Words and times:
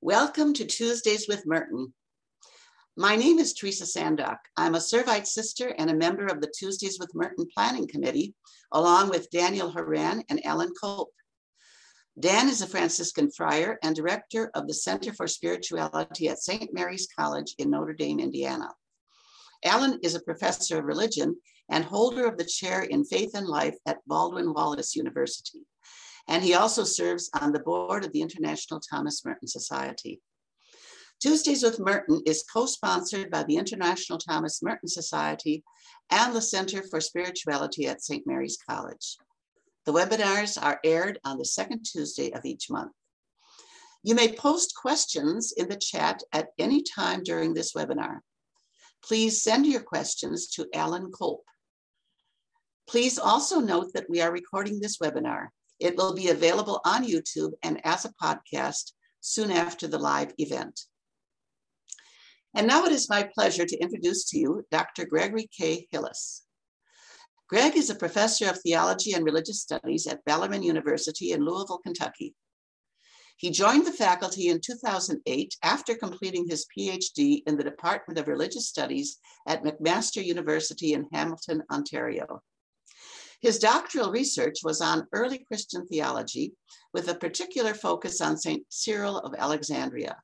Welcome 0.00 0.52
to 0.54 0.64
Tuesdays 0.64 1.26
with 1.26 1.44
Merton. 1.44 1.92
My 2.96 3.16
name 3.16 3.40
is 3.40 3.52
Teresa 3.52 3.84
Sandock. 3.84 4.38
I'm 4.56 4.76
a 4.76 4.78
Servite 4.78 5.26
sister 5.26 5.74
and 5.76 5.90
a 5.90 5.96
member 5.96 6.26
of 6.26 6.40
the 6.40 6.52
Tuesdays 6.56 7.00
with 7.00 7.16
Merton 7.16 7.48
Planning 7.52 7.88
Committee, 7.88 8.32
along 8.70 9.10
with 9.10 9.28
Daniel 9.32 9.68
Horan 9.68 10.22
and 10.30 10.46
Alan 10.46 10.72
Kolp. 10.80 11.08
Dan 12.16 12.48
is 12.48 12.62
a 12.62 12.68
Franciscan 12.68 13.28
friar 13.32 13.76
and 13.82 13.96
director 13.96 14.52
of 14.54 14.68
the 14.68 14.74
Center 14.74 15.12
for 15.12 15.26
Spirituality 15.26 16.28
at 16.28 16.38
St. 16.38 16.72
Mary's 16.72 17.08
College 17.18 17.56
in 17.58 17.68
Notre 17.68 17.92
Dame, 17.92 18.20
Indiana. 18.20 18.68
Alan 19.64 19.98
is 20.04 20.14
a 20.14 20.20
professor 20.20 20.78
of 20.78 20.84
religion 20.84 21.34
and 21.70 21.84
holder 21.84 22.24
of 22.24 22.38
the 22.38 22.44
chair 22.44 22.82
in 22.82 23.04
faith 23.04 23.32
and 23.34 23.48
life 23.48 23.74
at 23.84 23.98
Baldwin 24.06 24.54
Wallace 24.54 24.94
University 24.94 25.66
and 26.28 26.44
he 26.44 26.54
also 26.54 26.84
serves 26.84 27.30
on 27.40 27.52
the 27.52 27.60
board 27.60 28.04
of 28.04 28.12
the 28.12 28.22
International 28.22 28.80
Thomas 28.80 29.24
Merton 29.24 29.48
Society. 29.48 30.20
Tuesdays 31.20 31.64
with 31.64 31.80
Merton 31.80 32.22
is 32.26 32.44
co-sponsored 32.52 33.30
by 33.30 33.42
the 33.42 33.56
International 33.56 34.18
Thomas 34.18 34.62
Merton 34.62 34.88
Society 34.88 35.64
and 36.10 36.34
the 36.34 36.40
Center 36.40 36.82
for 36.82 37.00
Spirituality 37.00 37.86
at 37.88 38.04
St. 38.04 38.24
Mary's 38.26 38.58
College. 38.68 39.16
The 39.84 39.92
webinars 39.92 40.62
are 40.62 40.78
aired 40.84 41.18
on 41.24 41.38
the 41.38 41.44
second 41.44 41.84
Tuesday 41.84 42.30
of 42.32 42.44
each 42.44 42.70
month. 42.70 42.92
You 44.04 44.14
may 44.14 44.32
post 44.32 44.74
questions 44.80 45.52
in 45.56 45.68
the 45.68 45.76
chat 45.76 46.22
at 46.32 46.48
any 46.58 46.82
time 46.82 47.22
during 47.24 47.52
this 47.52 47.72
webinar. 47.72 48.18
Please 49.02 49.42
send 49.42 49.66
your 49.66 49.80
questions 49.80 50.48
to 50.50 50.68
Alan 50.72 51.10
Kolp. 51.10 51.40
Please 52.86 53.18
also 53.18 53.60
note 53.60 53.92
that 53.94 54.08
we 54.08 54.20
are 54.20 54.30
recording 54.30 54.78
this 54.78 54.98
webinar. 54.98 55.48
It 55.78 55.96
will 55.96 56.14
be 56.14 56.28
available 56.28 56.80
on 56.84 57.06
YouTube 57.06 57.52
and 57.62 57.80
as 57.84 58.04
a 58.04 58.12
podcast 58.22 58.92
soon 59.20 59.50
after 59.50 59.86
the 59.86 59.98
live 59.98 60.32
event. 60.38 60.80
And 62.54 62.66
now 62.66 62.84
it 62.84 62.92
is 62.92 63.10
my 63.10 63.28
pleasure 63.34 63.66
to 63.66 63.78
introduce 63.78 64.24
to 64.30 64.38
you 64.38 64.64
Dr. 64.70 65.04
Gregory 65.04 65.48
K. 65.56 65.86
Hillis. 65.90 66.42
Greg 67.48 67.76
is 67.76 67.88
a 67.88 67.94
professor 67.94 68.48
of 68.48 68.60
theology 68.60 69.12
and 69.12 69.24
religious 69.24 69.62
studies 69.62 70.06
at 70.06 70.24
Bellarmine 70.24 70.62
University 70.62 71.32
in 71.32 71.44
Louisville, 71.44 71.78
Kentucky. 71.78 72.34
He 73.38 73.50
joined 73.50 73.86
the 73.86 73.92
faculty 73.92 74.48
in 74.48 74.60
2008 74.60 75.56
after 75.62 75.94
completing 75.94 76.48
his 76.48 76.66
PhD 76.76 77.42
in 77.46 77.56
the 77.56 77.64
Department 77.64 78.18
of 78.18 78.26
Religious 78.26 78.66
Studies 78.66 79.18
at 79.46 79.62
McMaster 79.62 80.22
University 80.22 80.92
in 80.92 81.08
Hamilton, 81.12 81.62
Ontario. 81.70 82.42
His 83.40 83.58
doctoral 83.58 84.10
research 84.10 84.58
was 84.64 84.80
on 84.80 85.06
early 85.12 85.38
Christian 85.38 85.86
theology 85.86 86.54
with 86.92 87.08
a 87.08 87.14
particular 87.14 87.72
focus 87.72 88.20
on 88.20 88.36
St. 88.36 88.64
Cyril 88.68 89.18
of 89.18 89.34
Alexandria. 89.38 90.16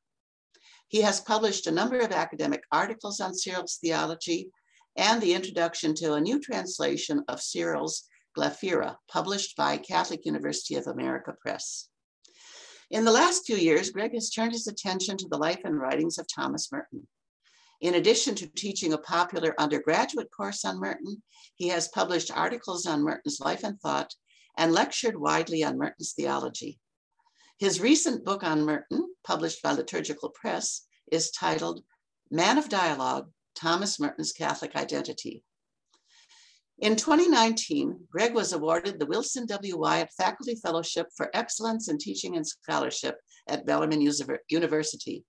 He 0.88 1.00
has 1.02 1.20
published 1.20 1.66
a 1.66 1.72
number 1.72 1.98
of 1.98 2.12
academic 2.12 2.62
articles 2.72 3.20
on 3.20 3.34
Cyril's 3.34 3.78
theology 3.80 4.50
and 4.96 5.20
the 5.20 5.34
introduction 5.34 5.94
to 5.96 6.14
a 6.14 6.20
new 6.20 6.40
translation 6.40 7.24
of 7.28 7.40
Cyril's 7.40 8.04
Glaphyra, 8.36 8.96
published 9.08 9.56
by 9.56 9.76
Catholic 9.76 10.26
University 10.26 10.74
of 10.74 10.86
America 10.88 11.34
Press. 11.40 11.88
In 12.90 13.04
the 13.04 13.12
last 13.12 13.46
few 13.46 13.56
years, 13.56 13.90
Greg 13.90 14.12
has 14.14 14.30
turned 14.30 14.52
his 14.52 14.66
attention 14.66 15.16
to 15.18 15.28
the 15.28 15.38
life 15.38 15.60
and 15.64 15.78
writings 15.78 16.18
of 16.18 16.26
Thomas 16.32 16.70
Merton. 16.70 17.06
In 17.84 17.96
addition 17.96 18.34
to 18.36 18.46
teaching 18.46 18.94
a 18.94 18.98
popular 18.98 19.54
undergraduate 19.58 20.30
course 20.30 20.64
on 20.64 20.80
Merton, 20.80 21.22
he 21.56 21.68
has 21.68 21.88
published 21.88 22.34
articles 22.34 22.86
on 22.86 23.02
Merton's 23.02 23.40
life 23.40 23.62
and 23.62 23.78
thought 23.78 24.14
and 24.56 24.72
lectured 24.72 25.20
widely 25.20 25.62
on 25.62 25.76
Merton's 25.76 26.14
theology. 26.14 26.80
His 27.58 27.82
recent 27.82 28.24
book 28.24 28.42
on 28.42 28.64
Merton, 28.64 29.14
published 29.22 29.62
by 29.62 29.72
Liturgical 29.72 30.30
Press, 30.30 30.86
is 31.12 31.30
titled 31.30 31.84
Man 32.30 32.56
of 32.56 32.70
Dialogue, 32.70 33.30
Thomas 33.54 34.00
Merton's 34.00 34.32
Catholic 34.32 34.74
Identity. 34.74 35.44
In 36.78 36.96
2019, 36.96 38.06
Greg 38.10 38.32
was 38.32 38.54
awarded 38.54 38.98
the 38.98 39.04
Wilson 39.04 39.44
W. 39.44 39.76
Wyatt 39.76 40.08
Faculty 40.16 40.54
Fellowship 40.54 41.08
for 41.14 41.28
Excellence 41.34 41.88
in 41.88 41.98
Teaching 41.98 42.34
and 42.34 42.46
Scholarship 42.46 43.16
at 43.46 43.66
Bellarmine 43.66 44.10
University. 44.48 45.26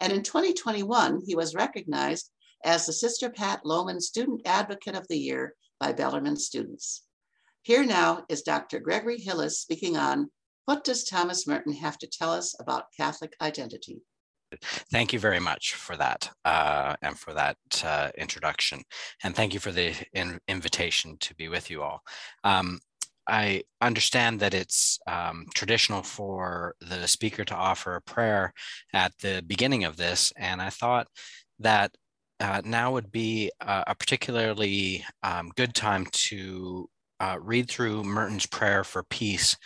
And 0.00 0.12
in 0.12 0.22
2021, 0.22 1.22
he 1.26 1.34
was 1.34 1.54
recognized 1.54 2.30
as 2.64 2.86
the 2.86 2.92
Sister 2.92 3.30
Pat 3.30 3.62
Lohman 3.64 4.00
Student 4.00 4.42
Advocate 4.44 4.94
of 4.94 5.06
the 5.08 5.18
Year 5.18 5.54
by 5.78 5.92
Bellarmine 5.92 6.36
students. 6.36 7.04
Here 7.62 7.84
now 7.84 8.24
is 8.28 8.42
Dr. 8.42 8.78
Gregory 8.78 9.18
Hillis 9.18 9.60
speaking 9.60 9.96
on 9.96 10.30
What 10.66 10.84
Does 10.84 11.04
Thomas 11.04 11.46
Merton 11.46 11.72
Have 11.72 11.98
to 11.98 12.06
Tell 12.06 12.32
Us 12.32 12.54
About 12.60 12.84
Catholic 12.96 13.34
Identity? 13.40 14.02
Thank 14.92 15.12
you 15.12 15.18
very 15.18 15.40
much 15.40 15.74
for 15.74 15.96
that 15.96 16.30
uh, 16.44 16.94
and 17.02 17.18
for 17.18 17.34
that 17.34 17.56
uh, 17.84 18.10
introduction. 18.16 18.82
And 19.24 19.34
thank 19.34 19.52
you 19.52 19.60
for 19.60 19.72
the 19.72 19.94
in 20.12 20.38
invitation 20.46 21.16
to 21.18 21.34
be 21.34 21.48
with 21.48 21.70
you 21.70 21.82
all. 21.82 22.02
Um, 22.44 22.78
I 23.28 23.62
understand 23.80 24.40
that 24.40 24.54
it's 24.54 24.98
um, 25.06 25.46
traditional 25.54 26.02
for 26.02 26.74
the 26.80 27.06
speaker 27.06 27.44
to 27.44 27.54
offer 27.54 27.96
a 27.96 28.02
prayer 28.02 28.52
at 28.92 29.12
the 29.18 29.42
beginning 29.46 29.84
of 29.84 29.96
this, 29.96 30.32
and 30.36 30.62
I 30.62 30.70
thought 30.70 31.08
that 31.60 31.94
uh, 32.40 32.62
now 32.64 32.92
would 32.92 33.10
be 33.10 33.50
a, 33.60 33.84
a 33.88 33.94
particularly 33.94 35.04
um, 35.22 35.50
good 35.56 35.74
time 35.74 36.06
to 36.12 36.88
uh, 37.18 37.38
read 37.40 37.68
through 37.68 38.04
Merton's 38.04 38.46
prayer 38.46 38.84
for 38.84 39.02
peace, 39.02 39.56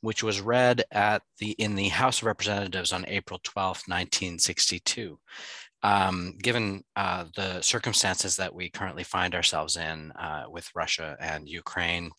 which 0.00 0.22
was 0.22 0.40
read 0.40 0.84
at 0.92 1.22
the 1.38 1.50
in 1.52 1.74
the 1.74 1.88
House 1.88 2.20
of 2.20 2.26
Representatives 2.26 2.92
on 2.92 3.04
April 3.08 3.40
12, 3.42 3.82
1962. 3.86 5.18
Um, 5.82 6.34
given 6.42 6.84
uh, 6.94 7.24
the 7.34 7.62
circumstances 7.62 8.36
that 8.36 8.54
we 8.54 8.68
currently 8.68 9.02
find 9.02 9.34
ourselves 9.34 9.78
in 9.78 10.12
uh, 10.12 10.44
with 10.48 10.68
Russia 10.74 11.16
and 11.18 11.48
Ukraine 11.48 12.10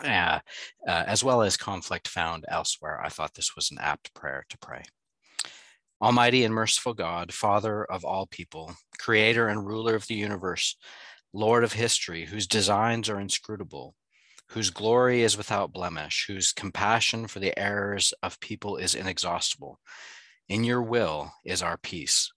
uh, 0.00 0.40
uh, 0.86 1.04
as 1.06 1.22
well 1.22 1.42
as 1.42 1.56
conflict 1.56 2.08
found 2.08 2.44
elsewhere, 2.48 3.00
I 3.02 3.08
thought 3.08 3.34
this 3.34 3.54
was 3.54 3.70
an 3.70 3.78
apt 3.80 4.14
prayer 4.14 4.44
to 4.48 4.58
pray. 4.58 4.82
Almighty 6.00 6.44
and 6.44 6.54
merciful 6.54 6.94
God, 6.94 7.32
Father 7.32 7.84
of 7.84 8.04
all 8.04 8.26
people, 8.26 8.74
creator 8.98 9.48
and 9.48 9.64
ruler 9.64 9.94
of 9.94 10.06
the 10.06 10.14
universe, 10.14 10.76
Lord 11.32 11.62
of 11.62 11.74
history, 11.74 12.24
whose 12.24 12.46
designs 12.46 13.08
are 13.08 13.20
inscrutable, 13.20 13.94
whose 14.48 14.70
glory 14.70 15.22
is 15.22 15.36
without 15.36 15.72
blemish, 15.72 16.24
whose 16.26 16.52
compassion 16.52 17.28
for 17.28 17.38
the 17.38 17.56
errors 17.58 18.12
of 18.22 18.40
people 18.40 18.76
is 18.76 18.94
inexhaustible. 18.94 19.78
In 20.48 20.64
your 20.64 20.82
will 20.82 21.32
is 21.44 21.62
our 21.62 21.76
peace. 21.76 22.32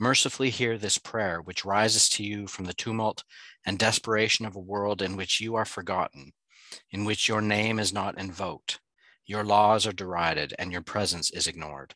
Mercifully 0.00 0.50
hear 0.50 0.76
this 0.76 0.98
prayer, 0.98 1.40
which 1.40 1.64
rises 1.64 2.08
to 2.08 2.24
you 2.24 2.46
from 2.46 2.64
the 2.64 2.74
tumult 2.74 3.22
and 3.64 3.78
desperation 3.78 4.46
of 4.46 4.56
a 4.56 4.60
world 4.60 5.00
in 5.00 5.16
which 5.16 5.40
you 5.40 5.54
are 5.54 5.64
forgotten 5.64 6.32
in 6.90 7.04
which 7.04 7.28
your 7.28 7.40
name 7.40 7.78
is 7.78 7.92
not 7.92 8.18
invoked, 8.18 8.80
your 9.24 9.44
laws 9.44 9.86
are 9.86 9.92
derided, 9.92 10.54
and 10.58 10.72
your 10.72 10.82
presence 10.82 11.30
is 11.30 11.46
ignored. 11.46 11.94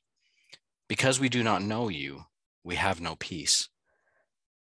Because 0.89 1.19
we 1.19 1.29
do 1.29 1.43
not 1.43 1.63
know 1.63 1.89
you, 1.89 2.25
we 2.63 2.77
have 2.77 3.01
no 3.01 3.17
peace. 3.17 3.69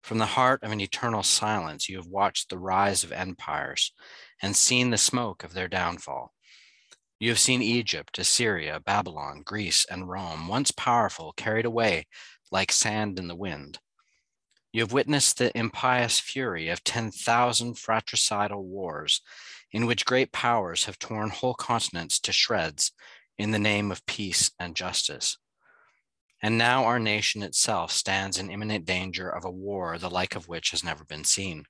From 0.02 0.18
the 0.18 0.26
heart 0.26 0.64
of 0.64 0.72
an 0.72 0.82
eternal 0.82 1.24
silence, 1.24 1.88
you 1.88 1.98
have 1.98 2.08
watched 2.08 2.50
the 2.50 2.58
rise 2.58 3.04
of 3.04 3.12
empires 3.12 3.94
and 4.42 4.56
seen 4.56 4.90
the 4.90 4.98
smoke 4.98 5.44
of 5.44 5.54
their 5.54 5.68
downfall. 5.68 6.34
You 7.20 7.30
have 7.30 7.40
seen 7.40 7.62
Egypt, 7.62 8.20
Assyria, 8.20 8.82
Babylon, 8.82 9.44
Greece, 9.46 9.86
and 9.90 10.10
Rome, 10.10 10.48
once 10.50 10.72
powerful, 10.72 11.32
carried 11.32 11.66
away 11.66 12.08
like 12.52 12.72
sand 12.72 13.18
in 13.18 13.28
the 13.28 13.36
wind. 13.36 13.80
You 14.74 14.82
have 14.82 14.92
witnessed 14.92 15.38
the 15.38 15.58
impious 15.58 16.20
fury 16.20 16.68
of 16.68 16.84
10,000 16.84 17.78
fratricidal 17.78 18.66
wars 18.66 19.22
in 19.74 19.88
which 19.88 20.06
great 20.06 20.32
powers 20.32 20.86
have 20.86 21.00
torn 21.00 21.32
whole 21.32 21.56
continents 21.56 22.20
to 22.20 22.32
shreds 22.32 22.92
in 23.38 23.52
the 23.52 23.60
name 23.60 23.92
of 23.92 24.06
peace 24.06 24.52
and 24.60 24.76
justice. 24.76 25.38
And 26.42 26.58
now 26.58 26.86
our 26.86 27.00
nation 27.00 27.42
itself 27.42 27.92
stands 27.92 28.38
in 28.38 28.52
imminent 28.52 28.86
danger 28.86 29.30
of 29.30 29.46
a 29.46 29.52
war 29.52 29.98
the 29.98 30.10
like 30.10 30.36
of 30.36 30.48
which 30.48 30.72
has 30.72 30.84
never 30.84 31.04
been 31.04 31.24
seen. 31.24 31.66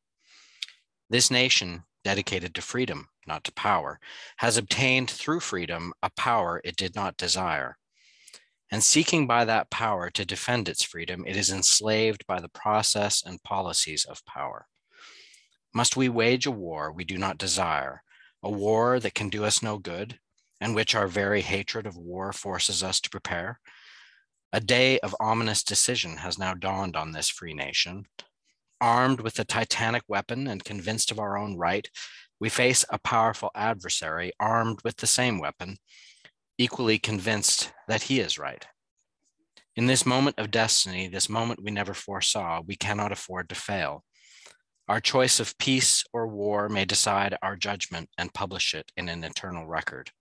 This 1.09 1.31
nation, 1.31 1.83
dedicated 2.03 2.53
to 2.55 2.61
freedom, 2.61 3.07
not 3.25 3.43
to 3.45 3.53
power, 3.53 3.99
has 4.37 4.57
obtained 4.57 5.09
through 5.09 5.39
freedom 5.39 5.93
a 6.01 6.09
power 6.17 6.59
it 6.63 6.75
did 6.75 6.95
not 6.95 7.17
desire. 7.17 7.77
And 8.71 8.83
seeking 8.83 9.27
by 9.27 9.45
that 9.45 9.69
power 9.69 10.09
to 10.09 10.25
defend 10.25 10.67
its 10.67 10.83
freedom, 10.83 11.23
it 11.27 11.37
is 11.37 11.51
enslaved 11.51 12.25
by 12.25 12.41
the 12.41 12.49
process 12.49 13.21
and 13.23 13.43
policies 13.43 14.03
of 14.05 14.25
power. 14.25 14.65
Must 15.73 15.97
we 15.97 16.07
wage 16.07 16.45
a 16.45 16.51
war 16.51 16.91
we 16.91 17.03
do 17.03 17.17
not 17.17 17.39
desire, 17.39 18.03
a 18.43 18.49
war 18.49 18.99
that 18.99 19.15
can 19.15 19.29
do 19.29 19.43
us 19.43 19.63
no 19.63 19.79
good, 19.79 20.19
and 20.61 20.75
which 20.75 20.93
our 20.93 21.07
very 21.07 21.41
hatred 21.41 21.87
of 21.87 21.97
war 21.97 22.31
forces 22.31 22.83
us 22.83 22.99
to 23.01 23.09
prepare? 23.09 23.59
A 24.51 24.59
day 24.59 24.99
of 24.99 25.15
ominous 25.19 25.63
decision 25.63 26.17
has 26.17 26.37
now 26.37 26.53
dawned 26.53 26.95
on 26.95 27.11
this 27.11 27.27
free 27.27 27.55
nation. 27.55 28.05
Armed 28.79 29.21
with 29.21 29.33
the 29.33 29.45
titanic 29.45 30.03
weapon 30.07 30.47
and 30.47 30.63
convinced 30.63 31.09
of 31.09 31.17
our 31.17 31.37
own 31.37 31.57
right, 31.57 31.89
we 32.39 32.49
face 32.49 32.85
a 32.89 32.99
powerful 32.99 33.49
adversary 33.55 34.31
armed 34.39 34.79
with 34.83 34.97
the 34.97 35.07
same 35.07 35.39
weapon, 35.39 35.77
equally 36.59 36.99
convinced 36.99 37.73
that 37.87 38.03
he 38.03 38.19
is 38.19 38.37
right. 38.37 38.67
In 39.75 39.87
this 39.87 40.05
moment 40.05 40.37
of 40.37 40.51
destiny, 40.51 41.07
this 41.07 41.29
moment 41.29 41.63
we 41.63 41.71
never 41.71 41.95
foresaw, 41.95 42.61
we 42.61 42.75
cannot 42.75 43.11
afford 43.11 43.49
to 43.49 43.55
fail. 43.55 44.03
Our 44.87 44.99
choice 44.99 45.39
of 45.39 45.57
peace 45.57 46.03
or 46.11 46.27
war 46.27 46.67
may 46.67 46.83
decide 46.83 47.37
our 47.41 47.55
judgment 47.55 48.09
and 48.17 48.33
publish 48.33 48.73
it 48.73 48.91
in 48.97 49.07
an 49.07 49.23
eternal 49.23 49.65
record. 49.65 50.11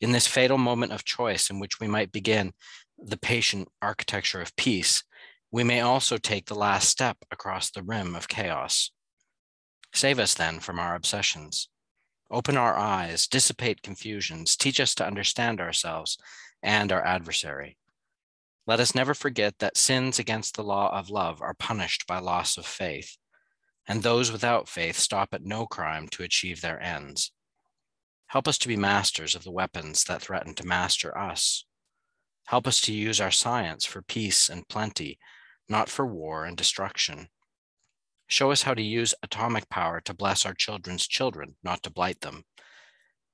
In 0.00 0.10
this 0.10 0.26
fatal 0.26 0.58
moment 0.58 0.92
of 0.92 1.04
choice, 1.04 1.48
in 1.48 1.60
which 1.60 1.78
we 1.78 1.86
might 1.86 2.10
begin 2.10 2.52
the 2.98 3.16
patient 3.16 3.68
architecture 3.80 4.40
of 4.40 4.56
peace, 4.56 5.04
we 5.52 5.62
may 5.62 5.80
also 5.80 6.18
take 6.18 6.46
the 6.46 6.56
last 6.56 6.88
step 6.88 7.18
across 7.30 7.70
the 7.70 7.82
rim 7.84 8.16
of 8.16 8.26
chaos. 8.26 8.90
Save 9.92 10.18
us 10.18 10.34
then 10.34 10.58
from 10.58 10.80
our 10.80 10.96
obsessions. 10.96 11.68
Open 12.30 12.56
our 12.56 12.76
eyes, 12.76 13.28
dissipate 13.28 13.80
confusions, 13.80 14.56
teach 14.56 14.80
us 14.80 14.94
to 14.96 15.06
understand 15.06 15.60
ourselves 15.60 16.18
and 16.64 16.90
our 16.90 17.06
adversary. 17.06 17.76
Let 18.66 18.80
us 18.80 18.94
never 18.94 19.14
forget 19.14 19.60
that 19.60 19.76
sins 19.76 20.18
against 20.18 20.56
the 20.56 20.64
law 20.64 20.92
of 20.98 21.10
love 21.10 21.40
are 21.40 21.54
punished 21.54 22.08
by 22.08 22.18
loss 22.18 22.56
of 22.56 22.66
faith, 22.66 23.16
and 23.86 24.02
those 24.02 24.32
without 24.32 24.68
faith 24.68 24.96
stop 24.96 25.34
at 25.34 25.44
no 25.44 25.66
crime 25.66 26.08
to 26.08 26.22
achieve 26.22 26.60
their 26.60 26.80
ends. 26.80 27.32
Help 28.26 28.48
us 28.48 28.58
to 28.58 28.68
be 28.68 28.76
masters 28.76 29.34
of 29.34 29.44
the 29.44 29.52
weapons 29.52 30.04
that 30.04 30.22
threaten 30.22 30.54
to 30.54 30.66
master 30.66 31.16
us. 31.16 31.64
Help 32.46 32.66
us 32.66 32.80
to 32.82 32.92
use 32.92 33.20
our 33.20 33.30
science 33.30 33.84
for 33.84 34.02
peace 34.02 34.48
and 34.48 34.68
plenty, 34.68 35.18
not 35.68 35.88
for 35.88 36.06
war 36.06 36.44
and 36.44 36.56
destruction. 36.56 37.28
Show 38.26 38.50
us 38.50 38.62
how 38.62 38.74
to 38.74 38.82
use 38.82 39.14
atomic 39.22 39.68
power 39.68 40.00
to 40.00 40.14
bless 40.14 40.44
our 40.44 40.54
children's 40.54 41.06
children, 41.06 41.56
not 41.62 41.82
to 41.82 41.90
blight 41.90 42.20
them. 42.20 42.44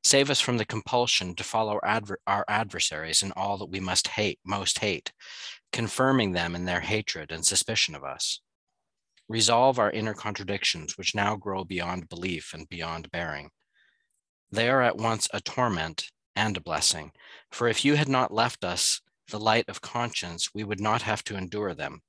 Save 0.02 0.30
us 0.30 0.40
from 0.40 0.56
the 0.56 0.64
compulsion 0.64 1.34
to 1.34 1.44
follow 1.44 1.78
adver- 1.82 2.20
our 2.26 2.44
adversaries 2.48 3.22
in 3.22 3.32
all 3.32 3.58
that 3.58 3.70
we 3.70 3.80
must 3.80 4.08
hate, 4.08 4.38
most 4.44 4.78
hate, 4.78 5.12
confirming 5.72 6.32
them 6.32 6.54
in 6.54 6.64
their 6.64 6.80
hatred 6.80 7.30
and 7.30 7.44
suspicion 7.44 7.94
of 7.94 8.02
us. 8.02 8.40
Resolve 9.30 9.78
our 9.78 9.92
inner 9.92 10.12
contradictions, 10.12 10.98
which 10.98 11.14
now 11.14 11.36
grow 11.36 11.62
beyond 11.62 12.08
belief 12.08 12.52
and 12.52 12.68
beyond 12.68 13.12
bearing. 13.12 13.50
They 14.50 14.68
are 14.68 14.82
at 14.82 14.96
once 14.96 15.28
a 15.32 15.40
torment 15.40 16.10
and 16.34 16.56
a 16.56 16.60
blessing, 16.60 17.12
for 17.52 17.68
if 17.68 17.84
you 17.84 17.94
had 17.94 18.08
not 18.08 18.34
left 18.34 18.64
us 18.64 19.00
the 19.28 19.38
light 19.38 19.68
of 19.68 19.80
conscience, 19.80 20.52
we 20.52 20.64
would 20.64 20.80
not 20.80 21.02
have 21.02 21.22
to 21.22 21.36
endure 21.36 21.74
them. 21.74 22.02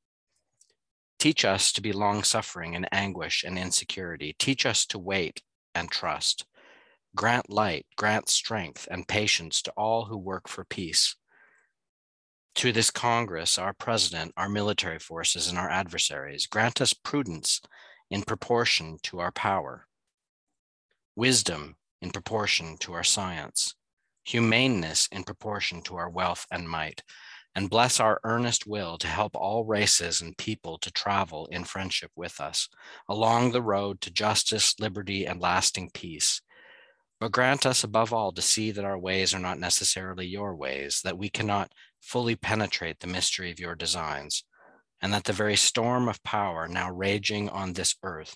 Teach 1.19 1.45
us 1.45 1.71
to 1.73 1.81
be 1.81 1.93
long 1.93 2.23
suffering 2.23 2.73
in 2.73 2.85
anguish 2.85 3.43
and 3.43 3.55
insecurity. 3.55 4.35
Teach 4.39 4.65
us 4.65 4.87
to 4.87 4.97
wait 4.97 5.43
and 5.75 5.91
trust. 5.91 6.47
Grant 7.15 7.51
light, 7.51 7.85
grant 7.97 8.29
strength 8.29 8.87
and 8.89 9.07
patience 9.07 9.61
to 9.61 9.71
all 9.77 10.05
who 10.05 10.17
work 10.17 10.47
for 10.47 10.65
peace. 10.65 11.15
To 12.55 12.71
this 12.71 12.91
Congress, 12.91 13.57
our 13.57 13.73
president, 13.73 14.33
our 14.35 14.49
military 14.49 14.99
forces, 14.99 15.47
and 15.47 15.57
our 15.57 15.69
adversaries, 15.69 16.47
grant 16.47 16.81
us 16.81 16.93
prudence 16.93 17.61
in 18.09 18.23
proportion 18.23 18.97
to 19.03 19.19
our 19.19 19.31
power, 19.31 19.87
wisdom 21.15 21.75
in 22.01 22.11
proportion 22.11 22.77
to 22.79 22.93
our 22.93 23.03
science, 23.03 23.75
humaneness 24.23 25.07
in 25.11 25.23
proportion 25.23 25.81
to 25.83 25.95
our 25.95 26.09
wealth 26.09 26.45
and 26.51 26.69
might, 26.69 27.03
and 27.55 27.69
bless 27.69 27.99
our 27.99 28.19
earnest 28.23 28.67
will 28.67 28.97
to 28.97 29.07
help 29.07 29.35
all 29.35 29.65
races 29.65 30.21
and 30.21 30.37
people 30.37 30.77
to 30.79 30.91
travel 30.91 31.47
in 31.47 31.63
friendship 31.63 32.11
with 32.15 32.39
us 32.39 32.69
along 33.09 33.51
the 33.51 33.61
road 33.61 33.99
to 34.01 34.11
justice, 34.11 34.75
liberty, 34.79 35.25
and 35.25 35.41
lasting 35.41 35.89
peace. 35.93 36.41
But 37.19 37.31
grant 37.31 37.65
us 37.65 37.83
above 37.83 38.13
all 38.13 38.31
to 38.31 38.41
see 38.41 38.71
that 38.71 38.85
our 38.85 38.97
ways 38.97 39.33
are 39.33 39.39
not 39.39 39.59
necessarily 39.59 40.25
your 40.25 40.55
ways, 40.55 41.01
that 41.03 41.17
we 41.17 41.29
cannot 41.29 41.71
fully 42.01 42.35
penetrate 42.35 42.99
the 42.99 43.07
mystery 43.07 43.51
of 43.51 43.59
your 43.59 43.75
designs, 43.75 44.43
and 45.01 45.13
that 45.13 45.23
the 45.23 45.33
very 45.33 45.55
storm 45.55 46.07
of 46.07 46.23
power 46.23 46.67
now 46.67 46.91
raging 46.91 47.49
on 47.49 47.73
this 47.73 47.95
earth 48.03 48.35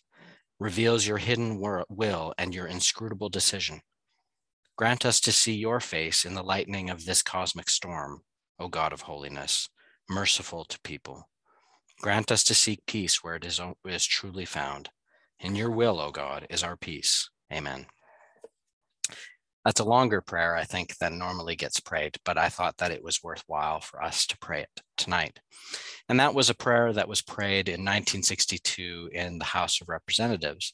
reveals 0.60 1.06
your 1.06 1.18
hidden 1.18 1.60
will 1.90 2.34
and 2.38 2.56
your 2.56 2.68
inscrutable 2.68 3.30
decision. 3.30 3.82
Grant 4.78 5.06
us 5.06 5.20
to 5.22 5.32
see 5.32 5.54
your 5.54 5.80
face 5.80 6.26
in 6.26 6.34
the 6.34 6.44
lightning 6.44 6.90
of 6.90 7.06
this 7.06 7.22
cosmic 7.22 7.70
storm, 7.70 8.22
O 8.60 8.68
God 8.68 8.94
of 8.94 9.02
holiness, 9.02 9.70
merciful 10.10 10.66
to 10.66 10.80
people. 10.82 11.30
Grant 12.02 12.32
us 12.32 12.44
to 12.46 12.54
seek 12.54 12.86
peace 12.86 13.24
where 13.24 13.36
it 13.36 13.46
is, 13.46 13.62
is 13.86 14.06
truly 14.06 14.46
found. 14.46 14.90
In 15.40 15.56
your 15.56 15.72
will, 15.72 16.00
O 16.00 16.12
God, 16.12 16.46
is 16.50 16.64
our 16.64 16.78
peace. 16.78 17.30
Amen. 17.52 17.86
That's 19.66 19.80
a 19.80 19.86
longer 19.86 20.22
prayer, 20.22 20.56
I 20.56 20.64
think, 20.64 20.98
than 21.00 21.18
normally 21.18 21.56
gets 21.56 21.80
prayed, 21.80 22.18
but 22.24 22.38
I 22.38 22.50
thought 22.50 22.78
that 22.78 22.92
it 22.92 23.04
was 23.04 23.24
worthwhile 23.24 23.82
for 23.82 24.02
us 24.02 24.28
to 24.28 24.38
pray 24.38 24.62
it 24.62 24.82
tonight. 24.96 25.40
And 26.08 26.20
that 26.20 26.36
was 26.36 26.52
a 26.52 26.56
prayer 26.56 26.94
that 26.94 27.08
was 27.08 27.24
prayed 27.24 27.68
in 27.68 27.82
1962 27.82 29.10
in 29.12 29.40
the 29.40 29.46
House 29.46 29.82
of 29.82 29.90
Representatives. 29.90 30.72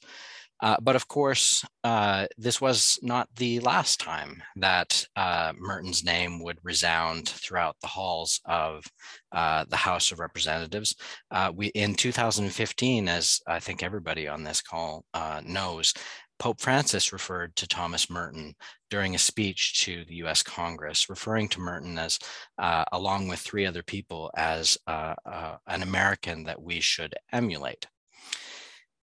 Uh, 0.61 0.77
but 0.79 0.95
of 0.95 1.07
course, 1.07 1.65
uh, 1.83 2.27
this 2.37 2.61
was 2.61 2.99
not 3.01 3.27
the 3.35 3.59
last 3.61 3.99
time 3.99 4.43
that 4.57 5.05
uh, 5.15 5.53
Merton's 5.57 6.03
name 6.03 6.43
would 6.43 6.59
resound 6.63 7.27
throughout 7.27 7.75
the 7.81 7.87
halls 7.87 8.39
of 8.45 8.85
uh, 9.31 9.65
the 9.69 9.77
House 9.77 10.11
of 10.11 10.19
Representatives. 10.19 10.95
Uh, 11.31 11.51
we 11.53 11.67
in 11.67 11.95
2015, 11.95 13.09
as 13.09 13.39
I 13.47 13.59
think 13.59 13.81
everybody 13.81 14.27
on 14.27 14.43
this 14.43 14.61
call 14.61 15.03
uh, 15.15 15.41
knows, 15.43 15.95
Pope 16.41 16.59
Francis 16.59 17.13
referred 17.13 17.55
to 17.55 17.67
Thomas 17.67 18.09
Merton 18.09 18.55
during 18.89 19.13
a 19.13 19.19
speech 19.19 19.83
to 19.85 20.03
the 20.05 20.15
US 20.23 20.41
Congress, 20.41 21.07
referring 21.07 21.47
to 21.49 21.59
Merton 21.59 21.99
as, 21.99 22.17
uh, 22.57 22.83
along 22.93 23.27
with 23.27 23.37
three 23.37 23.63
other 23.63 23.83
people, 23.83 24.31
as 24.35 24.75
uh, 24.87 25.13
uh, 25.23 25.57
an 25.67 25.83
American 25.83 26.45
that 26.45 26.59
we 26.59 26.79
should 26.79 27.13
emulate. 27.31 27.85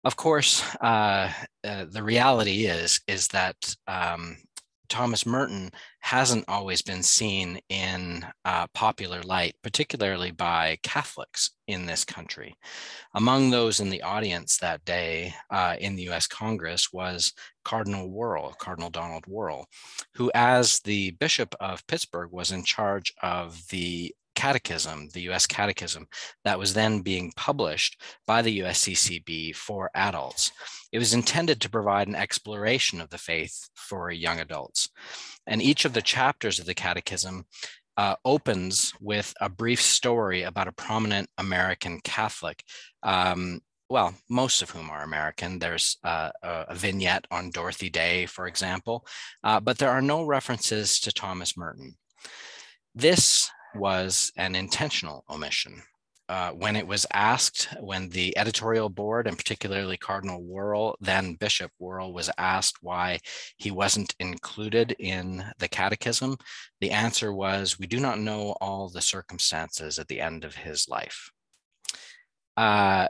Of 0.05 0.15
course, 0.15 0.63
uh, 0.79 1.29
uh, 1.65 1.85
the 1.89 2.03
reality 2.03 2.67
is, 2.67 3.01
is 3.05 3.27
that 3.29 3.57
um, 3.85 4.37
Thomas 4.89 5.25
Merton 5.25 5.71
hasn't 5.99 6.45
always 6.47 6.81
been 6.81 7.03
seen 7.03 7.59
in 7.69 8.25
uh, 8.43 8.67
popular 8.73 9.21
light, 9.23 9.55
particularly 9.63 10.31
by 10.31 10.77
Catholics 10.83 11.51
in 11.67 11.85
this 11.85 12.05
country. 12.05 12.55
Among 13.13 13.49
those 13.49 13.79
in 13.79 13.89
the 13.89 14.01
audience 14.01 14.57
that 14.57 14.85
day 14.85 15.33
uh, 15.49 15.75
in 15.79 15.95
the 15.95 16.09
US 16.09 16.27
Congress 16.27 16.93
was 16.93 17.33
Cardinal 17.63 18.09
Wuerl, 18.09 18.57
Cardinal 18.57 18.89
Donald 18.89 19.25
Wuerl, 19.25 19.65
who, 20.13 20.31
as 20.35 20.79
the 20.81 21.11
Bishop 21.11 21.55
of 21.59 21.85
Pittsburgh, 21.87 22.31
was 22.31 22.51
in 22.51 22.63
charge 22.63 23.13
of 23.21 23.61
the 23.69 24.13
catechism, 24.35 25.09
the 25.13 25.21
US 25.31 25.47
Catechism, 25.47 26.07
that 26.43 26.59
was 26.59 26.73
then 26.73 27.01
being 27.01 27.33
published 27.35 28.01
by 28.27 28.42
the 28.42 28.59
USCCB 28.59 29.56
for 29.56 29.89
adults. 29.95 30.51
It 30.92 30.99
was 30.99 31.13
intended 31.13 31.61
to 31.61 31.69
provide 31.69 32.07
an 32.07 32.15
exploration 32.15 33.01
of 33.01 33.09
the 33.09 33.18
faith 33.18 33.69
for 33.75 34.11
young 34.11 34.39
adults. 34.39 34.89
And 35.47 35.61
each 35.61 35.85
of 35.85 35.94
the 35.94 36.01
chapters 36.01 36.59
of 36.59 36.65
the 36.65 36.73
Catechism 36.73 37.45
uh, 37.97 38.15
opens 38.25 38.94
with 38.99 39.33
a 39.39 39.49
brief 39.49 39.81
story 39.81 40.44
about 40.44 40.68
a 40.68 40.73
prominent 40.73 41.30
American 41.37 41.99
Catholic. 42.01 42.63
Um, 43.04 43.61
well, 43.89 44.15
most 44.30 44.61
of 44.61 44.71
whom 44.71 44.89
are 44.89 45.04
American. 45.04 45.59
There's 45.59 45.97
uh, 46.04 46.31
a, 46.42 46.75
vignette 46.75 47.25
on 47.30 47.51
Dorothy 47.51 47.89
Day, 47.89 48.25
for 48.25 48.47
example, 48.47 49.06
uh, 49.44 49.59
but 49.59 49.77
there 49.77 49.92
are 49.92 50.01
no 50.01 50.23
references 50.23 50.99
to 51.01 51.11
Thomas 51.11 51.56
Merton. 51.56 51.95
This 52.95 53.44
was 53.75 54.31
an 54.37 54.55
intentional 54.55 55.23
omission. 55.29 55.81
Uh, 56.27 56.49
when 56.51 56.75
it 56.75 56.87
was 56.87 57.05
asked, 57.13 57.67
when 57.79 58.09
the 58.09 58.35
editorial 58.35 58.89
board 58.89 59.27
and 59.27 59.37
particularly 59.37 59.95
Cardinal 59.95 60.41
Wuerl, 60.41 60.95
then 60.99 61.35
Bishop 61.35 61.71
Wuerl, 61.79 62.11
was 62.13 62.31
asked 62.39 62.77
why 62.81 63.19
he 63.57 63.69
wasn't 63.69 64.15
included 64.19 64.95
in 64.97 65.45
the 65.59 65.67
catechism, 65.67 66.35
the 66.81 66.89
answer 66.89 67.31
was, 67.31 67.77
we 67.77 67.85
do 67.85 67.99
not 67.99 68.19
know 68.19 68.55
all 68.59 68.89
the 68.89 69.01
circumstances 69.01 69.99
at 69.99 70.07
the 70.07 70.19
end 70.19 70.44
of 70.44 70.55
his 70.55 70.89
life. 70.89 71.29
Uh, 72.57 73.07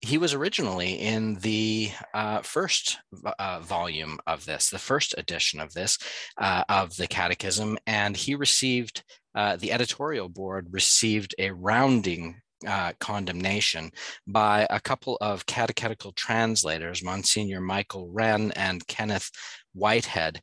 he 0.00 0.18
was 0.18 0.34
originally 0.34 0.94
in 0.94 1.36
the 1.36 1.90
uh, 2.14 2.42
first 2.42 2.98
uh, 3.38 3.60
volume 3.60 4.18
of 4.26 4.44
this, 4.44 4.70
the 4.70 4.78
first 4.78 5.14
edition 5.16 5.60
of 5.60 5.72
this, 5.72 5.98
uh, 6.38 6.64
of 6.68 6.96
the 6.96 7.06
Catechism, 7.06 7.78
and 7.86 8.16
he 8.16 8.34
received, 8.34 9.02
uh, 9.34 9.56
the 9.56 9.72
editorial 9.72 10.28
board 10.28 10.68
received 10.70 11.34
a 11.38 11.50
rounding 11.50 12.40
uh, 12.66 12.92
condemnation 13.00 13.90
by 14.26 14.66
a 14.70 14.80
couple 14.80 15.18
of 15.20 15.46
catechetical 15.46 16.12
translators, 16.12 17.02
Monsignor 17.02 17.60
Michael 17.60 18.08
Wrenn 18.10 18.52
and 18.52 18.86
Kenneth 18.86 19.30
Whitehead, 19.74 20.40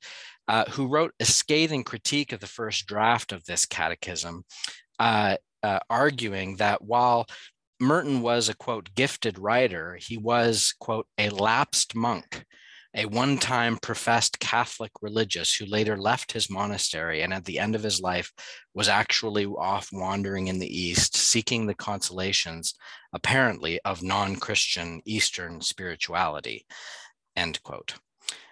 uh, 0.47 0.65
who 0.65 0.87
wrote 0.87 1.13
a 1.19 1.25
scathing 1.25 1.83
critique 1.83 2.31
of 2.31 2.39
the 2.39 2.47
first 2.47 2.85
draft 2.85 3.31
of 3.31 3.45
this 3.45 3.65
catechism, 3.65 4.43
uh, 4.99 5.37
uh, 5.63 5.79
arguing 5.89 6.57
that 6.57 6.83
while 6.83 7.25
Merton 7.83 8.21
was 8.21 8.49
a 8.49 8.55
quote 8.55 8.95
gifted 8.95 9.37
writer. 9.37 9.97
He 10.01 10.17
was 10.17 10.73
quote 10.79 11.07
a 11.17 11.29
lapsed 11.29 11.95
monk 11.95 12.45
a 12.95 13.05
one 13.05 13.37
time 13.37 13.77
professed 13.77 14.39
Catholic 14.39 14.91
religious 15.01 15.55
who 15.55 15.65
later 15.65 15.97
left 15.97 16.31
his 16.31 16.49
monastery 16.49 17.21
and 17.21 17.33
at 17.33 17.45
the 17.45 17.57
end 17.57 17.75
of 17.75 17.83
his 17.83 17.99
life 17.99 18.31
was 18.73 18.87
actually 18.87 19.45
off 19.45 19.89
wandering 19.91 20.47
in 20.47 20.59
the 20.59 20.79
East, 20.79 21.15
seeking 21.15 21.65
the 21.65 21.73
consolations, 21.73 22.75
apparently, 23.11 23.79
of 23.83 24.03
non 24.03 24.35
Christian 24.35 25.01
Eastern 25.05 25.59
spirituality. 25.61 26.65
End 27.35 27.61
quote. 27.63 27.95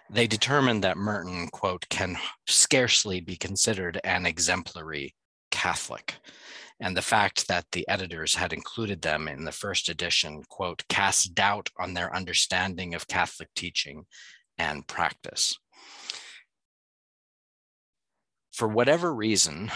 They 0.10 0.28
determined 0.28 0.84
that 0.84 0.98
Merton, 0.98 1.48
quote, 1.50 1.88
can 1.90 2.18
scarcely 2.48 3.22
be 3.22 3.38
considered 3.38 4.02
an 4.04 4.26
exemplary 4.26 5.16
Catholic 5.52 6.16
and 6.82 6.98
the 6.98 7.02
fact 7.02 7.48
that 7.48 7.66
the 7.72 7.88
editors 7.88 8.34
had 8.34 8.52
included 8.52 9.02
them 9.02 9.28
in 9.28 9.46
the 9.46 9.52
first 9.52 9.88
edition, 9.88 10.44
quote, 10.50 10.84
cast 10.90 11.36
doubt 11.36 11.70
on 11.80 11.94
their 11.94 12.14
understanding 12.16 12.96
of 12.96 13.08
Catholic 13.08 13.50
teaching 13.56 14.06
and 14.58 14.88
practice. 14.88 15.58
For 18.52 18.68
whatever 18.68 19.14
reason, 19.14 19.72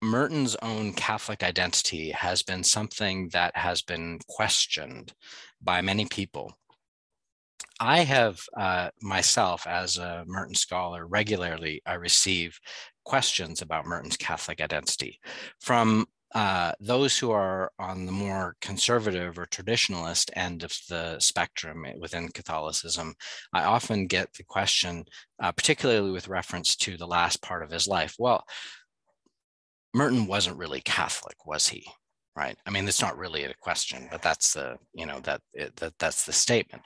Merton's 0.00 0.56
own 0.62 0.92
Catholic 0.92 1.42
identity 1.42 2.12
has 2.12 2.42
been 2.42 2.62
something 2.62 3.28
that 3.30 3.56
has 3.56 3.82
been 3.82 4.20
questioned 4.28 5.12
by 5.60 5.80
many 5.80 6.06
people. 6.06 6.56
I 7.80 8.00
have 8.04 8.40
uh, 8.56 8.90
myself, 9.02 9.66
as 9.66 9.98
a 9.98 10.24
Merton 10.26 10.54
scholar, 10.54 11.06
regularly 11.06 11.82
I 11.84 11.94
receive 11.94 12.58
questions 13.04 13.62
about 13.62 13.84
Merton's 13.84 14.16
Catholic 14.16 14.60
identity 14.60 15.20
from 15.60 16.06
uh, 16.34 16.72
those 16.80 17.16
who 17.18 17.30
are 17.30 17.70
on 17.78 18.04
the 18.04 18.12
more 18.12 18.56
conservative 18.60 19.38
or 19.38 19.46
traditionalist 19.46 20.30
end 20.34 20.64
of 20.64 20.76
the 20.88 21.18
spectrum 21.20 21.86
within 21.98 22.28
Catholicism, 22.28 23.14
I 23.52 23.64
often 23.64 24.06
get 24.06 24.32
the 24.34 24.44
question, 24.44 25.04
uh, 25.40 25.52
particularly 25.52 26.10
with 26.10 26.28
reference 26.28 26.76
to 26.76 26.96
the 26.96 27.06
last 27.06 27.42
part 27.42 27.62
of 27.62 27.70
his 27.70 27.86
life. 27.86 28.14
Well, 28.18 28.44
Merton 29.94 30.26
wasn't 30.26 30.58
really 30.58 30.80
Catholic, 30.82 31.46
was 31.46 31.68
he? 31.68 31.86
Right. 32.36 32.58
I 32.66 32.70
mean, 32.70 32.86
it's 32.86 33.00
not 33.00 33.16
really 33.16 33.44
a 33.44 33.54
question, 33.62 34.08
but 34.10 34.20
that's 34.20 34.52
the 34.52 34.76
you 34.92 35.06
know 35.06 35.20
that, 35.20 35.40
that 35.76 35.94
that's 35.98 36.26
the 36.26 36.34
statement. 36.34 36.82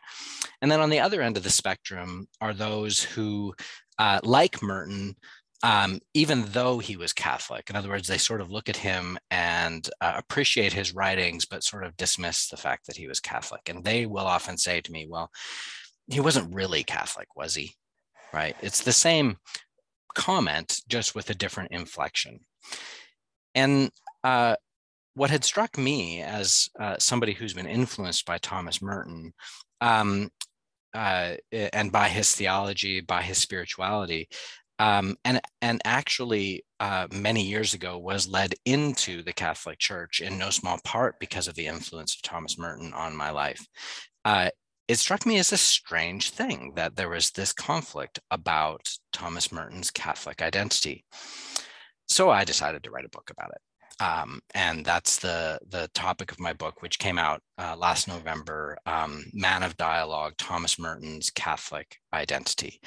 And 0.63 0.71
then 0.71 0.81
on 0.81 0.91
the 0.91 1.01
other 1.01 1.23
end 1.23 1.37
of 1.37 1.43
the 1.43 1.51
spectrum 1.51 2.29
are 2.41 2.55
those 2.55 3.03
who, 3.03 3.53
uh, 3.99 4.21
like 4.23 4.63
Merton, 4.63 5.17
um, 5.63 6.01
even 6.15 6.45
though 6.49 6.79
he 6.79 6.97
was 6.97 7.13
Catholic. 7.13 7.69
In 7.69 7.77
other 7.77 7.91
words, 7.91 8.09
they 8.09 8.19
sort 8.19 8.41
of 8.41 8.51
look 8.51 8.69
at 8.69 8.77
him 8.77 9.19
and 9.31 9.89
uh, 10.01 10.15
appreciate 10.17 10.73
his 10.73 10.95
writings, 10.95 11.45
but 11.45 11.65
sort 11.65 11.85
of 11.85 11.97
dismiss 11.97 12.49
the 12.49 12.57
fact 12.57 12.87
that 12.87 12.97
he 12.97 13.07
was 13.07 13.21
Catholic. 13.21 13.69
And 13.69 13.85
they 13.85 14.07
will 14.07 14.27
often 14.27 14.57
say 14.57 14.81
to 14.81 14.93
me, 14.93 15.07
well, 15.09 15.31
he 16.07 16.21
wasn't 16.21 16.55
really 16.55 16.83
Catholic, 16.83 17.29
was 17.37 17.55
he? 17.55 17.73
Right? 18.33 18.57
It's 18.63 18.83
the 18.83 18.93
same 18.93 19.37
comment, 20.15 20.81
just 20.89 21.15
with 21.15 21.29
a 21.31 21.35
different 21.35 21.73
inflection. 21.73 22.41
And 23.55 23.91
uh, 24.25 24.57
what 25.15 25.31
had 25.31 25.45
struck 25.45 25.77
me 25.77 26.23
as 26.23 26.69
uh, 26.79 26.97
somebody 26.99 27.35
who's 27.35 27.55
been 27.55 27.67
influenced 27.67 28.25
by 28.25 28.39
Thomas 28.39 28.81
Merton 28.81 29.35
um, 29.81 30.31
uh, 30.95 31.35
and 31.53 31.93
by 31.93 32.09
his 32.09 32.35
theology, 32.35 33.01
by 33.01 33.23
his 33.23 33.39
spirituality, 33.39 34.29
um, 34.81 35.15
and 35.27 35.43
and 35.61 35.83
actually 35.85 36.65
uh, 36.81 37.07
many 37.13 37.43
years 37.43 37.75
ago 37.75 37.99
was 37.99 38.27
led 38.27 38.55
into 38.65 39.23
the 39.23 39.33
Catholic 39.33 39.79
Church 39.79 40.21
in 40.21 40.39
no 40.39 40.49
small 40.49 40.79
part 40.85 41.21
because 41.21 41.47
of 41.47 41.55
the 41.55 41.67
influence 41.67 42.15
of 42.15 42.23
Thomas 42.23 42.59
Merton 42.59 42.95
on 42.95 43.15
my 43.15 43.31
life. 43.31 43.65
Uh, 44.25 44.49
it 44.89 44.99
struck 44.99 45.27
me 45.27 45.39
as 45.39 45.53
a 45.53 45.59
strange 45.59 46.31
thing 46.31 46.73
that 46.77 46.97
there 46.97 47.11
was 47.11 47.31
this 47.31 47.53
conflict 47.53 48.21
about 48.31 48.89
Thomas 49.13 49.53
Merton's 49.53 49.91
Catholic 49.91 50.41
identity. 50.41 51.05
So 52.09 52.31
I 52.31 52.45
decided 52.45 52.83
to 52.83 52.91
write 52.91 53.05
a 53.05 53.11
book 53.11 53.31
about 53.31 53.51
it. 53.51 53.61
Um, 54.03 54.41
and 54.55 54.83
that's 54.83 55.19
the 55.19 55.59
the 55.69 55.91
topic 55.93 56.33
of 56.33 56.41
my 56.41 56.55
book, 56.55 56.81
which 56.81 56.99
came 56.99 57.19
out 57.19 57.43
uh, 57.59 57.77
last 57.77 58.09
November. 58.09 58.79
Um, 58.87 59.27
Man 59.35 59.63
of 59.63 59.77
Dialogue: 59.77 60.39
Thomas 60.39 60.79
Merton's 60.79 61.29
Catholic 61.29 61.99
Identity. 62.15 62.81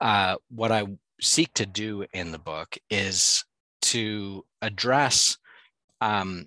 Uh, 0.00 0.36
what 0.50 0.72
I 0.72 0.86
seek 1.20 1.52
to 1.54 1.66
do 1.66 2.04
in 2.12 2.32
the 2.32 2.38
book 2.38 2.76
is 2.90 3.44
to 3.82 4.44
address 4.62 5.38
um, 6.00 6.46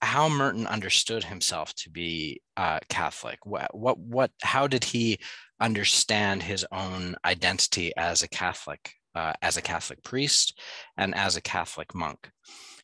how 0.00 0.28
Merton 0.28 0.66
understood 0.66 1.24
himself 1.24 1.74
to 1.76 1.90
be 1.90 2.40
uh, 2.56 2.80
Catholic. 2.88 3.38
What, 3.46 3.74
what, 3.76 3.98
what, 3.98 4.30
how 4.42 4.66
did 4.66 4.84
he 4.84 5.18
understand 5.60 6.42
his 6.42 6.66
own 6.72 7.14
identity 7.24 7.92
as 7.96 8.22
a 8.22 8.28
Catholic, 8.28 8.92
uh, 9.14 9.32
as 9.42 9.56
a 9.56 9.62
Catholic 9.62 10.02
priest, 10.02 10.60
and 10.96 11.14
as 11.14 11.36
a 11.36 11.42
Catholic 11.42 11.94
monk? 11.94 12.30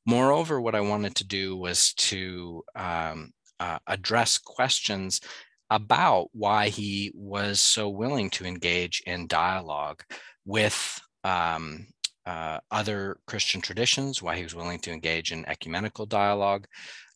Moreover, 0.06 0.60
what 0.60 0.76
I 0.76 0.80
wanted 0.80 1.16
to 1.16 1.26
do 1.26 1.56
was 1.56 1.92
to 1.94 2.62
um, 2.76 3.32
uh, 3.60 3.78
address 3.86 4.38
questions 4.38 5.20
about 5.70 6.28
why 6.32 6.68
he 6.68 7.12
was 7.14 7.60
so 7.60 7.88
willing 7.88 8.30
to 8.30 8.46
engage 8.46 9.02
in 9.06 9.26
dialogue 9.26 10.02
with 10.46 11.00
um, 11.28 11.86
uh, 12.24 12.58
other 12.70 13.18
Christian 13.26 13.60
traditions, 13.60 14.22
why 14.22 14.36
he 14.36 14.42
was 14.42 14.54
willing 14.54 14.78
to 14.80 14.92
engage 14.92 15.32
in 15.32 15.48
ecumenical 15.48 16.06
dialogue, 16.06 16.66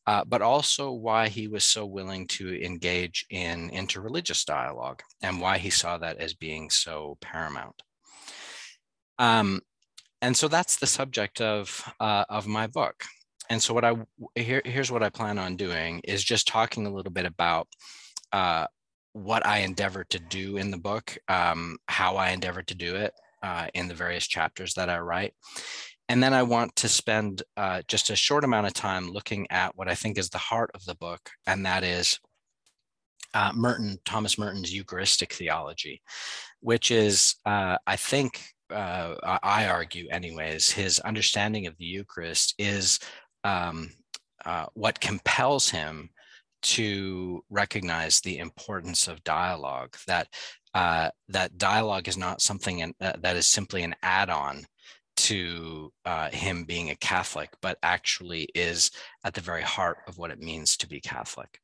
uh, 0.07 0.25
but 0.25 0.43
also 0.43 0.91
why 0.91 1.29
he 1.29 1.49
was 1.49 1.65
so 1.65 1.87
willing 1.87 2.27
to 2.27 2.63
engage 2.63 3.25
in 3.31 3.71
interreligious 3.71 4.45
dialogue 4.45 5.03
and 5.23 5.41
why 5.41 5.59
he 5.59 5.71
saw 5.71 5.97
that 5.99 6.19
as 6.19 6.35
being 6.35 6.69
so 6.71 7.17
paramount. 7.21 7.83
Um, 9.19 9.61
and 10.21 10.37
so 10.37 10.49
that's 10.49 10.77
the 10.77 10.87
subject 10.87 11.41
of, 11.41 11.83
uh, 12.01 12.25
of 12.29 12.47
my 12.47 12.67
book. 12.67 13.05
And 13.49 13.63
so 13.63 13.75
what 13.75 13.85
I 13.85 13.95
here, 14.35 14.63
here's 14.65 14.91
what 14.91 15.03
I 15.03 15.11
plan 15.11 15.39
on 15.39 15.57
doing 15.57 16.01
is 16.05 16.23
just 16.25 16.49
talking 16.49 16.87
a 16.87 16.93
little 16.93 17.13
bit 17.13 17.27
about 17.27 17.69
uh, 18.33 18.67
what 19.13 19.45
I 19.45 19.59
endeavored 19.59 20.09
to 20.11 20.19
do 20.19 20.57
in 20.57 20.71
the 20.71 20.79
book, 20.79 21.19
um, 21.29 21.77
how 21.87 22.17
I 22.17 22.31
endeavored 22.31 22.69
to 22.69 22.75
do 22.75 22.97
it, 22.97 23.13
uh, 23.43 23.69
in 23.75 23.89
the 23.89 23.95
various 23.95 24.27
chapters 24.27 24.75
that 24.75 24.89
I 24.89 24.99
write. 24.99 25.35
And 26.09 26.23
then 26.23 26.35
I 26.35 26.43
want 26.43 26.77
to 26.77 26.89
spend 26.89 27.43
uh, 27.57 27.83
just 27.89 28.11
a 28.11 28.17
short 28.17 28.45
amount 28.45 28.67
of 28.67 28.75
time 28.75 29.11
looking 29.11 29.47
at 29.51 29.77
what 29.77 29.89
I 29.89 29.95
think 29.95 30.19
is 30.19 30.29
the 30.29 30.39
heart 30.39 30.71
of 30.75 30.85
the 30.85 30.97
book, 30.97 31.31
and 31.47 31.65
that 31.65 31.85
is 31.85 32.19
uh, 33.35 33.53
Merton, 33.55 33.99
Thomas 34.05 34.39
Merton's 34.39 34.75
Eucharistic 34.75 35.33
theology, 35.33 36.03
which 36.61 36.91
is, 36.91 37.37
uh, 37.47 37.79
I 37.87 37.97
think, 37.97 38.45
uh, 38.71 39.15
I 39.43 39.67
argue, 39.69 40.09
anyways, 40.11 40.71
his 40.71 40.99
understanding 41.01 41.67
of 41.67 41.77
the 41.79 41.85
Eucharist 41.85 42.55
is 42.59 42.99
um, 43.45 43.91
uh, 44.45 44.67
what 44.75 45.01
compels 45.01 45.71
him 45.71 46.11
to 46.63 47.43
recognize 47.51 48.21
the 48.21 48.39
importance 48.39 49.09
of 49.09 49.25
dialogue 49.25 49.97
that 50.07 50.29
uh, 50.75 51.11
that 51.29 51.59
dialogue 51.59 52.09
is 52.09 52.17
not 52.17 52.41
something 52.41 52.81
in, 52.81 52.95
uh, 53.01 53.13
that 53.21 53.37
is 53.37 53.47
simply 53.47 53.83
an 53.83 53.95
add-on 54.03 54.65
to 55.17 55.93
uh, 56.05 56.31
him 56.31 56.65
being 56.65 56.91
a 56.91 56.97
Catholic, 56.97 57.51
but 57.61 57.79
actually 57.83 58.49
is 58.55 58.91
at 59.25 59.35
the 59.35 59.41
very 59.41 59.63
heart 59.63 59.99
of 60.09 60.19
what 60.19 60.31
it 60.31 60.41
means 60.41 60.77
to 60.77 60.89
be 60.89 61.01
Catholic. 61.01 61.59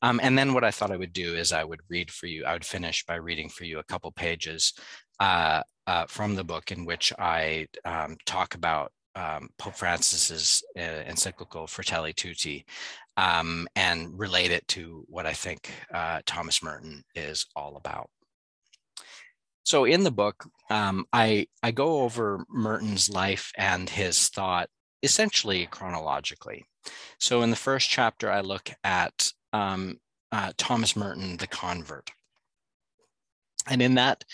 Um, 0.00 0.20
and 0.22 0.38
then 0.38 0.54
what 0.54 0.64
I 0.64 0.70
thought 0.70 0.92
I 0.92 0.96
would 0.96 1.12
do 1.12 1.34
is 1.34 1.52
I 1.52 1.64
would 1.64 1.80
read 1.88 2.10
for 2.10 2.26
you, 2.26 2.44
I 2.44 2.52
would 2.52 2.64
finish 2.64 3.04
by 3.04 3.16
reading 3.16 3.48
for 3.48 3.64
you 3.64 3.78
a 3.78 3.84
couple 3.84 4.12
pages 4.12 4.72
uh, 5.18 5.62
uh, 5.86 6.06
from 6.06 6.36
the 6.36 6.44
book 6.44 6.70
in 6.70 6.84
which 6.84 7.12
I 7.18 7.66
um, 7.84 8.16
talk 8.24 8.54
about 8.54 8.92
um, 9.16 9.48
Pope 9.58 9.74
Francis's 9.74 10.62
uh, 10.78 11.02
encyclical 11.08 11.66
Fratelli 11.66 12.12
Tutti 12.12 12.64
um, 13.16 13.66
and 13.74 14.16
relate 14.16 14.52
it 14.52 14.66
to 14.68 15.04
what 15.08 15.26
I 15.26 15.32
think 15.32 15.72
uh, 15.92 16.20
Thomas 16.24 16.62
Merton 16.62 17.02
is 17.16 17.46
all 17.56 17.76
about. 17.76 18.08
So 19.68 19.84
in 19.84 20.02
the 20.02 20.10
book, 20.10 20.46
um, 20.70 21.04
I 21.12 21.46
I 21.62 21.72
go 21.72 22.00
over 22.00 22.42
Merton's 22.48 23.10
life 23.10 23.52
and 23.54 23.90
his 23.90 24.28
thought 24.28 24.70
essentially 25.02 25.66
chronologically. 25.66 26.64
So 27.18 27.42
in 27.42 27.50
the 27.50 27.64
first 27.68 27.90
chapter, 27.90 28.30
I 28.30 28.40
look 28.40 28.70
at 28.82 29.30
um, 29.52 30.00
uh, 30.32 30.52
Thomas 30.56 30.96
Merton, 30.96 31.36
the 31.36 31.46
convert. 31.46 32.12
And 33.68 33.82
in 33.82 33.96
that 33.96 34.24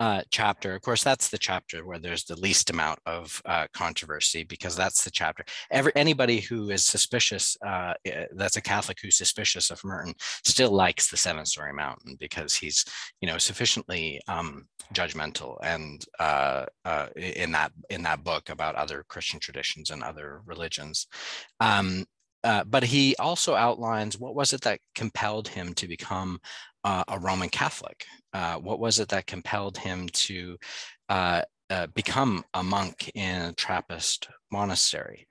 uh, 0.00 0.22
chapter. 0.30 0.74
Of 0.74 0.82
course, 0.82 1.04
that's 1.04 1.28
the 1.28 1.38
chapter 1.38 1.86
where 1.86 1.98
there's 1.98 2.24
the 2.24 2.38
least 2.38 2.70
amount 2.70 2.98
of 3.06 3.40
uh, 3.44 3.66
controversy 3.72 4.44
because 4.44 4.76
that's 4.76 5.04
the 5.04 5.10
chapter. 5.10 5.44
Every 5.70 5.92
anybody 5.94 6.40
who 6.40 6.70
is 6.70 6.84
suspicious, 6.84 7.56
uh, 7.64 7.94
eh, 8.04 8.26
that's 8.32 8.56
a 8.56 8.62
Catholic 8.62 8.98
who's 9.00 9.16
suspicious 9.16 9.70
of 9.70 9.82
Merton, 9.84 10.14
still 10.44 10.70
likes 10.70 11.10
the 11.10 11.16
Seven 11.16 11.46
Storey 11.46 11.72
Mountain 11.72 12.16
because 12.18 12.54
he's, 12.54 12.84
you 13.20 13.28
know, 13.28 13.38
sufficiently 13.38 14.20
um, 14.28 14.66
judgmental 14.92 15.56
and 15.62 16.04
uh, 16.18 16.66
uh, 16.84 17.06
in 17.16 17.52
that 17.52 17.72
in 17.90 18.02
that 18.02 18.24
book 18.24 18.50
about 18.50 18.74
other 18.74 19.04
Christian 19.08 19.40
traditions 19.40 19.90
and 19.90 20.02
other 20.02 20.40
religions. 20.46 21.06
Um, 21.60 22.04
uh, 22.42 22.62
but 22.64 22.84
he 22.84 23.16
also 23.16 23.54
outlines 23.54 24.18
what 24.18 24.34
was 24.34 24.52
it 24.52 24.60
that 24.60 24.78
compelled 24.94 25.48
him 25.48 25.72
to 25.74 25.88
become 25.88 26.38
uh, 26.84 27.02
a 27.08 27.18
Roman 27.18 27.48
Catholic? 27.48 28.04
Uh, 28.34 28.56
what 28.56 28.80
was 28.80 28.98
it 28.98 29.08
that 29.08 29.26
compelled 29.26 29.78
him 29.78 30.08
to 30.12 30.58
uh, 31.08 31.42
uh, 31.70 31.86
become 31.94 32.44
a 32.52 32.62
monk 32.62 33.10
in 33.14 33.40
a 33.42 33.52
Trappist 33.52 34.28
monastery? 34.50 35.26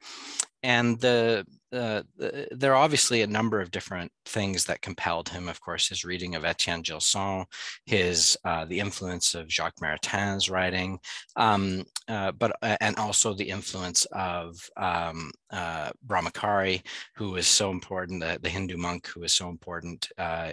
And 0.64 1.00
the, 1.00 1.46
the, 1.74 2.48
there 2.52 2.74
are 2.74 2.84
obviously 2.84 3.22
a 3.22 3.28
number 3.28 3.60
of 3.60 3.72
different 3.72 4.12
things 4.26 4.66
that 4.66 4.82
compelled 4.82 5.30
him. 5.30 5.50
Of 5.50 5.60
course, 5.60 5.90
his 5.90 6.06
reading 6.06 6.36
of 6.36 6.46
Etienne 6.46 6.82
Gilson, 6.82 7.46
his 7.86 8.38
uh, 8.46 8.66
the 8.66 8.80
influence 8.80 9.36
of 9.36 9.52
Jacques 9.52 9.82
Maritain's 9.82 10.50
writing, 10.50 11.00
um, 11.36 11.84
but 12.08 12.56
and 12.62 12.96
also 12.98 13.34
the 13.34 13.50
influence 13.50 14.06
of 14.12 14.56
um, 14.78 15.32
Brahmachari, 15.52 16.82
who 17.16 17.32
was 17.32 17.48
so 17.48 17.72
important, 17.72 18.22
the, 18.22 18.40
the 18.42 18.50
Hindu 18.50 18.78
monk 18.78 19.08
who 19.08 19.22
was 19.22 19.34
so 19.34 19.50
important 19.50 20.10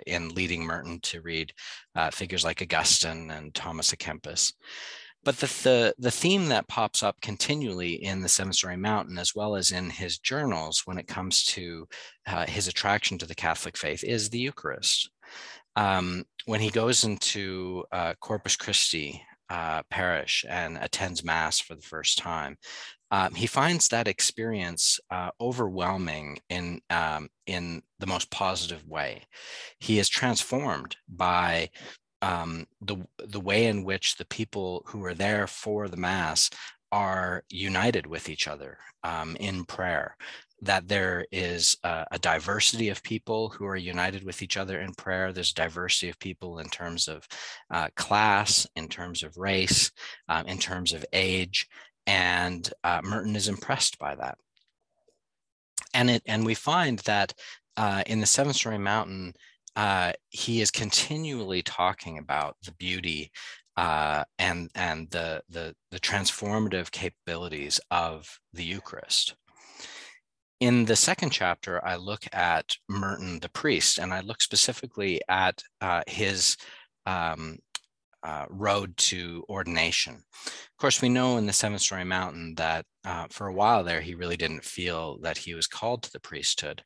in 0.07 0.31
leading 0.31 0.65
Merton 0.65 1.01
to 1.01 1.21
read 1.21 1.53
uh, 1.95 2.11
figures 2.11 2.45
like 2.45 2.63
Augustine 2.63 3.31
and 3.31 3.55
Thomas 3.55 3.93
à 3.93 3.99
Kempis. 3.99 4.53
But 5.23 5.37
the, 5.37 5.47
the, 5.47 5.95
the 5.99 6.11
theme 6.11 6.47
that 6.47 6.69
pops 6.69 7.03
up 7.03 7.21
continually 7.21 7.93
in 8.03 8.23
the 8.23 8.29
Seven 8.29 8.53
Storey 8.53 8.77
Mountain, 8.77 9.19
as 9.19 9.35
well 9.35 9.55
as 9.55 9.71
in 9.71 9.91
his 9.91 10.19
journals 10.19 10.83
when 10.87 10.99
it 10.99 11.07
comes 11.07 11.45
to 11.45 11.87
uh, 12.27 12.47
his 12.47 12.69
attraction 12.69 13.19
to 13.19 13.27
the 13.27 13.35
Catholic 13.35 13.77
faith, 13.77 14.03
is 14.03 14.31
the 14.31 14.39
Eucharist. 14.39 15.11
Um, 15.77 16.25
when 16.47 16.61
he 16.61 16.71
goes 16.71 17.05
into 17.05 17.85
uh, 17.93 18.15
Corpus 18.21 18.57
Christi 18.57 19.23
uh, 19.51 19.83
parish 19.91 20.45
and 20.49 20.79
attends 20.81 21.23
Mass 21.23 21.61
for 21.61 21.75
the 21.75 21.83
first 21.83 22.19
time, 22.19 22.57
um, 23.13 23.35
he 23.35 23.47
finds 23.47 23.89
that 23.89 24.09
experience 24.09 25.01
uh, 25.11 25.31
overwhelming 25.41 26.39
in 26.49 26.81
um, 26.91 27.29
in 27.47 27.83
the 27.99 28.07
most 28.07 28.31
positive 28.31 28.87
way. 28.87 29.23
He 29.81 29.99
is 29.99 30.09
transformed 30.09 30.97
by 31.09 31.71
um, 32.23 32.67
the 32.81 32.97
the 33.19 33.41
way 33.41 33.67
in 33.67 33.85
which 33.85 34.17
the 34.17 34.27
people 34.27 34.83
who 34.87 35.05
are 35.05 35.15
there 35.15 35.47
for 35.47 35.89
the 35.89 35.97
mass 35.97 36.51
are 36.93 37.45
united 37.49 38.07
with 38.07 38.29
each 38.29 38.49
other 38.49 38.79
um, 39.05 39.37
in 39.37 39.65
prayer. 39.65 40.17
That 40.63 40.89
there 40.89 41.25
is 41.33 41.79
a, 41.85 42.05
a, 42.11 42.19
diversity 42.19 42.91
of 42.91 43.03
people 43.03 43.49
who 43.49 43.65
are 43.65 43.77
united 43.77 44.25
with 44.25 44.43
each 44.43 44.59
other 44.59 44.81
in 44.81 44.93
prayer. 44.93 45.33
There's 45.33 45.55
diversity 45.55 46.11
of 46.11 46.19
people 46.19 46.59
in 46.59 46.69
terms 46.69 47.09
of 47.09 47.27
uh, 47.71 47.89
class, 47.97 48.67
in 48.77 48.89
terms 48.89 49.23
of 49.23 49.39
race, 49.39 49.91
um, 50.29 50.47
in 50.47 50.59
terms 50.59 50.93
of 50.93 51.05
age, 51.15 51.67
and 52.07 52.71
uh, 52.85 53.01
Merton 53.03 53.37
is 53.37 53.49
impressed 53.49 53.99
by 53.99 54.15
that. 54.17 54.37
And 55.95 56.11
it 56.11 56.23
and 56.27 56.45
we 56.45 56.55
find 56.55 56.99
that 57.01 57.33
uh, 57.79 58.03
in 58.07 58.21
the 58.21 58.27
Seven 58.27 58.53
Storey 58.53 58.79
Mountain, 58.79 59.33
uh, 59.77 60.13
he 60.31 60.61
is 60.61 60.71
continually 60.71 61.63
talking 61.63 62.19
about 62.19 62.57
the 62.65 62.73
beauty 62.73 63.31
uh, 63.77 64.25
and 64.39 64.71
and 64.75 65.11
the, 65.11 65.43
the 65.49 65.75
the 65.91 66.01
transformative 66.01 66.91
capabilities 66.91 67.81
of 67.91 68.29
the 68.53 68.65
Eucharist. 68.65 69.35
In 70.61 70.85
the 70.85 70.97
second 70.97 71.31
chapter, 71.31 71.83
I 71.85 71.97
look 71.97 72.25
at 72.33 72.77
Merton 72.89 73.41
the 73.41 73.49
priest, 73.49 73.99
and 73.99 74.13
I 74.13 74.21
look 74.21 74.43
specifically 74.43 75.21
at 75.29 75.63
uh, 75.81 76.03
his 76.07 76.59
um, 77.07 77.59
uh, 78.23 78.45
road 78.51 78.95
to 78.99 79.45
ordination. 79.49 80.15
Of 80.15 80.77
course, 80.79 81.01
we 81.01 81.09
know 81.09 81.39
in 81.39 81.47
the 81.47 81.53
Seven 81.53 81.79
Storey 81.79 82.05
Mountain 82.05 82.55
that 82.57 82.85
uh, 83.05 83.27
for 83.31 83.47
a 83.47 83.55
while 83.55 83.83
there, 83.83 84.03
he 84.03 84.15
really 84.15 84.37
didn't 84.37 84.65
feel 84.65 85.19
that 85.23 85.39
he 85.39 85.55
was 85.55 85.67
called 85.67 86.03
to 86.03 86.13
the 86.13 86.21
priesthood. 86.21 86.83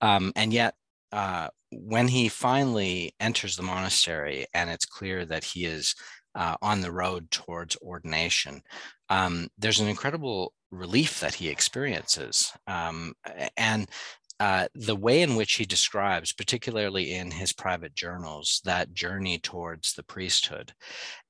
Um, 0.00 0.32
and 0.36 0.52
yet, 0.52 0.74
uh, 1.10 1.48
when 1.78 2.08
he 2.08 2.28
finally 2.28 3.14
enters 3.20 3.56
the 3.56 3.62
monastery 3.62 4.46
and 4.54 4.70
it's 4.70 4.84
clear 4.84 5.24
that 5.26 5.44
he 5.44 5.64
is 5.64 5.94
uh, 6.34 6.56
on 6.62 6.80
the 6.80 6.92
road 6.92 7.30
towards 7.30 7.76
ordination, 7.82 8.62
um, 9.08 9.48
there's 9.58 9.80
an 9.80 9.88
incredible 9.88 10.52
relief 10.70 11.20
that 11.20 11.34
he 11.34 11.48
experiences. 11.48 12.52
Um, 12.66 13.14
and 13.56 13.88
uh, 14.38 14.66
the 14.74 14.96
way 14.96 15.22
in 15.22 15.36
which 15.36 15.54
he 15.54 15.64
describes, 15.64 16.32
particularly 16.32 17.14
in 17.14 17.30
his 17.30 17.52
private 17.52 17.94
journals, 17.94 18.60
that 18.64 18.92
journey 18.92 19.38
towards 19.38 19.94
the 19.94 20.02
priesthood, 20.02 20.72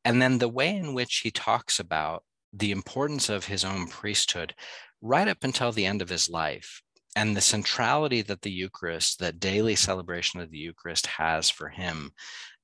and 0.05 0.21
then 0.21 0.39
the 0.39 0.49
way 0.49 0.75
in 0.75 0.93
which 0.95 1.19
he 1.19 1.31
talks 1.31 1.79
about 1.79 2.25
the 2.53 2.73
importance 2.73 3.29
of 3.29 3.47
his 3.47 3.65
own 3.65 3.87
priesthood 3.87 4.55
right 5.03 5.29
up 5.29 5.45
until 5.45 5.71
the 5.71 5.87
end 5.87 6.03
of 6.03 6.09
his 6.09 6.29
life, 6.29 6.83
and 7.17 7.35
the 7.35 7.41
centrality 7.41 8.21
that 8.23 8.43
the 8.43 8.51
Eucharist, 8.51 9.19
that 9.19 9.41
daily 9.41 9.75
celebration 9.75 10.39
of 10.39 10.51
the 10.51 10.59
Eucharist 10.59 11.07
has 11.07 11.49
for 11.49 11.69
him 11.69 12.13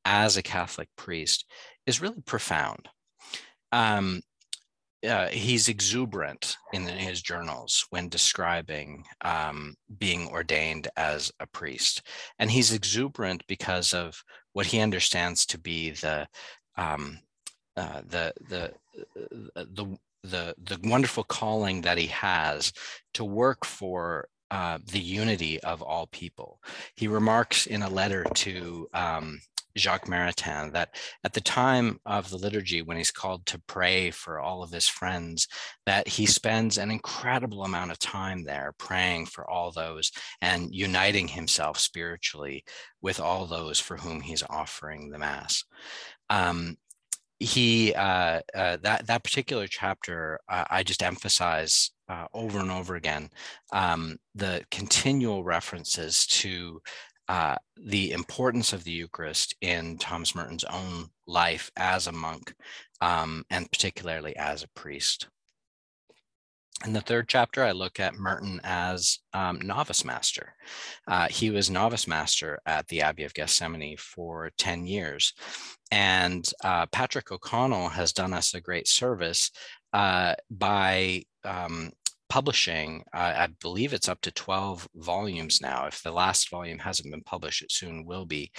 as 0.04 0.36
a 0.36 0.42
Catholic 0.42 0.88
priest, 0.94 1.46
is 1.86 2.02
really 2.02 2.20
profound. 2.26 2.88
Um, 3.72 4.20
uh, 5.08 5.28
he's 5.28 5.68
exuberant 5.68 6.56
in 6.72 6.86
his 6.86 7.22
journals 7.22 7.86
when 7.90 8.08
describing 8.08 9.04
um, 9.22 9.74
being 9.98 10.28
ordained 10.28 10.86
as 10.96 11.32
a 11.40 11.46
priest, 11.46 12.02
and 12.38 12.50
he's 12.50 12.72
exuberant 12.72 13.42
because 13.48 13.94
of 13.94 14.22
what 14.52 14.66
he 14.66 14.78
understands 14.80 15.44
to 15.46 15.58
be 15.58 15.90
the 15.90 16.28
um, 16.76 17.18
uh, 17.76 18.02
the 18.06 18.32
the 18.48 18.72
uh, 19.56 19.64
the 19.72 19.98
the 20.22 20.54
the 20.62 20.78
wonderful 20.84 21.24
calling 21.24 21.80
that 21.80 21.98
he 21.98 22.06
has 22.06 22.72
to 23.14 23.24
work 23.24 23.64
for 23.64 24.28
uh, 24.52 24.76
the 24.92 25.00
unity 25.00 25.58
of 25.62 25.80
all 25.80 26.06
people. 26.08 26.60
He 26.94 27.08
remarks 27.08 27.66
in 27.66 27.80
a 27.80 27.88
letter 27.88 28.22
to 28.34 28.86
um, 28.92 29.40
Jacques 29.78 30.06
Maritain 30.06 30.74
that 30.74 30.94
at 31.24 31.32
the 31.32 31.40
time 31.40 31.98
of 32.04 32.28
the 32.28 32.36
liturgy, 32.36 32.82
when 32.82 32.98
he's 32.98 33.10
called 33.10 33.46
to 33.46 33.62
pray 33.66 34.10
for 34.10 34.40
all 34.40 34.62
of 34.62 34.70
his 34.70 34.86
friends, 34.86 35.48
that 35.86 36.06
he 36.06 36.26
spends 36.26 36.76
an 36.76 36.90
incredible 36.90 37.64
amount 37.64 37.92
of 37.92 37.98
time 37.98 38.44
there 38.44 38.74
praying 38.78 39.24
for 39.24 39.48
all 39.48 39.70
those 39.70 40.12
and 40.42 40.74
uniting 40.74 41.28
himself 41.28 41.78
spiritually 41.78 42.62
with 43.00 43.20
all 43.20 43.46
those 43.46 43.80
for 43.80 43.96
whom 43.96 44.20
he's 44.20 44.44
offering 44.50 45.08
the 45.08 45.18
Mass. 45.18 45.64
Um, 46.28 46.76
he 47.42 47.92
uh, 47.94 48.40
uh, 48.54 48.76
that 48.82 49.06
that 49.06 49.24
particular 49.24 49.66
chapter 49.66 50.38
uh, 50.48 50.64
I 50.70 50.82
just 50.82 51.02
emphasize 51.02 51.90
uh, 52.08 52.26
over 52.32 52.60
and 52.60 52.70
over 52.70 52.94
again 52.94 53.30
um, 53.72 54.16
the 54.34 54.64
continual 54.70 55.42
references 55.42 56.26
to 56.26 56.80
uh, 57.28 57.56
the 57.76 58.12
importance 58.12 58.72
of 58.72 58.84
the 58.84 58.92
Eucharist 58.92 59.56
in 59.60 59.98
Thomas 59.98 60.34
Merton's 60.34 60.64
own 60.64 61.08
life 61.26 61.70
as 61.76 62.06
a 62.06 62.12
monk, 62.12 62.54
um, 63.00 63.44
and 63.50 63.70
particularly 63.70 64.36
as 64.36 64.62
a 64.62 64.68
priest. 64.68 65.28
In 66.84 66.92
the 66.92 67.00
third 67.00 67.28
chapter, 67.28 67.62
I 67.62 67.72
look 67.72 68.00
at 68.00 68.14
Merton 68.14 68.60
as 68.64 69.18
um, 69.32 69.60
novice 69.60 70.04
master. 70.04 70.54
Uh, 71.06 71.28
he 71.28 71.50
was 71.50 71.70
novice 71.70 72.08
master 72.08 72.60
at 72.66 72.88
the 72.88 73.02
Abbey 73.02 73.22
of 73.22 73.34
Gethsemani 73.34 73.98
for 73.98 74.50
10 74.58 74.86
years. 74.86 75.32
And 75.92 76.50
uh, 76.64 76.86
Patrick 76.86 77.30
O'Connell 77.30 77.88
has 77.90 78.12
done 78.12 78.32
us 78.32 78.54
a 78.54 78.60
great 78.60 78.88
service 78.88 79.50
uh, 79.92 80.34
by 80.50 81.24
um, 81.44 81.92
publishing, 82.32 83.04
uh, 83.12 83.34
I 83.36 83.48
believe 83.60 83.92
it's 83.92 84.08
up 84.08 84.22
to 84.22 84.30
12 84.32 84.88
volumes 84.94 85.60
now. 85.60 85.84
If 85.84 86.02
the 86.02 86.12
last 86.12 86.48
volume 86.48 86.78
hasn't 86.78 87.10
been 87.10 87.22
published, 87.22 87.60
it 87.60 87.70
soon 87.70 88.06
will 88.06 88.24
be, 88.24 88.50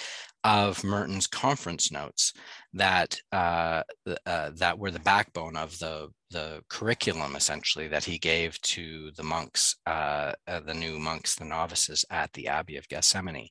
of 0.44 0.84
Merton's 0.84 1.26
conference 1.26 1.92
notes 1.92 2.34
that 2.74 3.20
uh, 3.32 3.82
uh, 4.28 4.52
that 4.58 4.78
were 4.78 4.92
the 4.92 5.00
backbone 5.00 5.56
of 5.56 5.80
the 5.80 6.10
the 6.30 6.62
curriculum 6.70 7.36
essentially 7.36 7.88
that 7.88 8.04
he 8.04 8.20
gave 8.20 8.62
to 8.62 9.10
the 9.18 9.24
monks, 9.24 9.76
uh, 9.88 10.34
uh, 10.48 10.60
the 10.60 10.76
new 10.76 11.00
monks, 11.00 11.34
the 11.34 11.46
novices 11.46 12.06
at 12.12 12.32
the 12.34 12.50
Abbey 12.50 12.78
of 12.78 12.88
Gethsemani, 12.88 13.48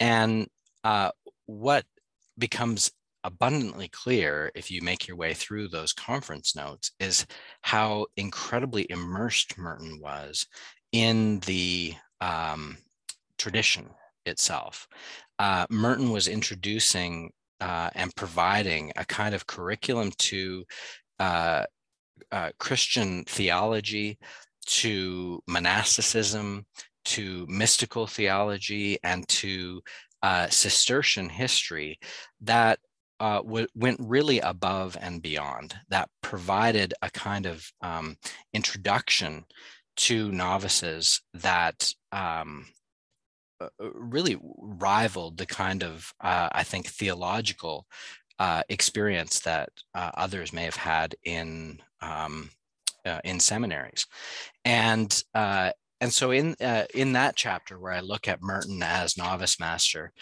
And 0.00 0.46
uh, 0.82 1.10
what 1.44 1.84
becomes 2.38 2.90
abundantly 3.26 3.88
clear 3.88 4.52
if 4.54 4.70
you 4.70 4.80
make 4.80 5.08
your 5.08 5.16
way 5.16 5.34
through 5.34 5.66
those 5.66 5.92
conference 5.92 6.54
notes 6.54 6.92
is 7.00 7.26
how 7.62 8.06
incredibly 8.16 8.86
immersed 8.88 9.58
Merton 9.58 10.00
was 10.00 10.46
in 10.92 11.40
the 11.40 11.92
um, 12.20 12.78
tradition 13.36 13.90
itself. 14.26 14.86
Uh, 15.40 15.66
Merton 15.70 16.10
was 16.10 16.28
introducing 16.28 17.32
uh, 17.60 17.90
and 17.96 18.14
providing 18.14 18.92
a 18.96 19.04
kind 19.04 19.34
of 19.34 19.46
curriculum 19.46 20.12
to 20.18 20.64
uh, 21.18 21.64
uh 22.30 22.50
Christian 22.58 23.24
theology, 23.24 24.18
to 24.66 25.42
monasticism, 25.48 26.64
to 27.04 27.46
mystical 27.48 28.06
theology, 28.06 28.98
and 29.02 29.26
to 29.28 29.82
uh, 30.22 30.48
Cistercian 30.48 31.28
history 31.28 31.98
that 32.40 32.78
uh, 33.20 33.38
w- 33.38 33.66
went 33.74 33.98
really 34.00 34.40
above 34.40 34.96
and 35.00 35.22
beyond. 35.22 35.74
That 35.88 36.10
provided 36.22 36.94
a 37.02 37.10
kind 37.10 37.46
of 37.46 37.70
um, 37.80 38.16
introduction 38.52 39.44
to 39.96 40.30
novices 40.30 41.22
that 41.34 41.92
um, 42.12 42.66
uh, 43.60 43.68
uh, 43.80 43.90
really 43.94 44.36
rivaled 44.58 45.38
the 45.38 45.46
kind 45.46 45.82
of, 45.82 46.12
uh, 46.20 46.50
I 46.52 46.62
think, 46.62 46.88
theological 46.88 47.86
uh, 48.38 48.62
experience 48.68 49.40
that 49.40 49.70
uh, 49.94 50.10
others 50.14 50.52
may 50.52 50.64
have 50.64 50.76
had 50.76 51.14
in 51.24 51.80
um, 52.02 52.50
in 53.22 53.38
seminaries, 53.38 54.04
and 54.64 55.22
and 56.00 56.12
so 56.12 56.30
in 56.30 56.54
in 56.94 57.12
that 57.12 57.36
chapter 57.36 57.78
where 57.78 57.92
I 57.92 58.00
look 58.00 58.28
at 58.28 58.42
Merton 58.42 58.82
as 58.82 59.16
novice 59.16 59.58
master, 59.58 60.12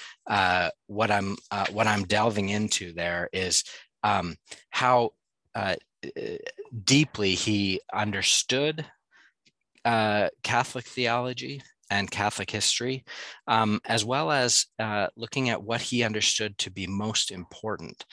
what 0.87 1.11
I'm 1.11 1.37
what 1.73 1.87
I'm 1.87 2.05
delving 2.05 2.49
into 2.49 2.93
there 2.93 3.29
is 3.33 3.65
um, 4.03 4.37
how 4.71 5.11
deeply 6.85 7.35
he 7.35 7.81
understood 7.93 8.85
Catholic 9.85 10.87
theology 10.87 11.63
and 11.91 12.11
Catholic 12.11 12.51
history, 12.51 13.05
um, 13.47 13.81
as 13.85 14.05
well 14.05 14.31
as 14.31 14.67
uh, 14.79 15.09
looking 15.17 15.51
at 15.51 15.63
what 15.63 15.81
he 15.81 16.03
understood 16.03 16.57
to 16.59 16.71
be 16.71 16.87
most 16.87 17.31
important. 17.31 18.05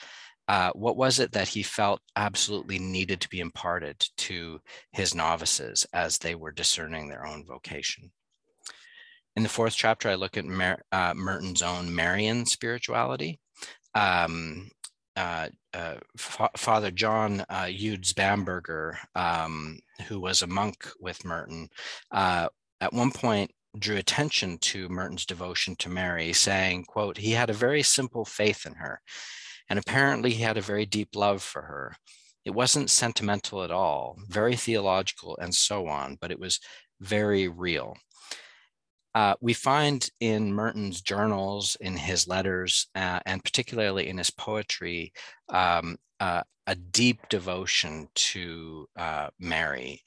Uh, 0.48 0.70
what 0.74 0.96
was 0.96 1.18
it 1.18 1.32
that 1.32 1.48
he 1.48 1.62
felt 1.62 2.00
absolutely 2.16 2.78
needed 2.78 3.20
to 3.20 3.28
be 3.28 3.40
imparted 3.40 3.98
to 4.16 4.60
his 4.92 5.14
novices 5.14 5.86
as 5.92 6.18
they 6.18 6.34
were 6.34 6.52
discerning 6.52 7.08
their 7.08 7.26
own 7.26 7.44
vocation? 7.46 8.10
In 9.36 9.42
the 9.42 9.48
fourth 9.48 9.74
chapter, 9.74 10.10
I 10.10 10.14
look 10.14 10.36
at 10.36 10.44
Mer- 10.44 10.82
uh, 10.92 11.14
Merton's 11.14 11.62
own 11.62 11.94
Marian 11.94 12.44
spirituality. 12.44 13.40
Um, 13.94 14.70
uh, 15.16 15.48
uh, 15.74 15.96
Father 16.16 16.90
John 16.90 17.44
uh, 17.48 17.66
Eudes 17.68 18.14
Bamberger, 18.14 18.98
um, 19.14 19.78
who 20.08 20.20
was 20.20 20.42
a 20.42 20.46
monk 20.46 20.88
with 21.00 21.24
Merton, 21.24 21.68
uh, 22.10 22.48
at 22.80 22.92
one 22.92 23.10
point 23.10 23.50
drew 23.78 23.96
attention 23.96 24.58
to 24.58 24.88
Merton's 24.88 25.24
devotion 25.24 25.76
to 25.76 25.88
Mary, 25.88 26.32
saying, 26.32 26.84
quote, 26.84 27.16
he 27.16 27.30
had 27.30 27.48
a 27.48 27.54
very 27.54 27.82
simple 27.82 28.24
faith 28.24 28.66
in 28.66 28.74
her, 28.74 29.00
and 29.72 29.78
apparently 29.78 30.28
he 30.32 30.42
had 30.42 30.58
a 30.58 30.60
very 30.60 30.84
deep 30.84 31.16
love 31.16 31.42
for 31.42 31.62
her. 31.62 31.96
It 32.44 32.50
wasn't 32.50 32.90
sentimental 32.90 33.62
at 33.62 33.70
all, 33.70 34.18
very 34.28 34.54
theological 34.54 35.38
and 35.40 35.54
so 35.54 35.88
on, 35.88 36.18
but 36.20 36.30
it 36.30 36.38
was 36.38 36.60
very 37.00 37.48
real. 37.48 37.96
Uh, 39.14 39.32
we 39.40 39.54
find 39.54 40.06
in 40.20 40.52
Merton's 40.52 41.00
journals, 41.00 41.78
in 41.80 41.96
his 41.96 42.28
letters, 42.28 42.88
uh, 42.94 43.20
and 43.24 43.42
particularly 43.42 44.10
in 44.10 44.18
his 44.18 44.30
poetry, 44.30 45.10
um, 45.48 45.96
uh, 46.20 46.42
a 46.66 46.74
deep 46.74 47.26
devotion 47.30 48.08
to 48.14 48.86
uh, 48.98 49.28
Mary. 49.40 50.02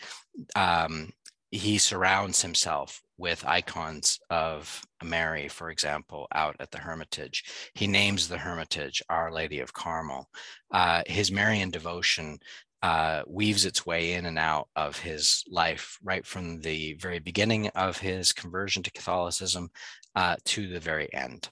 Um, 0.56 1.10
he 1.52 1.78
surrounds 1.78 2.42
himself 2.42 3.02
with 3.18 3.46
icons 3.46 4.20
of 4.30 4.86
Mary, 5.04 5.48
for 5.48 5.70
example, 5.70 6.28
out 6.34 6.56
at 6.60 6.72
the 6.72 6.78
Hermitage. 6.78 7.44
He 7.74 7.88
names 7.88 8.28
the 8.28 8.38
Hermitage 8.38 9.02
Our 9.10 9.32
Lady 9.32 9.60
of 9.60 9.74
Carmel. 9.74 10.30
Uh, 10.72 11.04
his 11.08 11.32
Marian 11.32 11.72
devotion 11.72 12.40
uh, 12.82 13.24
weaves 13.26 13.66
its 13.66 13.86
way 13.86 14.14
in 14.14 14.26
and 14.26 14.38
out 14.38 14.68
of 14.76 15.00
his 15.00 15.44
life, 15.50 15.98
right 16.04 16.26
from 16.26 16.62
the 16.62 16.94
very 16.96 17.20
beginning 17.20 17.68
of 17.70 17.98
his 17.98 18.34
conversion 18.34 18.84
to 18.84 18.92
Catholicism 18.92 19.70
uh, 20.16 20.36
to 20.46 20.68
the 20.68 20.80
very 20.80 21.12
end. 21.14 21.50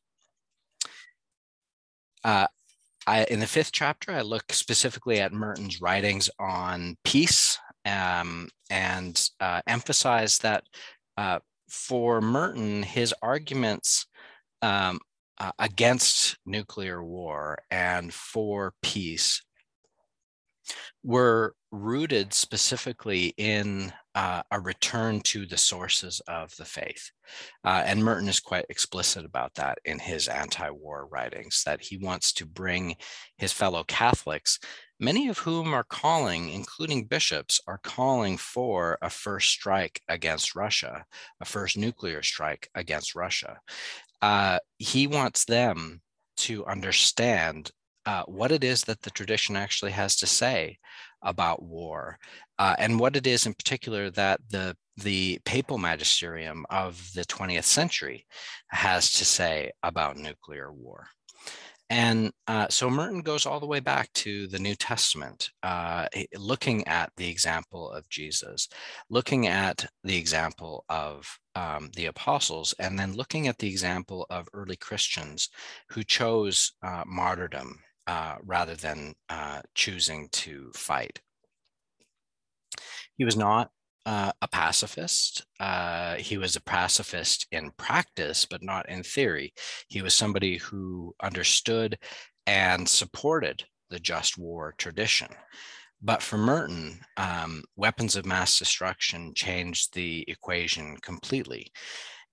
Uh, 2.23 2.47
I, 3.07 3.23
in 3.25 3.39
the 3.39 3.47
fifth 3.47 3.71
chapter, 3.71 4.11
I 4.11 4.21
look 4.21 4.53
specifically 4.53 5.19
at 5.19 5.33
Merton's 5.33 5.81
writings 5.81 6.29
on 6.39 6.97
peace 7.03 7.57
um, 7.85 8.49
and 8.69 9.29
uh, 9.39 9.61
emphasize 9.67 10.39
that 10.39 10.63
uh, 11.17 11.39
for 11.69 12.21
Merton, 12.21 12.83
his 12.83 13.13
arguments 13.21 14.07
um, 14.61 14.99
uh, 15.39 15.51
against 15.59 16.37
nuclear 16.45 17.03
war 17.03 17.57
and 17.71 18.13
for 18.13 18.73
peace 18.81 19.41
were 21.03 21.55
rooted 21.71 22.33
specifically 22.33 23.33
in 23.37 23.91
uh, 24.15 24.43
a 24.51 24.59
return 24.59 25.19
to 25.21 25.45
the 25.45 25.57
sources 25.57 26.21
of 26.27 26.55
the 26.55 26.65
faith. 26.65 27.11
Uh, 27.65 27.83
and 27.85 28.03
Merton 28.03 28.29
is 28.29 28.39
quite 28.39 28.65
explicit 28.69 29.25
about 29.25 29.55
that 29.55 29.79
in 29.85 29.99
his 29.99 30.27
anti 30.27 30.69
war 30.69 31.07
writings, 31.11 31.63
that 31.65 31.81
he 31.81 31.97
wants 31.97 32.31
to 32.33 32.45
bring 32.45 32.95
his 33.37 33.51
fellow 33.51 33.83
Catholics, 33.85 34.59
many 35.03 35.27
of 35.27 35.39
whom 35.39 35.73
are 35.73 35.83
calling, 35.83 36.49
including 36.49 37.03
bishops, 37.05 37.59
are 37.67 37.79
calling 37.83 38.37
for 38.37 38.97
a 39.01 39.09
first 39.09 39.49
strike 39.49 40.01
against 40.07 40.55
Russia, 40.55 41.05
a 41.41 41.45
first 41.45 41.77
nuclear 41.77 42.23
strike 42.23 42.69
against 42.73 43.13
Russia. 43.13 43.59
Uh, 44.21 44.59
he 44.77 45.05
wants 45.05 45.43
them 45.43 46.01
to 46.37 46.65
understand 46.65 47.69
uh, 48.05 48.23
what 48.23 48.51
it 48.51 48.63
is 48.63 48.83
that 48.83 49.01
the 49.01 49.09
tradition 49.11 49.55
actually 49.55 49.91
has 49.91 50.15
to 50.15 50.25
say 50.25 50.77
about 51.21 51.61
war, 51.61 52.17
uh, 52.57 52.75
and 52.79 52.99
what 52.99 53.15
it 53.15 53.27
is 53.27 53.45
in 53.45 53.53
particular 53.53 54.09
that 54.09 54.39
the 54.49 54.75
the 54.97 55.39
papal 55.43 55.79
magisterium 55.79 56.65
of 56.69 57.09
the 57.15 57.25
20th 57.25 57.63
century 57.63 58.27
has 58.67 59.11
to 59.11 59.25
say 59.25 59.71
about 59.81 60.17
nuclear 60.17 60.71
war. 60.71 61.07
And 61.93 62.31
uh, 62.47 62.69
so 62.69 62.89
Merton 62.89 63.21
goes 63.21 63.45
all 63.45 63.59
the 63.59 63.67
way 63.67 63.79
back 63.79 64.11
to 64.13 64.47
the 64.47 64.57
New 64.57 64.73
Testament, 64.73 65.51
uh, 65.61 66.07
looking 66.35 66.87
at 66.87 67.11
the 67.17 67.29
example 67.29 67.91
of 67.91 68.09
Jesus, 68.09 68.67
looking 69.11 69.45
at 69.45 69.85
the 70.03 70.17
example 70.17 70.85
of 70.89 71.37
um, 71.53 71.91
the 71.95 72.07
apostles, 72.07 72.73
and 72.79 72.97
then 72.97 73.13
looking 73.13 73.47
at 73.47 73.59
the 73.59 73.67
example 73.67 74.25
of 74.31 74.49
early 74.53 74.75
Christians 74.75 75.49
who 75.89 76.03
chose 76.03 76.71
uh, 76.81 77.03
martyrdom 77.05 77.77
uh, 78.07 78.37
rather 78.41 78.73
than 78.73 79.13
uh, 79.29 79.61
choosing 79.75 80.29
to 80.31 80.71
fight. 80.73 81.21
He 83.17 83.23
was 83.23 83.37
not 83.37 83.69
uh, 84.05 84.31
a 84.41 84.47
pacifist. 84.47 85.45
Uh, 85.59 86.15
he 86.15 86.37
was 86.37 86.55
a 86.55 86.63
pacifist 86.63 87.47
in 87.51 87.71
practice, 87.77 88.45
but 88.45 88.63
not 88.63 88.89
in 88.89 89.03
theory. 89.03 89.53
He 89.87 90.01
was 90.01 90.13
somebody 90.13 90.57
who 90.57 91.15
understood 91.21 91.97
and 92.45 92.87
supported 92.87 93.63
the 93.89 93.99
just 93.99 94.37
war 94.37 94.73
tradition. 94.77 95.29
But 96.01 96.21
for 96.21 96.37
Merton, 96.37 96.99
um, 97.15 97.63
weapons 97.77 98.17
of 98.17 98.25
mass 98.25 98.59
destruction 98.59 99.33
changed 99.35 99.93
the 99.93 100.25
equation 100.27 100.97
completely. 100.97 101.71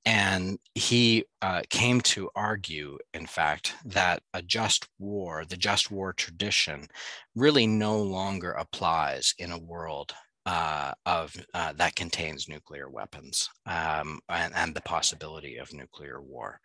And 0.05 0.59
he 0.75 1.25
uh, 1.43 1.63
came 1.69 2.01
to 2.01 2.31
argue, 2.35 2.99
in 3.13 3.27
fact, 3.27 3.75
that 3.85 4.23
a 4.33 4.43
just 4.43 4.89
war, 4.99 5.45
the 5.45 5.59
just 5.59 5.91
war 5.91 6.13
tradition, 6.15 6.89
really 7.37 7.67
no 7.67 8.03
longer 8.03 8.53
applies 8.53 9.35
in 9.39 9.53
a 9.53 9.59
world 9.59 10.15
uh, 10.47 10.93
of 11.05 11.35
uh, 11.53 11.73
that 11.75 11.95
contains 11.95 12.49
nuclear 12.49 12.89
weapons 12.89 13.51
um, 13.67 14.21
and, 14.29 14.53
and, 14.57 14.75
the 14.75 14.81
possibility 14.81 15.59
of 15.59 15.73
nuclear 15.73 16.21
war, 16.23 16.61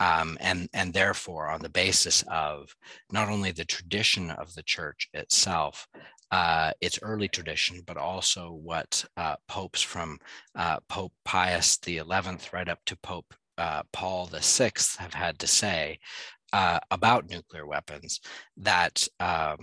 um, 0.00 0.38
and 0.40 0.68
and 0.72 0.94
therefore 0.94 1.48
on 1.48 1.60
the 1.60 1.68
basis 1.68 2.24
of 2.28 2.74
not 3.12 3.28
only 3.28 3.52
the 3.52 3.64
tradition 3.64 4.30
of 4.30 4.54
the 4.54 4.62
church 4.62 5.08
itself, 5.12 5.86
uh, 6.30 6.72
its 6.80 6.98
early 7.02 7.28
tradition, 7.28 7.82
but 7.86 7.98
also 7.98 8.52
what 8.52 9.04
uh, 9.18 9.36
popes 9.48 9.82
from 9.82 10.18
uh, 10.54 10.78
Pope 10.88 11.12
Pius 11.24 11.78
XI 11.84 12.00
right 12.52 12.68
up 12.68 12.80
to 12.86 12.96
Pope 12.96 13.34
uh, 13.58 13.82
Paul 13.92 14.30
VI 14.32 14.70
have 14.98 15.12
had 15.14 15.38
to 15.40 15.46
say 15.46 15.98
about 16.52 17.30
nuclear 17.30 17.66
weapons 17.66 18.20
that. 18.56 19.06
Um, 19.20 19.58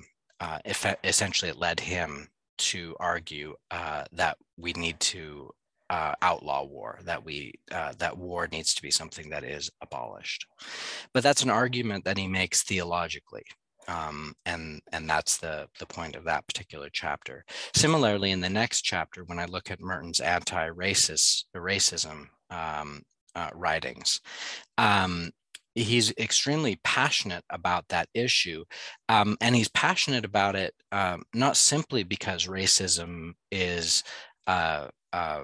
essentially, 1.03 1.49
it 1.49 1.57
led 1.57 1.79
him 1.79 2.29
to 2.57 2.95
argue 2.99 3.55
uh, 3.71 4.03
that 4.11 4.37
we 4.57 4.73
need 4.73 4.99
to 4.99 5.51
uh, 5.89 6.13
outlaw 6.21 6.63
war, 6.63 6.99
that 7.05 7.23
we 7.23 7.53
uh, 7.71 7.93
that 7.99 8.17
war 8.17 8.47
needs 8.51 8.73
to 8.73 8.81
be 8.81 8.91
something 8.91 9.29
that 9.29 9.43
is 9.43 9.69
abolished. 9.81 10.45
But 11.13 11.23
that's 11.23 11.43
an 11.43 11.49
argument 11.49 12.05
that 12.05 12.17
he 12.17 12.27
makes 12.27 12.63
theologically. 12.63 13.43
Um, 13.87 14.33
and 14.45 14.81
and 14.91 15.09
that's 15.09 15.37
the 15.37 15.67
the 15.79 15.85
point 15.85 16.15
of 16.17 16.25
that 16.25 16.45
particular 16.45 16.89
chapter. 16.91 17.45
Similarly, 17.73 18.31
in 18.31 18.41
the 18.41 18.49
next 18.49 18.81
chapter, 18.81 19.23
when 19.23 19.39
I 19.39 19.45
look 19.45 19.71
at 19.71 19.79
Merton's 19.79 20.19
anti-racist 20.19 21.45
racism 21.55 22.27
um, 22.49 23.03
uh, 23.33 23.49
writings, 23.53 24.19
um, 24.77 25.31
he's 25.77 26.11
extremely 26.17 26.79
passionate 26.83 27.43
about 27.49 27.87
that 27.89 28.09
issue 28.13 28.63
um, 29.09 29.37
and 29.41 29.55
he's 29.55 29.69
passionate 29.69 30.25
about 30.25 30.55
it 30.55 30.73
um, 30.91 31.23
not 31.33 31.55
simply 31.55 32.03
because 32.03 32.47
racism 32.47 33.33
is 33.51 34.03
uh, 34.47 34.87
uh, 35.13 35.43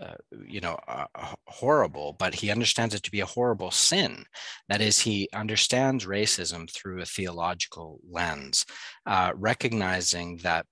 uh, 0.00 0.14
you 0.46 0.60
know 0.60 0.76
uh, 0.88 1.06
horrible 1.46 2.16
but 2.18 2.34
he 2.34 2.50
understands 2.50 2.94
it 2.94 3.02
to 3.02 3.10
be 3.10 3.20
a 3.20 3.26
horrible 3.26 3.70
sin. 3.70 4.24
That 4.68 4.80
is 4.80 4.98
he 4.98 5.28
understands 5.32 6.06
racism 6.06 6.70
through 6.70 7.00
a 7.00 7.06
theological 7.06 8.00
lens 8.08 8.64
uh, 9.06 9.32
recognizing 9.36 10.38
that 10.38 10.66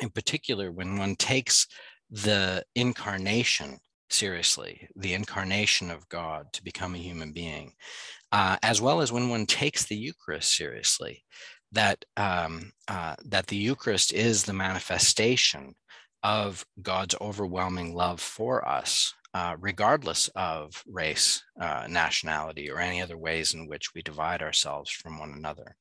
in 0.00 0.08
particular 0.10 0.72
when 0.72 0.96
one 0.96 1.14
takes 1.16 1.66
the 2.10 2.64
incarnation 2.74 3.78
seriously, 4.12 4.88
the 4.96 5.14
incarnation 5.14 5.90
of 5.90 6.08
God 6.08 6.52
to 6.52 6.64
become 6.64 6.94
a 6.94 6.98
human 6.98 7.32
being, 7.32 7.72
uh, 8.32 8.56
as 8.62 8.80
well 8.80 9.00
as 9.00 9.12
when 9.12 9.28
one 9.28 9.46
takes 9.46 9.86
the 9.86 9.96
Eucharist 9.96 10.54
seriously, 10.56 11.24
that 11.72 12.04
um, 12.16 12.72
uh, 12.88 13.16
that 13.24 13.46
the 13.46 13.56
Eucharist 13.56 14.12
is 14.12 14.44
the 14.44 14.52
manifestation 14.52 15.74
of 16.22 16.64
God's 16.82 17.14
overwhelming 17.20 17.94
love 17.94 18.20
for 18.20 18.66
us, 18.68 19.14
uh, 19.32 19.56
regardless 19.58 20.28
of 20.34 20.82
race, 20.86 21.42
uh, 21.60 21.86
nationality, 21.88 22.70
or 22.70 22.78
any 22.78 23.00
other 23.00 23.16
ways 23.16 23.54
in 23.54 23.66
which 23.66 23.94
we 23.94 24.02
divide 24.02 24.42
ourselves 24.42 24.90
from 24.90 25.18
one 25.18 25.32
another. 25.32 25.76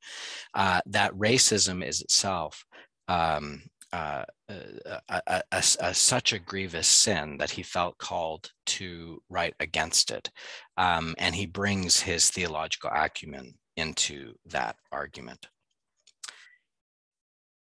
Uh, 0.53 0.81
that 0.85 1.13
racism 1.13 1.85
is 1.85 2.01
itself 2.01 2.63
um, 3.07 3.63
uh, 3.91 4.23
uh, 4.49 4.99
a, 5.09 5.21
a, 5.51 5.63
a, 5.81 5.93
such 5.93 6.33
a 6.33 6.39
grievous 6.39 6.87
sin 6.87 7.37
that 7.37 7.51
he 7.51 7.63
felt 7.63 7.97
called 7.97 8.51
to 8.65 9.21
write 9.29 9.55
against 9.59 10.11
it. 10.11 10.29
Um, 10.77 11.15
and 11.17 11.33
he 11.33 11.45
brings 11.45 11.99
his 11.99 12.29
theological 12.29 12.91
acumen 12.93 13.55
into 13.77 14.33
that 14.47 14.75
argument. 14.91 15.47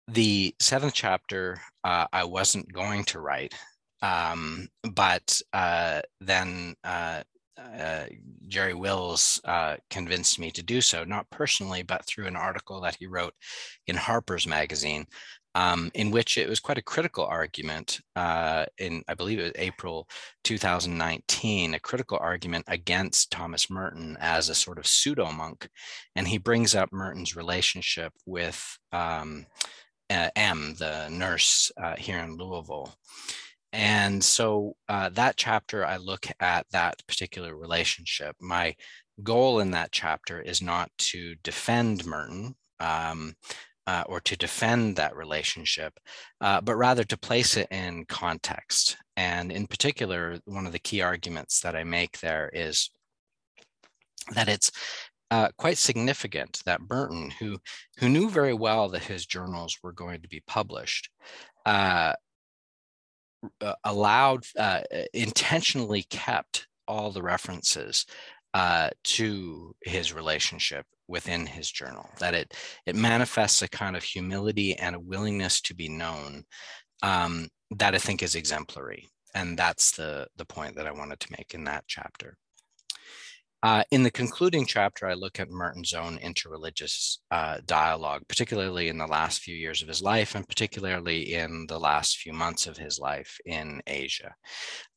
The 0.07 0.55
seventh 0.59 0.93
chapter, 0.93 1.59
uh, 1.83 2.07
I 2.13 2.23
wasn't 2.23 2.71
going 2.71 3.03
to 3.05 3.19
write, 3.19 3.53
um, 4.01 4.69
but 4.83 5.41
uh, 5.51 6.01
then 6.21 6.75
uh, 6.83 7.23
uh, 7.57 8.05
Garry 8.47 8.73
Wills 8.73 9.41
uh, 9.45 9.75
convinced 9.89 10.39
me 10.39 10.51
to 10.51 10.63
do 10.63 10.79
so, 10.79 11.03
not 11.03 11.29
personally, 11.29 11.83
but 11.83 12.05
through 12.05 12.27
an 12.27 12.35
article 12.35 12.79
that 12.81 12.95
he 12.99 13.07
wrote 13.07 13.33
in 13.87 13.95
Harper's 13.95 14.47
Magazine 14.47 15.05
um, 15.57 15.89
in 15.95 16.11
which 16.11 16.37
it 16.37 16.47
was 16.47 16.59
quite 16.59 16.77
a 16.77 16.83
critical 16.83 17.25
argument 17.25 17.99
uh, 18.15 18.65
in, 18.77 19.01
I 19.07 19.15
believe 19.15 19.39
it 19.39 19.43
was 19.43 19.51
April 19.55 20.07
2019, 20.43 21.73
a 21.73 21.79
critical 21.79 22.19
argument 22.21 22.65
against 22.67 23.31
Thomas 23.31 23.67
Merton 23.67 24.17
as 24.19 24.49
a 24.49 24.55
sort 24.55 24.77
of 24.77 24.85
pseudo 24.85 25.31
monk. 25.31 25.67
And 26.15 26.27
he 26.27 26.37
brings 26.37 26.75
up 26.75 26.93
Merton's 26.93 27.35
relationship 27.35 28.13
with 28.27 28.77
um, 28.91 29.47
uh, 30.11 30.29
M, 30.35 30.75
the 30.77 31.09
nurse 31.09 31.71
uh, 31.75 31.95
here 31.95 32.19
in 32.19 32.37
Louisville. 32.37 32.93
And 33.73 34.23
so 34.23 34.75
uh, 34.87 35.09
that 35.09 35.37
chapter, 35.37 35.83
I 35.83 35.97
look 35.97 36.27
at 36.39 36.67
that 36.71 37.01
particular 37.07 37.57
relationship. 37.57 38.35
My 38.39 38.75
goal 39.23 39.59
in 39.61 39.71
that 39.71 39.91
chapter 39.91 40.39
is 40.39 40.61
not 40.61 40.91
to 40.99 41.33
defend 41.43 42.05
Merton. 42.05 42.55
Um, 42.79 43.33
uh, 43.87 44.03
or 44.07 44.19
to 44.19 44.35
defend 44.35 44.97
that 44.97 45.15
relationship, 45.15 45.97
uh, 46.41 46.59
but 46.61 46.75
rather 46.75 47.05
to 47.05 47.17
place 47.17 47.55
it 47.55 47.67
in 47.71 48.05
context. 48.05 48.97
And 49.15 49.51
in 49.51 49.65
particular, 49.65 50.39
one 50.45 50.67
of 50.67 50.73
the 50.73 50.79
key 50.79 51.01
arguments 51.01 51.61
that 51.61 51.75
I 51.75 51.85
make 51.85 52.19
there 52.19 52.51
is 52.53 52.89
that 54.35 54.49
it's 54.49 54.71
uh, 55.31 55.49
quite 55.57 55.77
significant 55.77 56.61
that 56.65 56.81
Merton, 56.89 57.31
who 57.39 57.57
who 57.97 58.09
knew 58.09 58.29
very 58.29 58.53
well 58.53 58.89
that 58.89 59.03
his 59.03 59.25
journals 59.25 59.77
were 59.81 59.93
going 59.93 60.21
to 60.21 60.27
be 60.27 60.43
published, 60.47 61.09
uh, 61.65 62.13
uh, 63.61 63.73
allowed 63.83 64.45
uh, 64.57 64.81
intentionally 65.13 66.03
kept 66.03 66.67
all 66.87 67.11
the 67.11 67.21
references 67.21 68.05
to 69.03 69.75
his 69.83 70.13
relationship 70.13 70.85
within 71.07 71.45
his 71.45 71.71
journal, 71.71 72.09
that 72.19 72.33
it, 72.33 72.53
it 72.85 72.95
manifests 72.95 73.61
a 73.61 73.69
kind 73.69 73.95
of 73.95 74.03
humility 74.03 74.75
and 74.75 74.95
a 74.95 74.99
willingness 74.99 75.61
to 75.61 75.75
be 75.75 75.89
known 75.89 76.43
um, 77.03 77.47
that 77.71 77.95
I 77.95 77.97
think 77.97 78.23
is 78.23 78.35
exemplary. 78.35 79.07
And 79.35 79.57
that's 79.57 79.91
the, 79.91 80.27
the 80.37 80.45
point 80.45 80.75
that 80.75 80.87
I 80.87 80.91
wanted 80.91 81.19
to 81.21 81.31
make 81.37 81.53
in 81.53 81.65
that 81.65 81.83
chapter. 81.87 82.37
Uh, 83.63 83.83
in 83.89 84.03
the 84.03 84.11
concluding 84.11 84.65
chapter, 84.65 85.07
I 85.07 85.13
look 85.15 85.39
at 85.39 85.49
Merton's 85.49 85.93
own 85.93 86.19
interreligious 86.19 87.17
uh, 87.31 87.57
dialogue, 87.65 88.21
particularly 88.29 88.87
in 88.87 88.99
the 88.99 89.07
last 89.07 89.41
few 89.41 89.55
years 89.55 89.81
of 89.81 89.87
his 89.87 90.01
life, 90.01 90.35
and 90.35 90.47
particularly 90.47 91.33
in 91.33 91.65
the 91.67 91.79
last 91.79 92.17
few 92.17 92.33
months 92.33 92.67
of 92.67 92.77
his 92.77 92.99
life 92.99 93.37
in 93.45 93.81
Asia. 93.87 94.35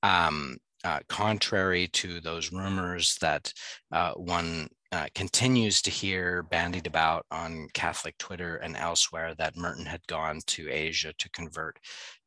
Um, 0.03 0.59
uh, 0.85 1.01
contrary 1.09 1.89
to 1.89 2.21
those 2.21 2.53
rumors 2.53 3.17
that 3.21 3.53
uh, 3.93 4.13
one 4.13 4.69
uh, 4.93 5.07
continues 5.15 5.81
to 5.83 5.91
hear 5.91 6.43
bandied 6.43 6.87
about 6.87 7.25
on 7.31 7.69
Catholic 7.75 8.19
Twitter 8.19 8.57
and 8.57 8.77
elsewhere 8.77 9.35
that 9.37 9.57
Merton 9.57 9.87
had 9.87 10.05
gone 10.09 10.41
to 10.47 10.69
Asia 10.69 11.13
to 11.19 11.31
convert 11.31 11.79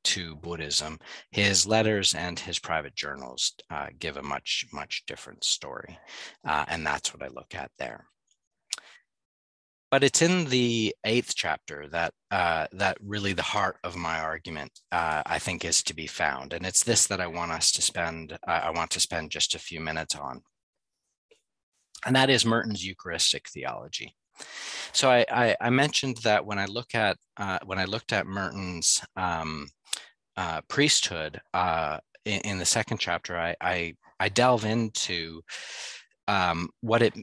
to 0.05 0.35
Buddhism. 0.37 0.97
His 1.31 1.67
letters 1.67 2.13
and 2.13 2.39
his 2.39 2.59
private 2.59 2.95
journals 2.95 3.53
uh, 3.69 3.87
give 3.99 4.17
a 4.17 4.23
much, 4.23 4.65
much 4.71 5.03
different 5.07 5.43
story. 5.43 5.97
Uh, 6.45 6.65
and 6.67 6.85
that's 6.85 7.13
what 7.13 7.23
I 7.23 7.27
look 7.27 7.53
at 7.53 7.71
there. 7.77 8.07
But 9.91 10.03
it's 10.03 10.23
in 10.23 10.45
the 10.45 10.95
eighth 11.05 11.33
chapter 11.35 11.87
that 11.89 12.13
uh, 12.31 12.65
that 12.71 12.97
really 12.99 13.33
the 13.33 13.43
heart 13.43 13.77
of 13.83 13.95
my 13.95 14.21
argument, 14.21 14.71
uh, 14.91 15.21
I 15.23 15.37
think, 15.37 15.63
is 15.63 15.83
to 15.83 15.93
be 15.93 16.07
found, 16.07 16.53
and 16.53 16.65
it's 16.65 16.83
this 16.83 17.05
that 17.05 17.21
I 17.21 17.27
want 17.27 17.51
us 17.51 17.71
to 17.73 17.81
spend. 17.83 18.35
I 18.47 18.71
want 18.71 18.89
to 18.91 18.99
spend 18.99 19.29
just 19.29 19.53
a 19.53 19.59
few 19.59 19.79
minutes 19.79 20.15
on 20.15 20.41
and 22.05 22.15
that 22.15 22.29
is 22.29 22.45
Merton's 22.45 22.85
Eucharistic 22.85 23.49
theology. 23.49 24.15
So 24.91 25.09
I, 25.09 25.25
I, 25.31 25.55
I 25.61 25.69
mentioned 25.69 26.17
that 26.23 26.45
when 26.45 26.59
I 26.59 26.65
look 26.65 26.95
at 26.95 27.17
uh, 27.37 27.59
when 27.65 27.79
I 27.79 27.85
looked 27.85 28.13
at 28.13 28.27
Merton's 28.27 29.01
um, 29.15 29.67
uh, 30.37 30.61
priesthood 30.67 31.39
uh, 31.53 31.99
in, 32.25 32.41
in, 32.41 32.57
the 32.59 32.65
second 32.65 32.97
chapter, 32.99 33.37
I, 33.37 33.55
I, 33.61 33.93
I 34.19 34.29
delve 34.29 34.65
into 34.65 35.41
um, 36.27 36.69
what 36.81 37.01
it 37.01 37.13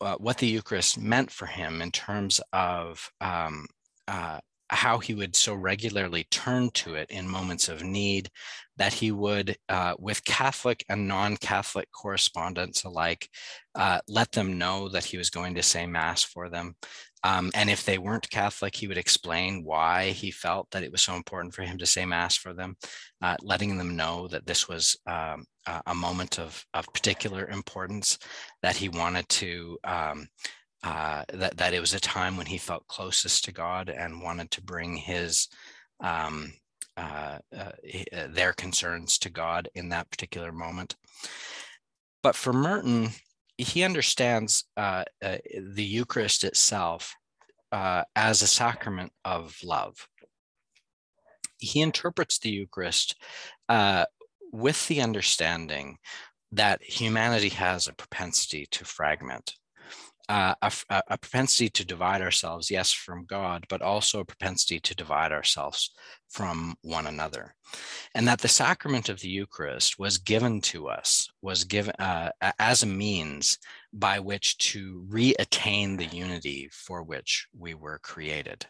uh, 0.00 0.16
what 0.16 0.38
the 0.38 0.46
Eucharist 0.46 0.98
meant 0.98 1.30
for 1.30 1.46
him 1.46 1.82
in 1.82 1.90
terms 1.90 2.40
of 2.52 3.10
um, 3.20 3.66
uh, 4.06 4.38
how 4.70 4.98
he 4.98 5.14
would 5.14 5.34
so 5.34 5.54
regularly 5.54 6.24
turn 6.30 6.70
to 6.74 6.94
it 6.94 7.10
in 7.10 7.28
moments 7.28 7.68
of 7.68 7.82
need, 7.82 8.30
that 8.76 8.92
he 8.92 9.10
would, 9.10 9.56
uh, 9.68 9.94
with 9.98 10.24
Catholic 10.24 10.84
and 10.88 11.08
non 11.08 11.36
Catholic 11.36 11.90
correspondents 11.92 12.84
alike, 12.84 13.28
uh, 13.74 14.00
let 14.08 14.32
them 14.32 14.58
know 14.58 14.88
that 14.88 15.04
he 15.04 15.16
was 15.16 15.30
going 15.30 15.54
to 15.54 15.62
say 15.62 15.86
Mass 15.86 16.22
for 16.22 16.48
them. 16.48 16.74
Um, 17.24 17.50
and 17.54 17.68
if 17.68 17.84
they 17.84 17.98
weren't 17.98 18.30
Catholic, 18.30 18.76
he 18.76 18.86
would 18.86 18.98
explain 18.98 19.64
why 19.64 20.10
he 20.10 20.30
felt 20.30 20.70
that 20.70 20.84
it 20.84 20.92
was 20.92 21.02
so 21.02 21.14
important 21.14 21.52
for 21.52 21.62
him 21.62 21.76
to 21.78 21.86
say 21.86 22.04
Mass 22.04 22.36
for 22.36 22.54
them, 22.54 22.76
uh, 23.20 23.36
letting 23.42 23.76
them 23.76 23.96
know 23.96 24.28
that 24.28 24.46
this 24.46 24.68
was 24.68 24.96
um, 25.06 25.44
a 25.86 25.94
moment 25.94 26.38
of, 26.38 26.64
of 26.74 26.92
particular 26.92 27.48
importance, 27.48 28.18
that 28.62 28.76
he 28.76 28.88
wanted 28.88 29.28
to 29.28 29.78
um, 29.84 30.28
uh, 30.82 31.24
that 31.32 31.56
that 31.56 31.74
it 31.74 31.80
was 31.80 31.94
a 31.94 32.00
time 32.00 32.36
when 32.36 32.46
he 32.46 32.58
felt 32.58 32.86
closest 32.86 33.44
to 33.44 33.52
God 33.52 33.88
and 33.88 34.22
wanted 34.22 34.50
to 34.52 34.62
bring 34.62 34.96
his 34.96 35.48
um, 36.00 36.52
uh, 36.98 37.38
uh, 37.56 37.70
uh, 38.12 38.26
their 38.30 38.52
concerns 38.52 39.18
to 39.18 39.30
God 39.30 39.68
in 39.76 39.90
that 39.90 40.10
particular 40.10 40.50
moment. 40.50 40.96
But 42.24 42.34
for 42.34 42.52
Merton, 42.52 43.10
he 43.56 43.84
understands 43.84 44.64
uh, 44.76 45.04
uh, 45.24 45.36
the 45.74 45.84
Eucharist 45.84 46.42
itself 46.42 47.14
as 47.70 48.42
a 48.42 48.46
sacrament 48.48 49.12
of 49.24 49.56
love. 49.62 50.08
He 51.58 51.82
interprets 51.82 52.40
the 52.40 52.50
Eucharist 52.50 53.14
with 54.52 54.88
the 54.88 55.00
understanding 55.00 55.98
that 56.50 56.82
humanity 56.82 57.50
has 57.50 57.86
a 57.86 57.92
propensity 57.92 58.66
to 58.72 58.84
fragment 58.84 59.54
uh, 60.28 60.54
a, 60.60 60.72
a, 60.90 61.16
propensity 61.16 61.70
to 61.70 61.86
divide 61.86 62.20
ourselves, 62.20 62.70
yes, 62.70 62.92
from 62.92 63.24
God, 63.24 63.64
but 63.68 63.80
also 63.80 64.20
a 64.20 64.24
propensity 64.24 64.78
to 64.80 64.94
divide 64.94 65.32
ourselves 65.32 65.94
from 66.28 66.74
one 66.82 67.06
another. 67.06 67.54
And 68.14 68.28
that 68.28 68.40
the 68.40 68.48
sacrament 68.48 69.08
of 69.08 69.20
the 69.20 69.28
Eucharist 69.28 69.98
was 69.98 70.18
given 70.18 70.60
to 70.62 70.88
us, 70.88 71.28
was 71.40 71.64
given 71.64 71.94
uh, 71.98 72.30
as 72.58 72.82
a 72.82 72.86
means 72.86 73.58
by 73.92 74.20
which 74.20 74.58
to 74.58 75.04
re-attain 75.08 75.96
the 75.96 76.06
unity 76.06 76.68
for 76.72 77.02
which 77.02 77.46
we 77.58 77.72
were 77.72 77.98
created. 78.02 78.66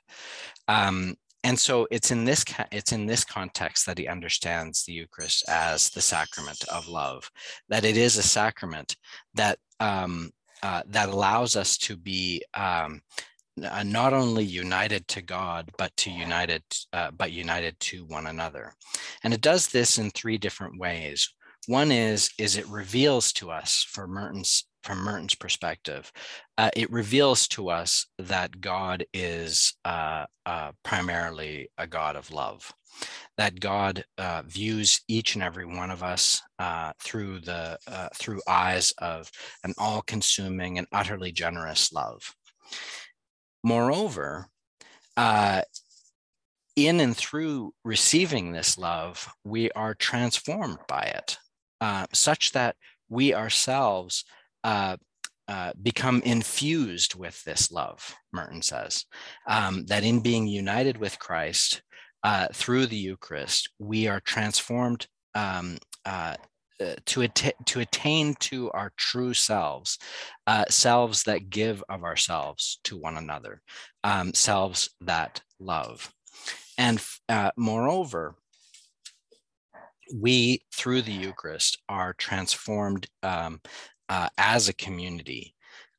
Um, 0.68 1.16
and 1.44 1.58
so 1.58 1.86
it's 1.90 2.10
in 2.10 2.24
this 2.24 2.44
it's 2.72 2.92
in 2.92 3.06
this 3.06 3.24
context 3.24 3.86
that 3.86 3.98
he 3.98 4.08
understands 4.08 4.84
the 4.84 4.92
Eucharist 4.92 5.48
as 5.48 5.88
the 5.90 6.00
sacrament 6.00 6.64
of 6.68 6.88
love, 6.88 7.30
that 7.68 7.84
it 7.84 7.96
is 7.96 8.16
a 8.16 8.22
sacrament 8.22 8.96
that 9.34 9.58
um, 9.80 10.30
uh, 10.62 10.82
that 10.86 11.08
allows 11.08 11.56
us 11.56 11.76
to 11.78 11.96
be 11.96 12.42
um, 12.54 13.00
uh, 13.62 13.82
not 13.82 14.12
only 14.12 14.44
united 14.44 15.06
to 15.08 15.22
God, 15.22 15.70
but 15.78 15.96
to 15.96 16.10
united, 16.10 16.62
uh, 16.92 17.10
but 17.10 17.32
united 17.32 17.78
to 17.80 18.04
one 18.06 18.26
another. 18.26 18.72
And 19.24 19.34
it 19.34 19.40
does 19.40 19.68
this 19.68 19.98
in 19.98 20.10
three 20.10 20.38
different 20.38 20.78
ways. 20.78 21.32
One 21.66 21.90
is, 21.92 22.30
is 22.38 22.56
it 22.56 22.66
reveals 22.68 23.32
to 23.34 23.50
us 23.50 23.84
for 23.88 24.06
Merton's 24.06 24.64
from 24.88 25.04
Merton's 25.04 25.34
perspective, 25.34 26.10
uh, 26.56 26.70
it 26.74 26.90
reveals 26.90 27.46
to 27.48 27.68
us 27.68 28.06
that 28.18 28.58
God 28.58 29.04
is 29.12 29.74
uh, 29.84 30.24
uh, 30.46 30.72
primarily 30.82 31.68
a 31.76 31.86
God 31.86 32.16
of 32.16 32.30
love, 32.30 32.72
that 33.36 33.60
God 33.60 34.06
uh, 34.16 34.44
views 34.46 35.02
each 35.06 35.34
and 35.34 35.44
every 35.44 35.66
one 35.66 35.90
of 35.90 36.02
us 36.02 36.40
uh, 36.58 36.92
through 37.02 37.40
the 37.40 37.78
uh, 37.86 38.08
through 38.14 38.40
eyes 38.48 38.94
of 38.96 39.30
an 39.62 39.74
all-consuming 39.76 40.78
and 40.78 40.86
utterly 40.90 41.32
generous 41.32 41.92
love. 41.92 42.34
Moreover, 43.62 44.46
in 46.76 47.00
and 47.00 47.14
through 47.14 47.74
receiving 47.84 48.52
this 48.52 48.78
love, 48.78 49.28
we 49.44 49.70
are 49.72 49.94
transformed 49.94 50.78
by 50.88 51.02
it, 51.02 51.36
such 52.14 52.52
that 52.52 52.76
we 53.10 53.34
ourselves 53.34 54.24
uh, 54.64 54.96
uh, 55.48 55.72
become 55.82 56.20
infused 56.26 57.14
with 57.14 57.42
this 57.44 57.72
love, 57.72 58.14
Merton 58.32 58.60
says, 58.60 59.06
um, 59.46 59.86
that 59.86 60.04
in 60.04 60.20
being 60.20 60.46
united 60.46 60.98
with 60.98 61.18
Christ 61.18 61.82
uh, 62.22 62.48
through 62.52 62.86
the 62.86 62.96
Eucharist, 62.96 63.70
we 63.78 64.08
are 64.08 64.20
transformed 64.20 65.06
um, 65.34 65.78
uh, 66.04 66.36
uh, 66.80 66.94
to, 67.06 67.26
to 67.64 67.80
attain 67.80 68.34
to 68.34 68.70
our 68.72 68.92
true 68.96 69.32
selves, 69.32 69.98
uh, 70.46 70.64
selves 70.68 71.22
that 71.22 71.48
give 71.48 71.82
of 71.88 72.04
ourselves 72.04 72.78
to 72.84 72.96
one 72.98 73.16
another, 73.16 73.62
um, 74.04 74.34
selves 74.34 74.90
that 75.00 75.40
love. 75.58 76.12
And 76.76 77.02
moreover, 77.56 78.36
we, 80.14 80.60
through 80.72 81.02
the 81.02 81.12
Eucharist, 81.12 81.78
are 81.88 82.12
transformed 82.12 83.06
um, 83.22 83.60
uh, 84.08 84.28
as 84.38 84.68
a 84.68 84.74
community, 84.74 85.54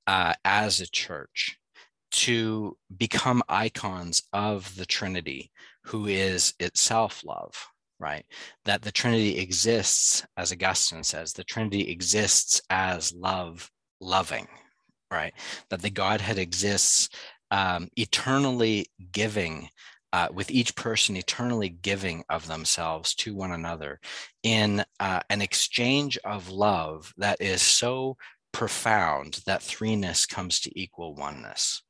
uh, 0.07 0.33
as 0.43 0.79
a 0.79 0.89
church, 0.89 1.57
to 2.11 2.77
become 2.97 3.43
icons 3.47 4.23
of 4.33 4.75
the 4.75 4.85
Trinity, 4.85 5.51
who 5.85 6.07
is 6.07 6.53
itself 6.59 7.23
love, 7.23 7.67
right? 7.99 8.25
That 8.65 8.81
the 8.81 8.91
Trinity 8.91 9.37
exists, 9.39 10.25
as 10.37 10.51
Augustine 10.51 11.03
says, 11.03 11.33
the 11.33 11.43
Trinity 11.43 11.89
exists 11.91 12.61
as 12.69 13.13
love 13.13 13.69
loving, 14.01 14.47
right? 15.11 15.33
That 15.69 15.81
the 15.81 15.89
Godhead 15.89 16.39
exists 16.39 17.09
um, 17.51 17.89
eternally 17.95 18.87
giving 19.11 19.69
uh, 20.13 20.27
with 20.33 20.51
each 20.51 20.75
person 20.75 21.15
eternally 21.15 21.69
giving 21.69 22.23
of 22.29 22.47
themselves 22.47 23.13
to 23.15 23.35
one 23.35 23.51
another 23.51 23.99
in 24.43 24.83
uh, 24.99 25.19
an 25.29 25.41
exchange 25.41 26.17
of 26.23 26.49
love 26.49 27.13
that 27.17 27.39
is 27.41 27.61
so 27.61 28.17
profound 28.51 29.41
that 29.45 29.61
threeness 29.61 30.27
comes 30.27 30.59
to 30.59 30.79
equal 30.79 31.15
oneness. 31.15 31.83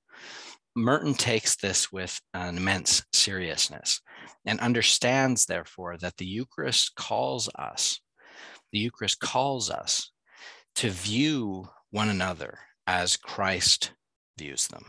Merton 0.76 1.14
takes 1.14 1.56
this 1.56 1.92
with 1.92 2.20
an 2.34 2.58
immense 2.58 3.04
seriousness 3.12 4.02
and 4.46 4.60
understands, 4.60 5.46
therefore, 5.46 5.98
that 5.98 6.18
the 6.18 6.26
Eucharist 6.26 6.96
calls 6.96 7.50
us, 7.58 8.00
the 8.72 8.80
Eucharist 8.80 9.20
calls 9.20 9.70
us 9.70 10.12
to 10.76 10.90
view 10.90 11.68
one 11.92 12.10
another 12.10 12.60
as 12.88 13.18
Christ 13.18 13.92
views 14.38 14.68
them. 14.68 14.86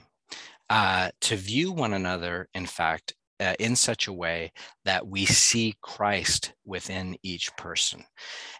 Uh, 0.68 1.10
to 1.20 1.34
view 1.34 1.72
one 1.72 1.92
another, 1.92 2.48
in 2.54 2.66
fact, 2.66 3.14
uh, 3.40 3.54
in 3.58 3.74
such 3.74 4.06
a 4.06 4.12
way 4.12 4.52
that 4.84 5.06
we 5.06 5.24
see 5.24 5.74
Christ 5.80 6.52
within 6.64 7.16
each 7.22 7.54
person. 7.56 8.04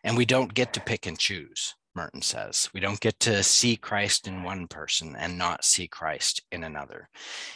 And 0.02 0.16
we 0.16 0.24
don't 0.24 0.52
get 0.52 0.72
to 0.72 0.80
pick 0.80 1.06
and 1.06 1.18
choose, 1.18 1.74
Merton 1.94 2.22
says. 2.22 2.70
We 2.72 2.80
don't 2.80 3.00
get 3.00 3.20
to 3.20 3.42
see 3.42 3.76
Christ 3.76 4.26
in 4.26 4.42
one 4.42 4.66
person 4.66 5.14
and 5.16 5.36
not 5.36 5.64
see 5.64 5.86
Christ 5.86 6.42
in 6.50 6.64
another. 6.64 7.08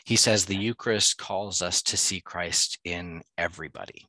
He 0.04 0.16
says 0.16 0.44
the 0.44 0.56
Eucharist 0.56 1.16
calls 1.16 1.62
us 1.62 1.82
to 1.82 1.96
see 1.96 2.20
Christ 2.20 2.78
in 2.84 3.22
everybody. 3.38 4.06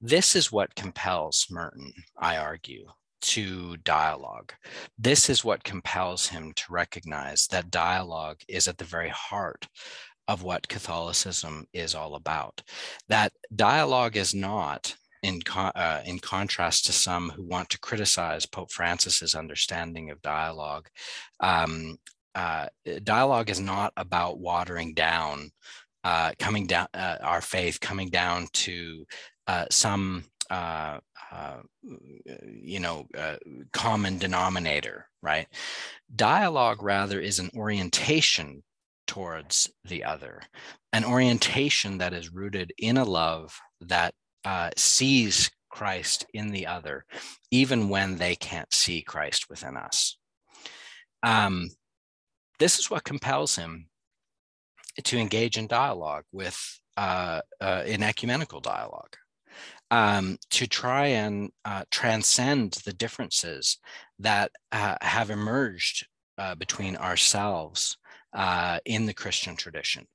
This 0.00 0.34
is 0.36 0.52
what 0.52 0.74
compels 0.74 1.46
Merton, 1.50 1.92
I 2.16 2.36
argue, 2.36 2.86
to 3.20 3.76
dialogue. 3.78 4.52
This 4.96 5.28
is 5.28 5.44
what 5.44 5.64
compels 5.64 6.28
him 6.28 6.52
to 6.54 6.64
recognize 6.70 7.48
that 7.48 7.70
dialogue 7.70 8.40
is 8.46 8.68
at 8.68 8.78
the 8.78 8.84
very 8.84 9.08
heart 9.08 9.66
of 10.28 10.42
what 10.42 10.68
Catholicism 10.68 11.66
is 11.72 11.94
all 11.94 12.14
about. 12.14 12.62
That 13.08 13.32
dialogue 13.56 14.16
is 14.16 14.34
not, 14.34 14.94
in, 15.22 15.40
uh, 15.56 16.02
in 16.04 16.20
contrast 16.20 16.86
to 16.86 16.92
some 16.92 17.30
who 17.30 17.42
want 17.42 17.70
to 17.70 17.80
criticize 17.80 18.46
Pope 18.46 18.70
Francis's 18.70 19.34
understanding 19.34 20.10
of 20.10 20.22
dialogue, 20.22 20.88
um, 21.40 21.96
uh, 22.34 22.66
dialogue 23.02 23.50
is 23.50 23.58
not 23.58 23.92
about 23.96 24.38
watering 24.38 24.94
down, 24.94 25.50
uh, 26.04 26.32
coming 26.38 26.66
down 26.66 26.86
uh, 26.94 27.16
our 27.22 27.40
faith, 27.40 27.80
coming 27.80 28.10
down 28.10 28.46
to 28.52 29.04
uh, 29.48 29.64
some 29.70 30.24
uh, 30.50 30.98
you 32.60 32.80
know, 32.80 33.06
uh, 33.16 33.36
common 33.72 34.18
denominator, 34.18 35.06
right? 35.22 35.46
Dialogue 36.14 36.82
rather 36.82 37.20
is 37.20 37.38
an 37.38 37.50
orientation 37.54 38.62
towards 39.08 39.68
the 39.84 40.04
other, 40.04 40.40
an 40.92 41.04
orientation 41.04 41.98
that 41.98 42.12
is 42.12 42.32
rooted 42.32 42.72
in 42.78 42.96
a 42.96 43.04
love 43.04 43.58
that 43.80 44.14
uh, 44.44 44.70
sees 44.76 45.50
Christ 45.68 46.26
in 46.32 46.52
the 46.52 46.66
other, 46.66 47.04
even 47.50 47.88
when 47.88 48.16
they 48.16 48.36
can't 48.36 48.72
see 48.72 49.02
Christ 49.02 49.50
within 49.50 49.76
us. 49.76 50.16
Um, 51.24 51.68
this 52.60 52.78
is 52.78 52.90
what 52.90 53.04
compels 53.04 53.56
him 53.56 53.88
to 55.04 55.18
engage 55.18 55.58
in 55.58 55.66
dialogue 55.66 56.24
with, 56.30 56.58
uh, 56.96 57.40
uh, 57.60 57.82
in 57.86 58.02
ecumenical 58.02 58.60
dialogue, 58.60 59.16
um, 59.90 60.38
to 60.50 60.66
try 60.66 61.06
and 61.06 61.50
uh, 61.64 61.84
transcend 61.90 62.72
the 62.84 62.92
differences 62.92 63.78
that 64.18 64.50
uh, 64.72 64.96
have 65.00 65.30
emerged 65.30 66.06
uh, 66.36 66.54
between 66.54 66.96
ourselves 66.96 67.96
uh, 68.32 68.78
in 68.84 69.06
the 69.06 69.14
Christian 69.14 69.56
tradition. 69.56 70.06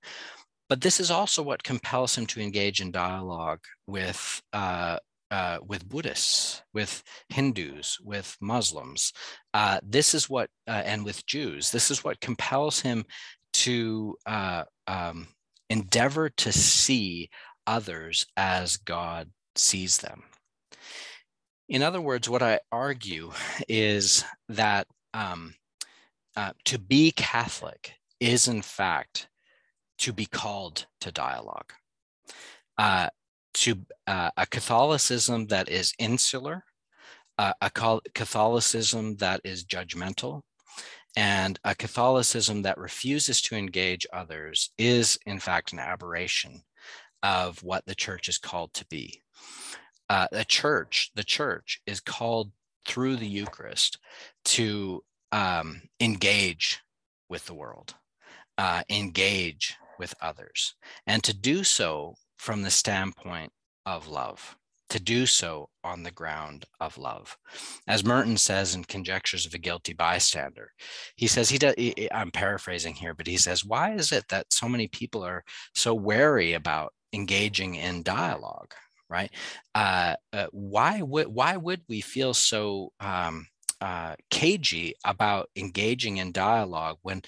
But 0.70 0.82
this 0.82 1.00
is 1.00 1.12
also 1.12 1.44
what 1.44 1.64
compels 1.64 2.18
him 2.18 2.26
to 2.28 2.42
engage 2.42 2.82
in 2.82 2.92
dialogue 2.92 3.64
with 3.86 4.42
uh, 4.54 4.98
uh, 5.34 5.58
with 5.66 5.90
Buddhists, 5.90 6.62
with 6.74 7.04
Hindus, 7.30 8.00
with 8.00 8.38
Muslims. 8.40 9.14
Uh, 9.52 9.80
this 9.82 10.14
is 10.14 10.30
what, 10.30 10.48
uh, 10.68 10.84
and 10.86 11.04
with 11.04 11.26
Jews, 11.26 11.72
this 11.72 11.90
is 11.90 12.04
what 12.04 12.22
compels 12.22 12.82
him 12.82 13.04
to 13.54 14.16
uh, 14.28 14.66
um, 14.86 15.28
endeavor 15.72 16.30
to 16.30 16.52
see 16.52 17.32
others 17.66 18.28
as 18.38 18.78
God 18.78 19.32
sees 19.56 19.98
them. 19.98 20.22
In 21.68 21.82
other 21.82 22.02
words, 22.02 22.30
what 22.30 22.44
I 22.44 22.60
argue 22.72 23.32
is 23.68 24.24
that 24.50 24.86
um, 25.16 25.56
uh, 26.36 26.52
to 26.66 26.78
be 26.78 27.12
Catholic 27.12 27.94
is 28.24 28.48
in 28.48 28.62
fact 28.62 29.28
to 29.98 30.14
be 30.14 30.26
called 30.26 30.86
to 31.02 31.12
dialogue, 31.12 31.74
uh, 32.78 33.10
to 33.54 33.76
uh, 34.08 34.32
a 34.38 34.46
Catholicism 34.46 35.48
that 35.48 35.68
is 35.68 35.94
insular, 36.00 36.64
uh, 37.38 37.52
a 37.62 37.70
Catholicism 37.70 39.18
that 39.18 39.42
is 39.44 39.66
judgmental, 39.66 40.42
and 41.18 41.60
a 41.66 41.76
Catholicism 41.76 42.62
that 42.62 42.78
refuses 42.78 43.42
to 43.42 43.58
engage 43.58 44.08
others 44.14 44.72
is 44.78 45.20
in 45.26 45.38
fact 45.38 45.74
an 45.74 45.80
aberration 45.80 46.62
of 47.24 47.62
what 47.62 47.86
the 47.86 47.96
church 47.96 48.30
is 48.30 48.38
called 48.38 48.74
to 48.74 48.86
be. 48.86 49.22
Uh, 50.10 50.28
the 50.32 50.46
church, 50.46 51.12
the 51.16 51.24
church 51.26 51.82
is 51.86 52.00
called 52.00 52.52
through 52.88 53.18
the 53.18 53.28
Eucharist 53.28 54.00
to 54.46 55.04
um, 55.34 55.82
engage 56.00 56.80
with 57.28 57.46
the 57.46 57.54
world 57.54 57.96
uh, 58.58 58.84
engage 58.90 59.76
with 60.00 60.14
others 60.22 60.76
and 61.08 61.24
to 61.24 61.34
do 61.34 61.64
so 61.64 62.16
from 62.38 62.62
the 62.62 62.72
standpoint 62.72 63.52
of 63.86 64.08
love 64.08 64.58
to 64.94 65.00
do 65.00 65.26
so 65.26 65.70
on 65.84 66.04
the 66.04 66.12
ground 66.12 66.66
of 66.80 67.00
love. 67.00 67.36
As 67.88 68.06
Merton 68.06 68.38
says 68.38 68.76
in 68.76 68.84
Conjectures 68.84 69.44
of 69.44 69.56
a 69.56 69.58
Guilty 69.58 69.94
Bystander, 69.94 70.72
he 71.16 71.26
says, 71.26 71.50
he 71.50 71.58
does, 71.58 71.74
I'm 72.12 72.30
paraphrasing 72.30 72.94
here, 72.94 73.16
but 73.16 73.26
he 73.26 73.38
says, 73.38 73.66
why 73.66 73.94
is 73.96 74.12
it 74.12 74.26
that 74.30 74.54
so 74.54 74.70
many 74.70 74.88
people 74.88 75.24
are 75.24 75.44
so 75.74 75.96
wary 75.96 76.54
about 76.54 76.94
engaging 77.12 77.74
in 77.74 78.04
dialogue, 78.04 78.76
right? 79.10 79.32
Uh, 79.74 80.14
uh, 80.32 80.46
why, 80.52 81.02
would, 81.02 81.26
why 81.28 81.58
would 81.58 81.82
we 81.90 82.00
feel 82.00 82.36
so 82.36 82.92
um, 83.00 83.48
uh, 83.82 84.16
cagey 84.30 84.94
about 85.04 85.50
engaging 85.56 86.18
in 86.18 86.32
dialogue 86.32 86.98
when 87.02 87.24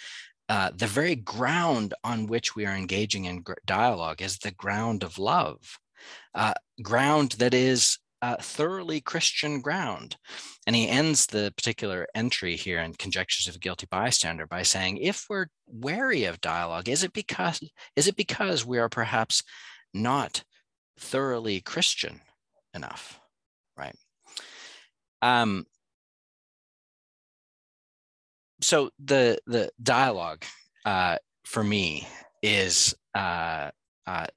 uh, 0.49 0.71
the 0.75 0.87
very 0.87 1.15
ground 1.15 1.93
on 2.03 2.27
which 2.27 2.55
we 2.55 2.65
are 2.65 2.75
engaging 2.75 3.25
in 3.25 3.43
dialogue 3.65 4.21
is 4.21 4.37
the 4.37 4.51
ground 4.51 5.03
of 5.03 5.17
love, 5.17 5.79
uh, 6.33 6.53
ground 6.81 7.33
that 7.33 7.53
is 7.53 7.97
uh, 8.21 8.37
thoroughly 8.39 9.01
Christian 9.01 9.61
ground. 9.61 10.17
And 10.67 10.75
he 10.75 10.87
ends 10.87 11.27
the 11.27 11.53
particular 11.55 12.07
entry 12.15 12.55
here 12.55 12.79
in 12.79 12.93
Conjectures 12.93 13.47
of 13.47 13.55
a 13.55 13.59
Guilty 13.59 13.87
Bystander 13.89 14.47
by 14.47 14.63
saying, 14.63 14.97
if 14.97 15.25
we're 15.29 15.47
wary 15.67 16.25
of 16.25 16.41
dialogue, 16.41 16.89
is 16.89 17.03
it 17.03 17.13
because, 17.13 17.61
is 17.95 18.07
it 18.07 18.15
because 18.15 18.65
we 18.65 18.79
are 18.79 18.89
perhaps 18.89 19.43
not 19.93 20.43
thoroughly 20.99 21.61
Christian 21.61 22.21
enough, 22.73 23.19
right? 23.77 23.95
Um, 25.21 25.65
so 28.61 28.89
the 29.03 29.37
the 29.45 29.69
dialogue 29.81 30.43
uh, 30.85 31.17
for 31.45 31.63
me 31.63 32.07
is 32.41 32.95
uh, 33.13 33.71
uh, 34.05 34.27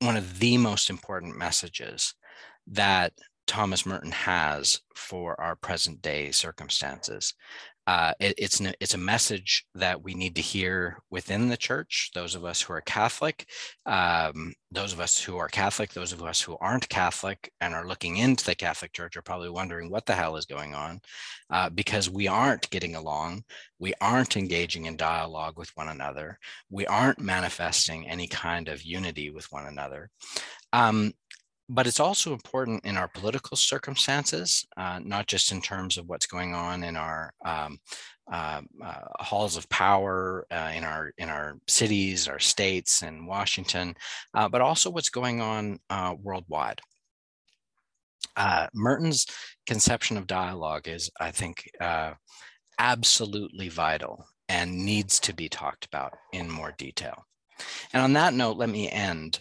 one 0.00 0.16
of 0.16 0.38
the 0.38 0.58
most 0.58 0.90
important 0.90 1.36
messages 1.36 2.14
that 2.66 3.12
Thomas 3.46 3.86
Merton 3.86 4.10
has 4.10 4.80
for 4.94 5.40
our 5.40 5.56
present 5.56 6.02
day 6.02 6.32
circumstances. 6.32 7.34
Uh, 7.86 8.12
it, 8.18 8.34
it's 8.36 8.60
an, 8.60 8.72
it's 8.80 8.94
a 8.94 8.98
message 8.98 9.64
that 9.74 10.02
we 10.02 10.14
need 10.14 10.34
to 10.34 10.42
hear 10.42 10.98
within 11.10 11.48
the 11.48 11.56
church. 11.56 12.10
Those 12.14 12.34
of 12.34 12.44
us 12.44 12.60
who 12.60 12.72
are 12.72 12.80
Catholic, 12.80 13.48
um, 13.86 14.52
those 14.72 14.92
of 14.92 15.00
us 15.00 15.22
who 15.22 15.36
are 15.36 15.48
Catholic, 15.48 15.92
those 15.92 16.12
of 16.12 16.22
us 16.22 16.40
who 16.40 16.56
aren't 16.60 16.88
Catholic 16.88 17.52
and 17.60 17.74
are 17.74 17.86
looking 17.86 18.16
into 18.16 18.44
the 18.44 18.54
Catholic 18.54 18.92
Church 18.92 19.16
are 19.16 19.22
probably 19.22 19.50
wondering 19.50 19.90
what 19.90 20.04
the 20.04 20.14
hell 20.14 20.36
is 20.36 20.46
going 20.46 20.74
on, 20.74 21.00
uh, 21.50 21.70
because 21.70 22.10
we 22.10 22.26
aren't 22.26 22.68
getting 22.70 22.96
along, 22.96 23.44
we 23.78 23.94
aren't 24.00 24.36
engaging 24.36 24.86
in 24.86 24.96
dialogue 24.96 25.56
with 25.56 25.70
one 25.76 25.88
another, 25.88 26.38
we 26.70 26.86
aren't 26.86 27.20
manifesting 27.20 28.08
any 28.08 28.26
kind 28.26 28.68
of 28.68 28.82
unity 28.82 29.30
with 29.30 29.46
one 29.52 29.66
another. 29.66 30.10
Um, 30.72 31.12
but 31.68 31.86
it's 31.86 32.00
also 32.00 32.32
important 32.32 32.84
in 32.84 32.96
our 32.96 33.08
political 33.08 33.56
circumstances, 33.56 34.66
uh, 34.76 35.00
not 35.02 35.26
just 35.26 35.50
in 35.50 35.60
terms 35.60 35.96
of 35.98 36.06
what's 36.06 36.26
going 36.26 36.54
on 36.54 36.84
in 36.84 36.96
our 36.96 37.32
um, 37.44 37.78
uh, 38.30 38.60
uh, 38.84 39.00
halls 39.20 39.56
of 39.56 39.68
power 39.68 40.46
uh, 40.50 40.72
in 40.74 40.84
our 40.84 41.12
in 41.18 41.28
our 41.28 41.58
cities, 41.68 42.28
our 42.28 42.38
states, 42.38 43.02
and 43.02 43.26
Washington, 43.26 43.94
uh, 44.34 44.48
but 44.48 44.60
also 44.60 44.90
what's 44.90 45.10
going 45.10 45.40
on 45.40 45.78
uh, 45.90 46.14
worldwide. 46.20 46.80
Merton's 48.74 49.26
conception 49.66 50.16
of 50.16 50.26
dialogue 50.26 50.88
is, 50.88 51.10
I 51.20 51.30
think, 51.30 51.70
absolutely 52.78 53.68
vital 53.68 54.26
and 54.48 54.84
needs 54.84 55.18
to 55.20 55.34
be 55.34 55.48
talked 55.48 55.86
about 55.86 56.12
in 56.32 56.50
more 56.50 56.74
detail. 56.76 57.24
And 57.92 58.02
on 58.02 58.12
that 58.12 58.34
note, 58.34 58.58
let 58.58 58.68
me 58.68 58.90
end 58.90 59.40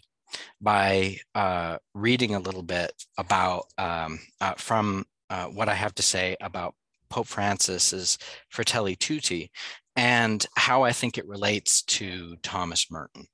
by 0.62 1.18
uh, 1.34 1.78
reading 1.94 2.36
a 2.36 2.40
little 2.40 2.64
bit 2.64 2.92
about 3.18 3.66
um, 3.78 4.20
uh, 4.42 4.54
from 4.54 5.06
uh, 5.30 5.46
what 5.46 5.70
I 5.70 5.74
have 5.74 5.96
to 5.96 6.04
say 6.04 6.36
about 6.42 6.76
Pope 7.10 7.28
Francis's 7.28 8.18
Fratelli 8.50 8.96
Tutti 8.96 9.52
and 9.96 10.46
how 10.56 10.84
I 10.84 10.92
think 10.92 11.18
it 11.18 11.28
relates 11.28 11.82
to 11.84 12.36
Thomas 12.44 12.92
Merton. 12.92 13.28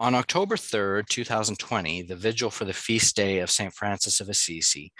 On 0.00 0.14
October 0.14 0.56
3rd, 0.56 1.06
2020, 1.08 2.02
the 2.02 2.16
vigil 2.16 2.50
for 2.50 2.64
the 2.64 2.72
feast 2.72 3.14
day 3.14 3.38
of 3.38 3.50
St. 3.50 3.72
Francis 3.72 4.20
of 4.20 4.28
Assisi, 4.28 4.92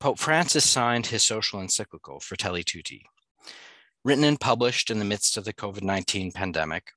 Pope 0.00 0.18
Francis 0.18 0.68
signed 0.68 1.06
his 1.06 1.22
social 1.22 1.60
encyclical, 1.60 2.18
Fratelli 2.18 2.64
Tutti. 2.64 3.06
Written 4.04 4.24
and 4.24 4.38
published 4.38 4.90
in 4.90 4.98
the 4.98 5.04
midst 5.04 5.36
of 5.36 5.44
the 5.44 5.54
COVID 5.54 5.82
19 5.82 6.32
pandemic, 6.32 6.88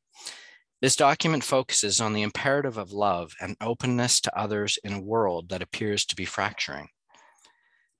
this 0.81 0.95
document 0.95 1.43
focuses 1.43 1.99
on 1.99 2.13
the 2.13 2.21
imperative 2.21 2.77
of 2.77 2.91
love 2.91 3.33
and 3.41 3.57
openness 3.59 4.21
to 4.21 4.39
others 4.39 4.77
in 4.83 4.93
a 4.93 5.01
world 5.01 5.49
that 5.49 5.61
appears 5.61 6.05
to 6.05 6.15
be 6.15 6.25
fracturing. 6.25 6.89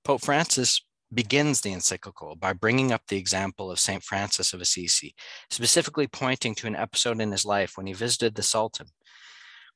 Pope 0.04 0.22
Francis 0.22 0.82
begins 1.14 1.62
the 1.62 1.74
encyclical 1.74 2.36
by 2.36 2.54
bringing 2.54 2.92
up 2.92 3.02
the 3.08 3.18
example 3.18 3.72
of 3.72 3.80
St. 3.80 4.04
Francis 4.04 4.54
of 4.54 4.62
Assisi, 4.62 5.16
specifically 5.50 6.08
pointing 6.08 6.54
to 6.56 6.68
an 6.68 6.76
episode 6.76 7.22
in 7.22 7.32
his 7.32 7.46
life 7.46 7.74
when 7.76 7.88
he 7.88 7.94
visited 7.94 8.36
the 8.36 8.44
Sultan. 8.44 8.88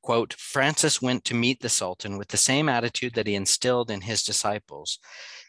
Quote, 0.02 0.34
Francis 0.34 1.00
went 1.00 1.24
to 1.24 1.34
meet 1.34 1.60
the 1.60 1.68
Sultan 1.68 2.18
with 2.18 2.28
the 2.28 2.36
same 2.36 2.68
attitude 2.68 3.14
that 3.14 3.26
he 3.26 3.34
instilled 3.34 3.90
in 3.90 4.02
his 4.02 4.22
disciples. 4.22 4.98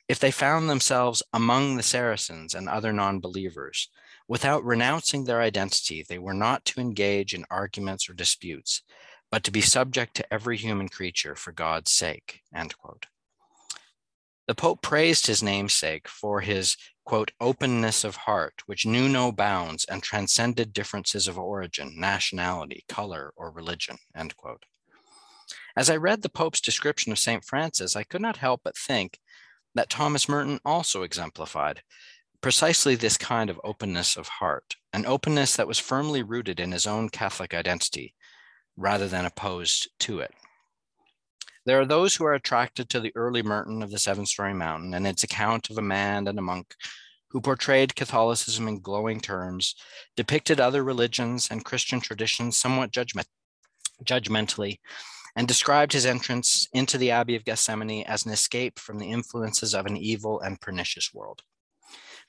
If 0.08 0.20
they 0.20 0.32
found 0.32 0.70
themselves 0.70 1.24
among 1.34 1.76
the 1.76 1.84
Saracens 1.84 2.54
and 2.54 2.70
other 2.70 2.93
non 2.93 3.20
believers, 3.20 3.89
Without 4.34 4.66
renouncing 4.66 5.26
their 5.26 5.42
identity, 5.42 6.04
they 6.10 6.18
were 6.18 6.34
not 6.34 6.66
to 6.66 6.82
engage 6.82 7.36
in 7.36 7.46
arguments 7.52 8.10
or 8.10 8.16
disputes, 8.16 8.82
but 9.30 9.44
to 9.44 9.52
be 9.52 9.62
subject 9.62 10.16
to 10.16 10.34
every 10.34 10.58
human 10.58 10.90
creature 10.90 11.36
for 11.36 11.52
God's 11.52 11.92
sake. 11.92 12.42
The 14.48 14.56
Pope 14.56 14.82
praised 14.82 15.28
his 15.28 15.44
namesake 15.44 16.08
for 16.08 16.42
his, 16.42 16.78
quote, 17.06 17.30
openness 17.40 18.04
of 18.04 18.16
heart, 18.16 18.64
which 18.66 18.88
knew 18.88 19.08
no 19.08 19.32
bounds 19.32 19.86
and 19.86 20.02
transcended 20.02 20.74
differences 20.74 21.28
of 21.28 21.38
origin, 21.38 21.94
nationality, 21.96 22.86
color, 22.90 23.34
or 23.36 23.52
religion. 23.52 23.98
As 25.78 25.92
I 25.92 25.98
read 25.98 26.24
the 26.24 26.30
Pope's 26.30 26.60
description 26.60 27.12
of 27.12 27.20
St. 27.20 27.46
Francis, 27.46 27.96
I 27.96 28.02
could 28.02 28.22
not 28.22 28.38
help 28.38 28.62
but 28.64 28.76
think 28.80 29.20
that 29.76 29.92
Thomas 29.92 30.28
Merton 30.28 30.60
also 30.66 31.04
exemplified 31.04 31.84
precisely 32.44 32.96
this 32.96 33.18
kind 33.18 33.50
of 33.50 33.60
openness 33.64 34.18
of 34.18 34.28
heart, 34.28 34.76
an 34.91 35.06
openness 35.06 35.56
that 35.56 35.68
was 35.68 35.80
firmly 35.80 36.22
rooted 36.22 36.60
in 36.60 36.74
his 36.74 36.86
own 36.86 37.08
Catholic 37.08 37.54
identity 37.54 38.14
rather 38.76 39.08
than 39.08 39.26
opposed 39.26 39.89
to 39.98 40.20
it. 40.20 40.32
There 41.66 41.80
are 41.80 41.86
those 41.86 42.14
who 42.14 42.26
are 42.26 42.34
attracted 42.34 42.89
to 42.89 43.00
the 43.00 43.14
early 43.16 43.41
Merton 43.41 43.82
of 43.82 43.91
the 43.91 43.98
Seven 43.98 44.26
Storey 44.26 44.54
Mountain 44.54 44.94
and 44.94 45.08
its 45.08 45.24
account 45.24 45.70
of 45.70 45.78
a 45.78 45.82
man 45.82 46.28
and 46.28 46.38
a 46.38 46.41
monk 46.41 46.76
who 47.30 47.39
portrayed 47.39 47.96
Catholicism 47.96 48.68
in 48.68 48.82
glowing 48.82 49.22
terms, 49.22 49.74
depicted 50.18 50.60
other 50.60 50.84
religions 50.84 51.48
and 51.50 51.64
Christian 51.64 52.02
traditions 52.02 52.58
somewhat 52.58 52.91
judgment, 52.91 53.28
judgmentally, 54.04 54.80
and 55.38 55.48
described 55.48 55.94
his 55.94 56.06
entrance 56.06 56.68
into 56.74 56.98
the 56.98 57.10
Abbey 57.10 57.38
of 57.38 57.46
Gethsemani 57.46 58.04
as 58.04 58.26
an 58.26 58.34
escape 58.34 58.78
from 58.80 59.00
the 59.00 59.10
influences 59.10 59.74
of 59.74 59.86
an 59.86 59.96
evil 59.96 60.41
and 60.41 60.60
pernicious 60.60 61.14
world. 61.14 61.41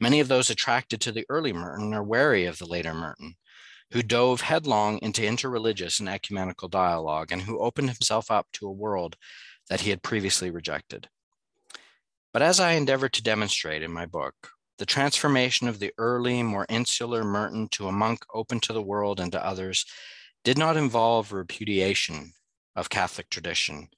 Many 0.00 0.20
of 0.20 0.28
those 0.28 0.50
attracted 0.50 1.00
to 1.02 1.12
the 1.12 1.26
early 1.28 1.52
Merton 1.52 1.94
are 1.94 2.02
wary 2.02 2.46
of 2.46 2.58
the 2.58 2.66
later 2.66 2.94
Merton, 2.94 3.36
who 3.92 4.02
dove 4.02 4.40
headlong 4.40 4.98
into 4.98 5.22
interreligious 5.22 6.00
and 6.00 6.08
ecumenical 6.08 6.68
dialogue 6.68 7.30
and 7.30 7.42
who 7.42 7.60
opened 7.60 7.90
himself 7.90 8.30
up 8.30 8.48
to 8.54 8.66
a 8.66 8.72
world 8.72 9.16
that 9.68 9.82
he 9.82 9.90
had 9.90 10.02
previously 10.02 10.50
rejected. 10.50 11.08
But 12.32 12.42
as 12.42 12.58
I 12.58 12.72
endeavor 12.72 13.08
to 13.08 13.22
demonstrate 13.22 13.82
in 13.82 13.92
my 13.92 14.06
book, 14.06 14.34
the 14.78 14.86
transformation 14.86 15.68
of 15.68 15.78
the 15.78 15.92
early, 15.98 16.42
more 16.42 16.66
insular 16.68 17.22
Merton 17.22 17.68
to 17.68 17.86
a 17.86 17.92
monk 17.92 18.24
open 18.34 18.58
to 18.60 18.72
the 18.72 18.82
world 18.82 19.20
and 19.20 19.30
to 19.30 19.46
others 19.46 19.86
did 20.42 20.58
not 20.58 20.76
involve 20.76 21.32
repudiation 21.32 22.32
of 22.74 22.90
Catholic 22.90 23.30
tradition, 23.30 23.88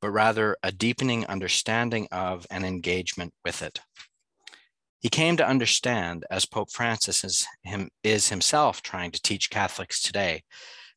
but 0.00 0.10
rather 0.10 0.56
a 0.62 0.72
deepening 0.72 1.24
understanding 1.26 2.08
of 2.10 2.46
and 2.50 2.66
engagement 2.66 3.32
with 3.44 3.62
it. 3.62 3.80
He 5.04 5.10
came 5.10 5.36
to 5.36 5.46
understand, 5.46 6.24
as 6.30 6.46
Pope 6.46 6.70
Francis 6.70 7.24
is, 7.24 7.46
him, 7.62 7.90
is 8.02 8.30
himself 8.30 8.80
trying 8.80 9.10
to 9.10 9.20
teach 9.20 9.50
Catholics 9.50 10.00
today, 10.00 10.44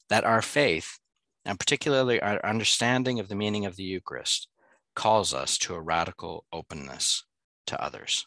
that 0.07 0.23
our 0.23 0.41
faith, 0.41 0.97
and 1.43 1.59
particularly 1.59 2.21
our 2.21 2.39
understanding 2.45 3.19
of 3.19 3.27
the 3.27 3.35
meaning 3.35 3.65
of 3.65 3.75
the 3.75 3.83
Eucharist, 3.83 4.47
calls 4.95 5.33
us 5.33 5.57
to 5.57 5.75
a 5.75 5.81
radical 5.81 6.45
openness 6.53 7.25
to 7.65 7.83
others. 7.83 8.25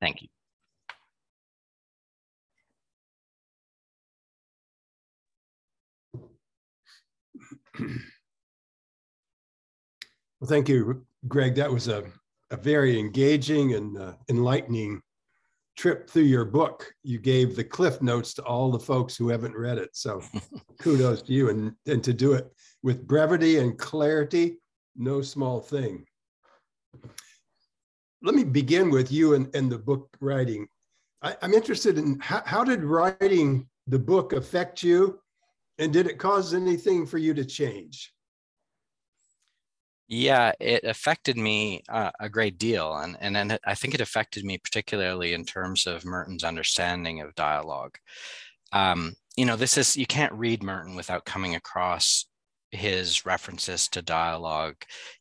Thank 0.00 0.22
you. 0.22 0.28
Well, 10.38 10.48
thank 10.48 10.68
you, 10.68 11.04
Greg. 11.26 11.56
That 11.56 11.72
was 11.72 11.88
a 11.88 12.04
a 12.50 12.56
very 12.56 12.98
engaging 12.98 13.74
and 13.74 13.98
uh, 13.98 14.12
enlightening 14.28 15.00
trip 15.76 16.10
through 16.10 16.22
your 16.22 16.44
book. 16.44 16.92
You 17.04 17.18
gave 17.18 17.54
the 17.54 17.64
cliff 17.64 18.02
notes 18.02 18.34
to 18.34 18.42
all 18.42 18.70
the 18.70 18.80
folks 18.80 19.16
who 19.16 19.28
haven't 19.28 19.56
read 19.56 19.78
it. 19.78 19.90
So 19.92 20.22
kudos 20.80 21.22
to 21.22 21.32
you 21.32 21.50
and, 21.50 21.72
and 21.86 22.02
to 22.02 22.12
do 22.12 22.32
it 22.32 22.52
with 22.82 23.06
brevity 23.06 23.58
and 23.58 23.78
clarity, 23.78 24.58
no 24.96 25.22
small 25.22 25.60
thing. 25.60 26.04
Let 28.22 28.34
me 28.34 28.42
begin 28.42 28.90
with 28.90 29.12
you 29.12 29.34
and, 29.34 29.54
and 29.54 29.70
the 29.70 29.78
book 29.78 30.08
writing. 30.20 30.66
I, 31.22 31.36
am 31.42 31.54
interested 31.54 31.96
in 31.96 32.18
how, 32.20 32.42
how 32.44 32.64
did 32.64 32.82
writing 32.82 33.68
the 33.86 33.98
book 33.98 34.32
affect 34.32 34.82
you? 34.82 35.20
And 35.78 35.92
did 35.92 36.08
it 36.08 36.18
cause 36.18 36.54
anything 36.54 37.06
for 37.06 37.18
you 37.18 37.34
to 37.34 37.44
change? 37.44 38.12
Yeah, 40.08 40.52
it 40.58 40.84
affected 40.84 41.36
me 41.36 41.82
uh, 41.88 42.10
a 42.18 42.30
great 42.30 42.56
deal, 42.58 42.96
and 42.96 43.16
and 43.20 43.58
I 43.66 43.74
think 43.74 43.94
it 43.94 44.00
affected 44.00 44.42
me 44.44 44.56
particularly 44.56 45.34
in 45.34 45.44
terms 45.44 45.86
of 45.86 46.04
Merton's 46.06 46.44
understanding 46.44 47.20
of 47.20 47.34
dialogue. 47.34 47.98
Um, 48.72 49.14
you 49.36 49.44
know, 49.44 49.56
this 49.56 49.76
is 49.76 49.96
you 49.98 50.06
can't 50.06 50.32
read 50.32 50.62
Merton 50.62 50.96
without 50.96 51.26
coming 51.26 51.54
across 51.56 52.26
his 52.70 53.26
references 53.26 53.88
to 53.88 54.02
dialogue. 54.02 54.76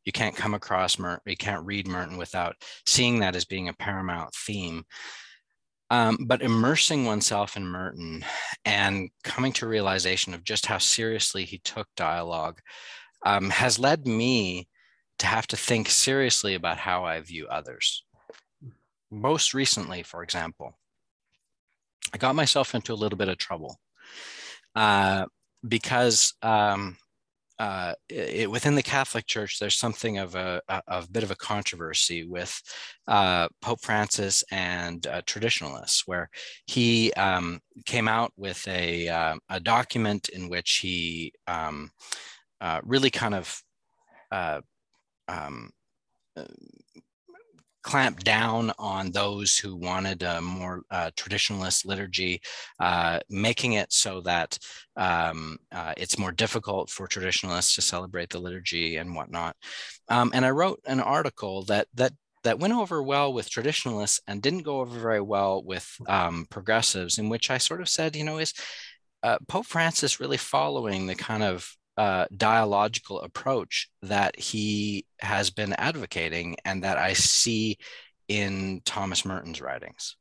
You 0.05 0.13
can't 0.13 0.35
come 0.37 0.53
across 0.53 0.99
Merton, 0.99 1.23
you 1.25 1.37
can't 1.37 1.65
read 1.65 1.87
Merton 1.87 2.17
without 2.17 2.55
seeing 2.85 3.19
that 3.19 3.35
as 3.35 3.45
being 3.45 3.67
a 3.69 3.73
paramount 3.73 4.33
theme. 4.33 4.85
Um, 5.89 6.17
but 6.27 6.41
immersing 6.41 7.05
oneself 7.05 7.55
in 7.57 7.65
Merton 7.65 8.23
and 8.65 9.09
coming 9.23 9.53
to 9.53 9.67
realization 9.67 10.33
of 10.33 10.43
just 10.43 10.65
how 10.65 10.77
seriously 10.77 11.45
he 11.45 11.59
took 11.59 11.87
dialogue 11.95 12.59
um, 13.25 13.49
has 13.49 13.79
led 13.79 14.05
me 14.05 14.67
to 15.19 15.27
have 15.27 15.47
to 15.47 15.57
think 15.57 15.89
seriously 15.89 16.55
about 16.55 16.77
how 16.77 17.05
I 17.05 17.19
view 17.21 17.47
others. 17.47 18.03
Most 19.11 19.53
recently, 19.53 20.03
for 20.03 20.23
example, 20.23 20.77
I 22.13 22.17
got 22.17 22.35
myself 22.35 22.75
into 22.75 22.93
a 22.93 22.95
little 22.95 23.17
bit 23.17 23.29
of 23.29 23.37
trouble 23.37 23.79
uh, 24.75 25.25
because 25.67 26.33
um, 26.41 26.97
uh, 27.59 27.93
it, 28.09 28.49
within 28.49 28.75
the 28.75 28.83
Catholic 28.83 29.25
Church, 29.25 29.59
there's 29.59 29.77
something 29.77 30.19
of 30.19 30.35
a, 30.35 30.61
a, 30.69 30.81
a 30.87 31.07
bit 31.09 31.23
of 31.23 31.31
a 31.31 31.35
controversy 31.35 32.23
with 32.23 32.61
uh, 33.07 33.47
Pope 33.61 33.81
Francis 33.81 34.43
and 34.51 35.05
uh, 35.07 35.21
traditionalists, 35.25 36.03
where 36.05 36.29
he 36.67 37.11
um, 37.13 37.59
came 37.85 38.07
out 38.07 38.31
with 38.37 38.65
a, 38.67 39.07
uh, 39.07 39.35
a 39.49 39.59
document 39.59 40.29
in 40.29 40.49
which 40.49 40.79
he 40.83 41.33
um, 41.47 41.89
uh, 42.61 42.79
really 42.83 43.09
kind 43.09 43.33
of 43.33 43.61
uh, 45.27 45.47
um, 45.47 45.71
clamp 47.83 48.21
down 48.23 48.71
on 48.77 49.11
those 49.11 49.57
who 49.57 49.73
wanted 49.75 50.21
a 50.21 50.41
more 50.41 50.81
uh, 50.91 51.09
traditionalist 51.15 51.85
liturgy, 51.85 52.41
uh, 52.81 53.19
making 53.29 53.73
it 53.73 53.93
so 53.93 54.19
that 54.19 54.59
um, 54.97 55.57
uh, 55.71 55.93
it's 55.95 56.19
more 56.19 56.33
difficult 56.33 56.89
for 56.89 57.07
traditionalists 57.07 57.75
to 57.75 57.81
celebrate 57.81 58.29
the 58.29 58.39
liturgy 58.39 58.97
and 58.97 59.15
whatnot. 59.15 59.55
Um, 60.09 60.31
and 60.33 60.45
I 60.45 60.49
wrote 60.49 60.81
an 60.85 60.99
article 60.99 61.63
that 61.65 61.87
that 61.93 62.11
that 62.43 62.59
went 62.59 62.73
over 62.73 63.01
well 63.01 63.33
with 63.33 63.49
traditionalists 63.49 64.21
and 64.27 64.41
didn't 64.41 64.63
go 64.63 64.81
over 64.81 64.99
very 64.99 65.21
well 65.21 65.63
with 65.63 65.89
um, 66.07 66.45
progressives, 66.49 67.17
in 67.17 67.29
which 67.29 67.49
I 67.49 67.57
sort 67.57 67.81
of 67.81 67.89
said, 67.89 68.15
you 68.15 68.23
know, 68.23 68.37
is 68.37 68.53
uh, 69.23 69.37
Pope 69.47 69.65
Francis 69.65 70.19
really 70.19 70.37
following 70.37 71.07
the 71.07 71.15
kind 71.15 71.43
of 71.43 71.75
uh, 71.97 72.25
dialogical 72.35 73.21
approach 73.21 73.89
that 74.03 74.39
he 74.39 75.05
has 75.19 75.49
been 75.49 75.73
advocating 75.73 76.55
and 76.63 76.83
that 76.83 76.97
I 76.97 77.13
see 77.13 77.77
in 78.27 78.81
Thomas 78.85 79.25
Merton's 79.25 79.61
writings. 79.61 80.15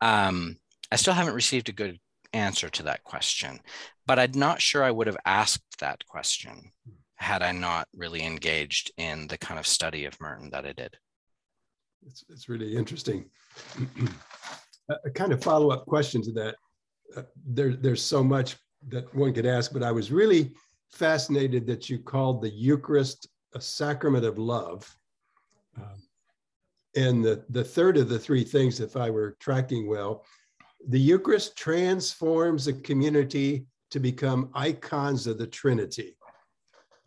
Um, 0.00 0.56
I 0.92 0.96
still 0.96 1.14
haven't 1.14 1.34
received 1.34 1.68
a 1.68 1.72
good 1.72 1.98
answer 2.32 2.68
to 2.68 2.82
that 2.84 3.04
question, 3.04 3.60
but 4.06 4.18
I'm 4.18 4.32
not 4.32 4.60
sure 4.60 4.84
I 4.84 4.90
would 4.90 5.06
have 5.06 5.16
asked 5.24 5.78
that 5.80 6.04
question 6.06 6.70
had 7.16 7.42
I 7.42 7.52
not 7.52 7.88
really 7.94 8.22
engaged 8.22 8.92
in 8.98 9.28
the 9.28 9.38
kind 9.38 9.58
of 9.58 9.66
study 9.66 10.04
of 10.04 10.20
Merton 10.20 10.50
that 10.50 10.66
I 10.66 10.72
did. 10.72 10.96
It's, 12.06 12.24
it's 12.28 12.48
really 12.48 12.76
interesting. 12.76 13.24
a 14.88 15.10
kind 15.10 15.32
of 15.32 15.42
follow 15.42 15.70
up 15.70 15.86
question 15.86 16.22
to 16.22 16.32
that. 16.32 16.56
Uh, 17.16 17.22
there, 17.46 17.74
there's 17.74 18.02
so 18.02 18.22
much 18.22 18.56
that 18.88 19.12
one 19.14 19.32
could 19.32 19.46
ask, 19.46 19.72
but 19.72 19.82
I 19.82 19.92
was 19.92 20.12
really 20.12 20.52
fascinated 20.92 21.66
that 21.66 21.88
you 21.90 21.98
called 21.98 22.42
the 22.42 22.50
Eucharist 22.50 23.28
a 23.54 23.60
sacrament 23.60 24.24
of 24.24 24.38
love. 24.38 24.96
Um, 25.76 26.02
and 26.96 27.24
the, 27.24 27.44
the 27.50 27.64
third 27.64 27.96
of 27.96 28.08
the 28.08 28.18
three 28.18 28.44
things, 28.44 28.80
if 28.80 28.96
I 28.96 29.10
were 29.10 29.36
tracking 29.40 29.88
well, 29.88 30.24
the 30.88 31.00
Eucharist 31.00 31.56
transforms 31.56 32.66
a 32.68 32.72
community 32.72 33.66
to 33.90 34.00
become 34.00 34.50
icons 34.54 35.26
of 35.26 35.38
the 35.38 35.46
Trinity. 35.46 36.16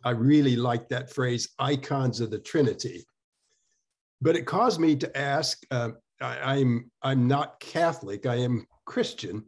I 0.04 0.10
really 0.10 0.56
like 0.56 0.88
that 0.88 1.12
phrase, 1.12 1.50
icons 1.58 2.20
of 2.20 2.30
the 2.30 2.38
Trinity. 2.38 3.04
But 4.20 4.36
it 4.36 4.46
caused 4.46 4.80
me 4.80 4.96
to 4.96 5.16
ask 5.16 5.62
uh, 5.70 5.90
I, 6.20 6.56
I'm, 6.56 6.90
I'm 7.02 7.26
not 7.28 7.60
Catholic, 7.60 8.26
I 8.26 8.36
am 8.36 8.66
Christian. 8.84 9.44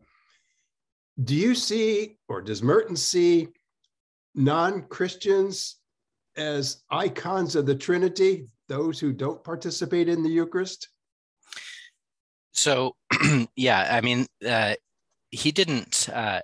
Do 1.24 1.34
you 1.34 1.54
see, 1.54 2.18
or 2.28 2.40
does 2.40 2.62
Merton 2.62 2.96
see 2.96 3.48
non 4.34 4.82
Christians 4.82 5.76
as 6.36 6.82
icons 6.90 7.56
of 7.56 7.66
the 7.66 7.74
Trinity, 7.74 8.46
those 8.68 9.00
who 9.00 9.12
don't 9.12 9.42
participate 9.42 10.08
in 10.08 10.22
the 10.22 10.30
Eucharist? 10.30 10.88
So, 12.52 12.96
yeah, 13.56 13.88
I 13.90 14.00
mean, 14.00 14.26
uh, 14.46 14.74
he 15.30 15.52
didn't, 15.52 16.08
uh, 16.12 16.40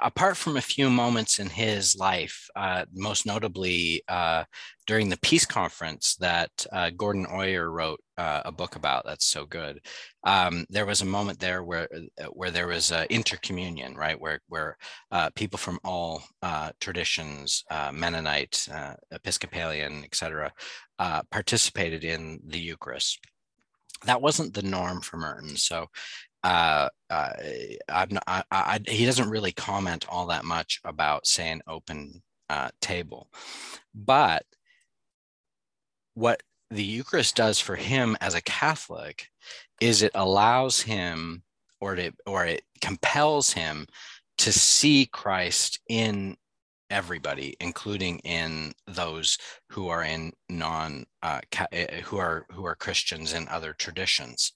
apart 0.00 0.36
from 0.36 0.56
a 0.56 0.62
few 0.62 0.88
moments 0.88 1.38
in 1.38 1.48
his 1.48 1.96
life, 1.96 2.48
uh, 2.56 2.84
most 2.92 3.26
notably 3.26 4.02
uh, 4.08 4.44
during 4.86 5.08
the 5.08 5.18
peace 5.18 5.44
conference 5.44 6.16
that 6.16 6.50
uh, 6.72 6.90
Gordon 6.90 7.26
Oyer 7.32 7.70
wrote 7.70 8.00
uh, 8.18 8.42
a 8.44 8.52
book 8.52 8.76
about 8.76 9.06
that's 9.06 9.24
so 9.24 9.46
good. 9.46 9.80
Um, 10.24 10.66
there 10.68 10.84
was 10.84 11.00
a 11.00 11.06
moment 11.06 11.38
there 11.38 11.62
where 11.62 11.88
uh, 12.20 12.24
where 12.26 12.50
there 12.50 12.66
was 12.66 12.90
uh, 12.92 13.06
intercommunion, 13.10 13.96
right, 13.96 14.20
where 14.20 14.40
where 14.48 14.76
uh, 15.12 15.30
people 15.36 15.58
from 15.58 15.78
all 15.84 16.22
uh, 16.42 16.72
traditions, 16.80 17.64
uh, 17.70 17.92
Mennonite, 17.92 18.68
Episcopalian, 19.12 20.04
etc., 20.04 20.52
participated 21.30 22.04
in 22.04 22.40
the 22.44 22.58
Eucharist. 22.58 23.20
That 24.04 24.20
wasn't 24.20 24.52
the 24.54 24.62
norm 24.62 25.00
for 25.00 25.16
Merton, 25.16 25.56
so. 25.56 25.86
I'm 26.44 26.90
not, 27.10 28.22
I, 28.26 28.42
I, 28.50 28.80
he 28.86 29.04
doesn't 29.04 29.28
really 29.28 29.52
comment 29.52 30.06
all 30.08 30.26
that 30.28 30.44
much 30.44 30.80
about, 30.84 31.26
say, 31.26 31.50
an 31.50 31.62
open 31.66 32.22
table, 32.80 33.28
but 33.92 34.44
what 36.14 36.42
the 36.70 36.84
Eucharist 36.84 37.36
does 37.36 37.58
for 37.60 37.76
him 37.76 38.16
as 38.20 38.34
a 38.34 38.42
Catholic 38.42 39.28
is 39.80 40.02
it 40.02 40.12
allows 40.14 40.82
him 40.82 41.42
or 41.80 41.94
it 41.94 42.14
or 42.26 42.44
it 42.44 42.62
compels 42.80 43.52
him 43.52 43.86
to 44.38 44.52
see 44.52 45.06
Christ 45.06 45.80
in 45.88 46.36
everybody, 46.90 47.56
including 47.60 48.18
in 48.20 48.72
those 48.86 49.38
who 49.70 49.88
are 49.88 50.02
in 50.02 50.32
non 50.48 51.04
uh, 51.22 51.40
eh, 51.72 52.00
who 52.02 52.18
are 52.18 52.46
who 52.50 52.64
are 52.64 52.74
Christians 52.74 53.32
in 53.32 53.48
other 53.48 53.72
traditions, 53.72 54.52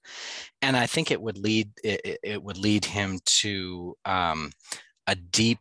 and 0.61 0.77
I 0.77 0.87
think 0.87 1.11
it 1.11 1.21
would 1.21 1.39
lead 1.39 1.71
it, 1.85 2.19
it 2.23 2.43
would 2.43 2.59
lead 2.59 2.85
him 2.85 3.21
to 3.25 3.97
um, 4.05 4.53
a 5.07 5.15
deep 5.15 5.61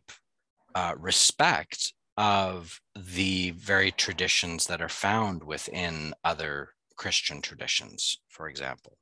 uh, 0.74 0.94
respect 0.98 1.92
of 2.16 2.80
the 2.94 3.50
very 3.52 3.90
traditions 3.90 4.66
that 4.66 4.82
are 4.82 4.88
found 4.88 5.42
within 5.42 6.14
other 6.24 6.70
Christian 6.96 7.40
traditions, 7.40 8.18
for 8.28 8.48
example. 8.48 8.96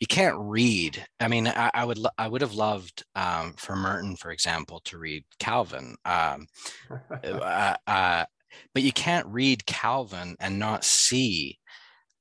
You 0.00 0.06
can't 0.06 0.36
read. 0.38 1.06
I 1.20 1.28
mean, 1.28 1.46
I, 1.46 1.70
I 1.72 1.84
would 1.84 1.98
I 2.18 2.28
would 2.28 2.40
have 2.40 2.54
loved 2.54 3.04
um, 3.14 3.54
for 3.56 3.76
Merton, 3.76 4.16
for 4.16 4.30
example, 4.30 4.80
to 4.84 4.98
read 4.98 5.24
Calvin, 5.38 5.96
um, 6.04 6.46
uh, 7.24 7.76
uh, 7.86 8.24
but 8.74 8.82
you 8.82 8.92
can't 8.92 9.26
read 9.28 9.66
Calvin 9.66 10.36
and 10.40 10.58
not 10.58 10.84
see 10.84 11.58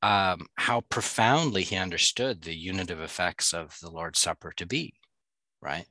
um, 0.01 0.47
how 0.55 0.81
profoundly 0.81 1.63
he 1.63 1.75
understood 1.75 2.41
the 2.41 2.55
unitive 2.55 2.99
effects 2.99 3.53
of 3.53 3.77
the 3.81 3.89
Lord's 3.89 4.19
Supper 4.19 4.51
to 4.57 4.65
be. 4.65 4.93
Right. 5.61 5.85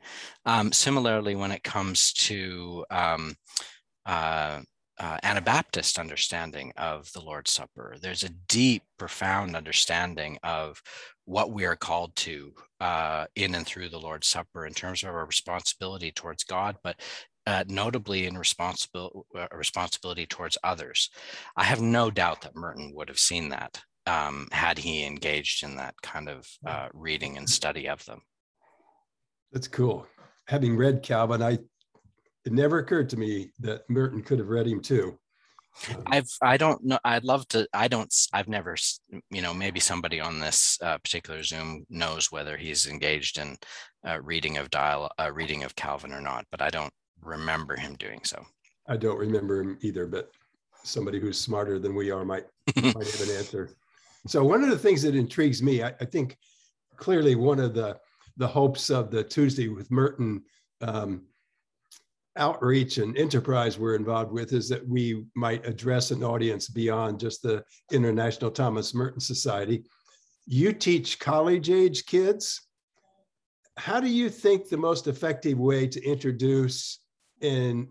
Um, 0.47 0.73
similarly, 0.73 1.37
when 1.37 1.53
it 1.53 1.63
comes 1.63 2.13
to 2.15 2.85
um, 2.91 3.37
uh, 4.07 4.61
uh, 4.99 5.17
Anabaptist 5.23 5.99
understanding 5.99 6.73
of 6.77 7.11
the 7.13 7.21
Lord's 7.21 7.51
Supper. 7.51 7.97
There's 8.01 8.23
a 8.23 8.29
deep, 8.49 8.83
profound 8.99 9.57
understanding 9.57 10.39
of 10.43 10.83
what 11.25 11.53
we 11.53 11.65
are 11.65 11.77
called 11.77 12.15
to 12.17 12.53
uh, 12.81 13.25
in 13.35 13.55
and 13.55 13.67
through 13.67 13.89
the 13.89 13.99
Lord's 13.99 14.27
Supper 14.27 14.67
in 14.67 14.75
terms 14.75 15.03
of 15.03 15.09
our 15.11 15.25
responsibility 15.25 16.13
towards 16.13 16.45
God, 16.45 16.77
but 16.85 17.01
uh, 17.47 17.65
notably 17.67 18.27
in 18.27 18.37
responsibility 18.37 19.21
uh, 19.37 19.47
responsibility 19.53 20.27
towards 20.27 20.59
others. 20.63 21.09
I 21.57 21.65
have 21.65 21.81
no 21.81 22.11
doubt 22.11 22.43
that 22.43 22.55
Merton 22.55 22.93
would 22.95 23.09
have 23.09 23.19
seen 23.19 23.49
that 23.49 23.83
um, 24.07 24.49
had 24.53 24.79
he 24.79 25.05
engaged 25.05 25.63
in 25.65 25.77
that 25.77 25.95
kind 26.03 26.29
of 26.29 26.47
uh, 26.67 26.89
reading 26.93 27.39
and 27.39 27.49
study 27.49 27.89
of 27.89 28.05
them. 28.05 28.21
That's 29.53 29.69
cool. 29.69 30.07
Having 30.47 30.77
read 30.77 31.03
Calvin, 31.03 31.43
I 31.43 31.59
it 32.45 32.53
never 32.53 32.79
occurred 32.79 33.09
to 33.11 33.17
me 33.17 33.53
that 33.61 33.89
Merton 33.89 34.23
could 34.23 34.39
have 34.39 34.49
read 34.49 34.67
him 34.67 34.81
too. 34.81 35.19
Um, 35.89 36.03
I've 36.07 36.31
I 36.43 36.57
don't 36.57 36.83
know. 36.85 36.99
I'd 37.05 37.25
love 37.25 37.47
to. 37.49 37.67
I 37.73 37.89
don't. 37.89 38.13
I've 38.33 38.49
never. 38.49 38.77
You 39.31 39.43
know, 39.43 39.55
maybe 39.55 39.81
somebody 39.81 40.21
on 40.21 40.41
this 40.41 40.79
uh, 40.83 40.99
particular 40.99 41.43
Zoom 41.43 41.87
knows 41.89 42.33
whether 42.33 42.57
he's 42.57 42.87
engaged 42.87 43.39
in 43.39 43.57
uh, 44.07 44.21
reading 44.21 44.57
of 44.57 44.71
dial, 44.71 45.11
uh, 45.19 45.31
reading 45.33 45.63
of 45.63 45.77
Calvin 45.77 46.13
or 46.13 46.21
not. 46.21 46.45
But 46.51 46.61
I 46.61 46.71
don't 46.71 46.93
remember 47.23 47.77
him 47.77 47.95
doing 47.97 48.21
so. 48.25 48.45
I 48.89 48.97
don't 48.97 49.19
remember 49.19 49.61
him 49.61 49.79
either. 49.83 50.07
But 50.07 50.31
somebody 50.83 51.21
who's 51.21 51.39
smarter 51.39 51.79
than 51.79 51.95
we 51.95 52.11
are 52.11 52.25
might 52.25 52.47
might 52.77 53.11
have 53.11 53.29
an 53.29 53.37
answer. 53.37 53.71
So 54.27 54.45
one 54.45 54.63
of 54.63 54.71
the 54.71 54.79
things 54.79 55.03
that 55.03 55.15
intrigues 55.15 55.63
me, 55.63 55.83
I, 55.83 55.95
I 56.01 56.05
think, 56.05 56.37
clearly 56.97 57.37
one 57.37 57.61
of 57.61 57.75
the 57.75 57.99
the 58.37 58.49
hopes 58.49 58.91
of 58.91 59.11
the 59.11 59.23
Tuesday 59.23 59.69
with 59.69 59.91
Merton 59.91 60.43
um, 60.81 61.23
outreach 62.37 62.99
and 62.99 63.17
enterprise 63.17 63.79
we're 63.79 63.97
involved 63.97 64.33
with 64.33 64.53
is 64.53 64.69
that 64.69 64.87
we 64.87 65.25
might 65.35 65.67
address 65.67 66.11
an 66.11 66.23
audience 66.23 66.69
beyond 66.69 67.21
just 67.21 67.43
the 67.43 67.65
International 67.91 68.51
Thomas 68.51 68.95
Merton 68.95 69.21
Society. 69.21 69.85
You 70.47 70.73
teach 70.73 71.19
college 71.19 71.71
age 71.71 72.07
kids. 72.07 72.61
How 73.77 74.01
do 74.01 74.09
you 74.09 74.29
think 74.29 74.69
the 74.69 74.77
most 74.77 75.07
effective 75.07 75.59
way 75.59 75.87
to 75.89 76.03
introduce 76.05 77.01
and 77.41 77.89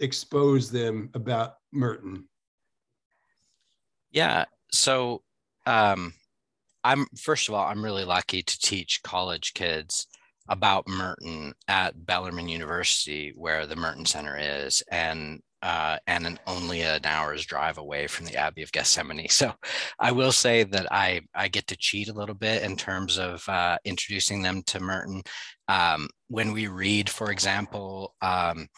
expose 0.00 0.70
them 0.70 1.10
about 1.14 1.54
Merton? 1.72 2.28
Yeah. 4.10 4.46
So, 4.72 5.22
um, 5.66 6.14
I'm 6.84 7.06
first 7.16 7.48
of 7.48 7.54
all, 7.54 7.66
I'm 7.66 7.82
really 7.82 8.04
lucky 8.04 8.42
to 8.42 8.58
teach 8.60 9.02
college 9.02 9.54
kids 9.54 10.06
about 10.48 10.88
Merton 10.88 11.52
at 11.68 12.06
Bellarmine 12.06 12.48
University, 12.48 13.32
where 13.36 13.66
the 13.66 13.76
Merton 13.76 14.06
Center 14.06 14.36
is, 14.38 14.82
and 14.90 15.40
uh, 15.62 15.98
and 16.06 16.26
an, 16.26 16.38
only 16.46 16.82
an 16.82 17.00
hour's 17.04 17.44
drive 17.44 17.78
away 17.78 18.06
from 18.06 18.26
the 18.26 18.36
Abbey 18.36 18.62
of 18.62 18.72
Gethsemani. 18.72 19.30
So 19.36 19.52
I 19.98 20.12
will 20.12 20.32
say 20.32 20.64
that 20.64 20.86
I 20.92 21.22
I 21.34 21.48
get 21.48 21.66
to 21.68 21.76
cheat 21.76 22.08
a 22.08 22.12
little 22.12 22.34
bit 22.34 22.62
in 22.62 22.76
terms 22.76 23.18
of 23.18 23.46
uh, 23.48 23.78
introducing 23.84 24.42
them 24.42 24.62
to 24.66 24.80
Merton. 24.80 25.22
Um, 25.68 26.08
when 26.28 26.52
we 26.52 26.68
read, 26.68 27.10
for 27.10 27.30
example, 27.30 28.14
um, 28.22 28.68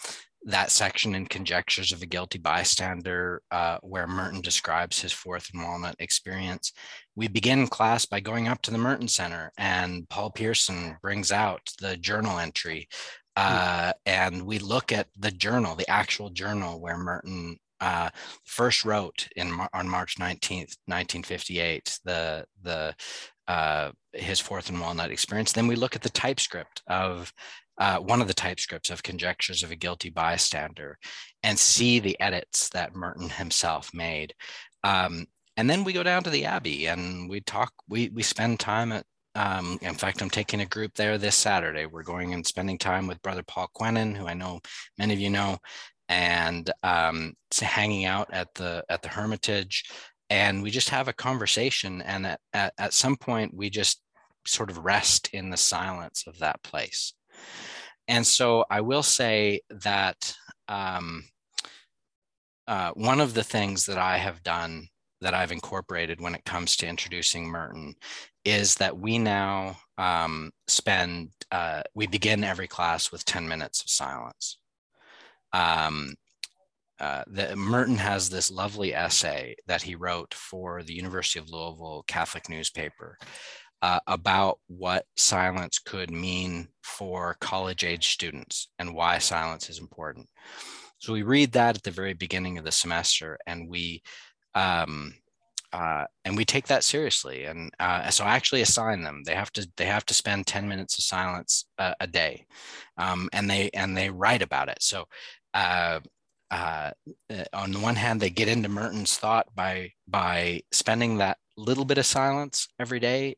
that 0.48 0.70
section 0.70 1.14
in 1.14 1.26
Conjectures 1.26 1.92
of 1.92 2.00
a 2.00 2.06
Guilty 2.06 2.38
Bystander, 2.38 3.42
uh, 3.50 3.76
where 3.82 4.06
Merton 4.06 4.40
describes 4.40 4.98
his 4.98 5.12
Fourth 5.12 5.50
and 5.52 5.62
Walnut 5.62 5.94
experience. 5.98 6.72
We 7.14 7.28
begin 7.28 7.66
class 7.66 8.06
by 8.06 8.20
going 8.20 8.48
up 8.48 8.62
to 8.62 8.70
the 8.70 8.78
Merton 8.78 9.08
Center, 9.08 9.52
and 9.58 10.08
Paul 10.08 10.30
Pearson 10.30 10.96
brings 11.02 11.30
out 11.32 11.60
the 11.80 11.98
journal 11.98 12.38
entry. 12.38 12.88
Hmm. 13.36 13.44
Uh, 13.46 13.92
and 14.06 14.42
we 14.46 14.58
look 14.58 14.90
at 14.90 15.08
the 15.18 15.30
journal, 15.30 15.74
the 15.74 15.90
actual 15.90 16.30
journal 16.30 16.80
where 16.80 16.96
Merton 16.96 17.58
uh, 17.80 18.08
first 18.44 18.86
wrote 18.86 19.28
in 19.36 19.52
on 19.74 19.88
March 19.88 20.16
19th, 20.16 20.76
1958, 20.86 21.98
the 22.04 22.46
the 22.62 22.94
uh, 23.46 23.90
his 24.12 24.40
fourth 24.40 24.70
and 24.70 24.80
walnut 24.80 25.10
experience. 25.10 25.52
Then 25.52 25.68
we 25.68 25.76
look 25.76 25.94
at 25.94 26.02
the 26.02 26.10
typescript 26.10 26.82
of 26.86 27.32
uh, 27.78 27.98
one 27.98 28.20
of 28.20 28.28
the 28.28 28.34
typescripts 28.34 28.90
of 28.90 29.02
Conjectures 29.02 29.62
of 29.62 29.70
a 29.70 29.76
Guilty 29.76 30.10
Bystander 30.10 30.98
and 31.42 31.58
see 31.58 31.98
the 31.98 32.18
edits 32.20 32.68
that 32.70 32.94
Merton 32.94 33.28
himself 33.28 33.90
made. 33.94 34.34
Um, 34.84 35.26
and 35.56 35.68
then 35.68 35.84
we 35.84 35.92
go 35.92 36.02
down 36.02 36.22
to 36.24 36.30
the 36.30 36.44
Abbey 36.44 36.86
and 36.86 37.28
we 37.28 37.40
talk, 37.40 37.72
we, 37.88 38.08
we 38.10 38.22
spend 38.22 38.60
time 38.60 38.92
at, 38.92 39.04
um, 39.34 39.78
in 39.82 39.94
fact, 39.94 40.20
I'm 40.20 40.30
taking 40.30 40.60
a 40.60 40.66
group 40.66 40.94
there 40.94 41.18
this 41.18 41.36
Saturday. 41.36 41.86
We're 41.86 42.02
going 42.02 42.34
and 42.34 42.44
spending 42.44 42.78
time 42.78 43.06
with 43.06 43.22
Brother 43.22 43.44
Paul 43.46 43.68
Quenon, 43.76 44.16
who 44.16 44.26
I 44.26 44.34
know 44.34 44.60
many 44.98 45.14
of 45.14 45.20
you 45.20 45.30
know, 45.30 45.58
and 46.08 46.68
um, 46.82 47.34
hanging 47.60 48.04
out 48.04 48.28
at 48.32 48.52
the 48.54 48.82
at 48.88 49.02
the 49.02 49.08
Hermitage, 49.08 49.84
and 50.30 50.62
we 50.62 50.70
just 50.70 50.88
have 50.88 51.06
a 51.06 51.12
conversation. 51.12 52.02
And 52.02 52.26
at, 52.26 52.40
at, 52.52 52.72
at 52.78 52.94
some 52.94 53.16
point, 53.16 53.54
we 53.54 53.70
just 53.70 54.00
sort 54.46 54.70
of 54.70 54.78
rest 54.78 55.30
in 55.32 55.50
the 55.50 55.56
silence 55.56 56.24
of 56.26 56.38
that 56.38 56.62
place. 56.62 57.12
And 58.06 58.26
so 58.26 58.64
I 58.70 58.80
will 58.80 59.02
say 59.02 59.60
that 59.70 60.34
um, 60.68 61.24
uh, 62.66 62.90
one 62.92 63.20
of 63.20 63.34
the 63.34 63.44
things 63.44 63.86
that 63.86 63.98
I 63.98 64.18
have 64.18 64.42
done 64.42 64.88
that 65.20 65.34
I've 65.34 65.52
incorporated 65.52 66.20
when 66.20 66.34
it 66.34 66.44
comes 66.44 66.76
to 66.76 66.86
introducing 66.86 67.46
Merton 67.46 67.94
is 68.44 68.76
that 68.76 68.96
we 68.96 69.18
now 69.18 69.76
um, 69.98 70.52
spend, 70.68 71.30
uh, 71.50 71.82
we 71.94 72.06
begin 72.06 72.44
every 72.44 72.68
class 72.68 73.10
with 73.10 73.24
10 73.24 73.48
minutes 73.48 73.82
of 73.82 73.90
silence. 73.90 74.58
Um, 75.52 76.14
uh, 77.00 77.24
the, 77.26 77.54
Merton 77.56 77.98
has 77.98 78.28
this 78.28 78.50
lovely 78.50 78.94
essay 78.94 79.54
that 79.66 79.82
he 79.82 79.94
wrote 79.94 80.34
for 80.34 80.82
the 80.82 80.94
University 80.94 81.38
of 81.38 81.50
Louisville 81.50 82.04
Catholic 82.06 82.48
newspaper 82.48 83.18
uh, 83.82 84.00
about 84.06 84.58
what 84.66 85.04
silence 85.16 85.78
could 85.78 86.10
mean 86.10 86.68
for 86.82 87.36
college 87.40 87.84
age 87.84 88.12
students 88.12 88.68
and 88.78 88.94
why 88.94 89.18
silence 89.18 89.70
is 89.70 89.78
important. 89.78 90.28
So 90.98 91.12
we 91.12 91.22
read 91.22 91.52
that 91.52 91.76
at 91.76 91.82
the 91.82 91.90
very 91.90 92.14
beginning 92.14 92.58
of 92.58 92.64
the 92.64 92.72
semester 92.72 93.38
and 93.46 93.68
we 93.68 94.02
um, 94.54 95.14
uh, 95.72 96.04
and 96.24 96.36
we 96.36 96.44
take 96.44 96.66
that 96.66 96.82
seriously. 96.82 97.44
And 97.44 97.70
uh, 97.78 98.08
so 98.10 98.24
I 98.24 98.34
actually 98.34 98.62
assign 98.62 99.02
them. 99.02 99.22
They 99.24 99.34
have 99.34 99.52
to 99.52 99.68
they 99.76 99.84
have 99.84 100.06
to 100.06 100.14
spend 100.14 100.46
10 100.46 100.66
minutes 100.68 100.96
of 100.98 101.04
silence 101.04 101.66
uh, 101.78 101.94
a 102.00 102.06
day, 102.06 102.46
um, 102.96 103.28
and 103.32 103.50
they 103.50 103.70
and 103.74 103.96
they 103.96 104.10
write 104.10 104.42
about 104.42 104.68
it. 104.68 104.78
So 104.82 105.04
uh, 105.52 106.00
uh, 106.50 106.90
on 107.52 107.72
the 107.72 107.80
one 107.80 107.96
hand, 107.96 108.20
they 108.20 108.30
get 108.30 108.48
into 108.48 108.68
Merton's 108.68 109.18
thought 109.18 109.46
by 109.54 109.92
by 110.06 110.62
spending 110.72 111.18
that 111.18 111.36
little 111.60 111.84
bit 111.84 111.98
of 111.98 112.06
silence 112.06 112.68
every 112.78 113.00
day. 113.00 113.36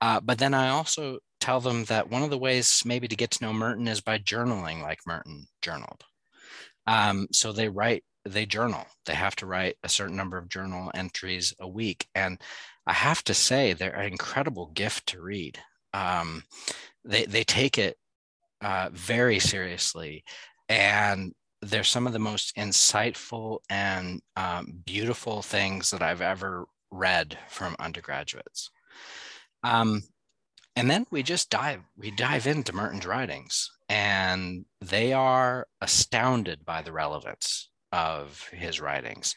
Uh, 0.00 0.20
but 0.20 0.38
then 0.38 0.54
I 0.54 0.68
also 0.68 1.18
tell 1.40 1.60
them 1.60 1.84
that 1.84 2.10
one 2.10 2.22
of 2.22 2.30
the 2.30 2.38
ways 2.38 2.82
maybe 2.84 3.08
to 3.08 3.16
get 3.16 3.30
to 3.32 3.44
know 3.44 3.52
Merton 3.52 3.88
is 3.88 4.00
by 4.00 4.18
journaling 4.18 4.82
like 4.82 5.00
Merton 5.06 5.46
journaled. 5.62 6.04
Um, 6.86 7.28
so 7.32 7.52
they 7.52 7.68
write, 7.68 8.04
they 8.24 8.46
journal. 8.46 8.86
They 9.06 9.14
have 9.14 9.36
to 9.36 9.46
write 9.46 9.76
a 9.82 9.88
certain 9.88 10.16
number 10.16 10.38
of 10.38 10.48
journal 10.48 10.90
entries 10.94 11.54
a 11.60 11.68
week. 11.68 12.06
And 12.14 12.40
I 12.86 12.92
have 12.92 13.22
to 13.24 13.34
say, 13.34 13.72
they're 13.72 13.94
an 13.94 14.12
incredible 14.12 14.66
gift 14.66 15.06
to 15.08 15.20
read. 15.20 15.58
Um, 15.92 16.44
they, 17.04 17.24
they 17.24 17.44
take 17.44 17.78
it 17.78 17.96
uh, 18.60 18.90
very 18.92 19.38
seriously. 19.38 20.24
And 20.68 21.32
they're 21.62 21.84
some 21.84 22.06
of 22.06 22.12
the 22.12 22.18
most 22.18 22.56
insightful 22.56 23.58
and 23.68 24.20
um, 24.36 24.82
beautiful 24.84 25.42
things 25.42 25.90
that 25.90 26.02
I've 26.02 26.22
ever 26.22 26.66
read 26.90 27.38
from 27.48 27.76
undergraduates. 27.78 28.70
Um, 29.62 30.02
and 30.76 30.90
then 30.90 31.06
we 31.10 31.22
just 31.22 31.50
dive, 31.50 31.80
we 31.96 32.10
dive 32.12 32.46
into 32.46 32.72
Merton's 32.72 33.06
writings, 33.06 33.70
and 33.88 34.64
they 34.80 35.12
are 35.12 35.66
astounded 35.80 36.64
by 36.64 36.82
the 36.82 36.92
relevance 36.92 37.70
of 37.90 38.46
his 38.52 38.80
writings. 38.80 39.34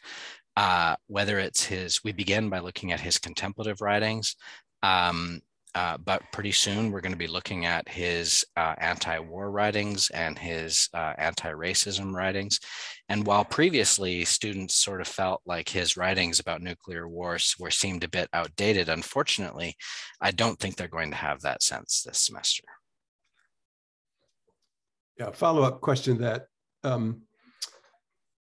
Uh, 0.55 0.95
whether 1.07 1.39
it's 1.39 1.65
his, 1.65 2.03
we 2.03 2.11
begin 2.11 2.49
by 2.49 2.59
looking 2.59 2.91
at 2.91 2.99
his 2.99 3.17
contemplative 3.17 3.81
writings, 3.81 4.35
um, 4.83 5.41
uh, 5.73 5.97
but 5.97 6.21
pretty 6.33 6.51
soon 6.51 6.91
we're 6.91 7.01
going 7.01 7.13
to 7.13 7.17
be 7.17 7.27
looking 7.27 7.65
at 7.65 7.87
his 7.87 8.43
uh, 8.57 8.75
anti-war 8.77 9.51
writings 9.51 10.09
and 10.09 10.37
his 10.37 10.89
uh, 10.93 11.13
anti-racism 11.17 12.13
writings. 12.13 12.59
And 13.09 13.25
while 13.25 13.45
previously 13.45 14.25
students 14.25 14.75
sort 14.75 15.01
of 15.01 15.07
felt 15.07 15.41
like 15.45 15.69
his 15.69 15.95
writings 15.95 16.39
about 16.39 16.61
nuclear 16.61 17.07
wars 17.07 17.55
were 17.59 17.71
seemed 17.71 18.03
a 18.03 18.09
bit 18.09 18.29
outdated, 18.33 18.89
unfortunately, 18.89 19.75
I 20.19 20.31
don't 20.31 20.59
think 20.59 20.75
they're 20.75 20.87
going 20.87 21.11
to 21.11 21.17
have 21.17 21.41
that 21.41 21.63
sense 21.63 22.03
this 22.03 22.19
semester. 22.19 22.63
Yeah, 25.19 25.31
follow-up 25.31 25.81
question 25.81 26.17
that 26.19 26.47
um, 26.83 27.21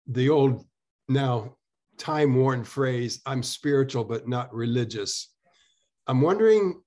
the 0.08 0.30
old 0.30 0.66
now 1.08 1.56
time-worn 1.98 2.64
phrase, 2.64 3.22
I'm 3.26 3.42
spiritual 3.42 4.04
but 4.04 4.28
not 4.28 4.54
religious. 4.54 5.32
I'm 6.08 6.22
wondering 6.22 6.82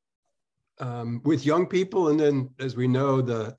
um, 0.80 1.20
with 1.24 1.46
young 1.46 1.66
people, 1.66 2.08
and 2.08 2.18
then 2.18 2.50
as 2.58 2.76
we 2.76 2.88
know, 2.88 3.20
the 3.20 3.56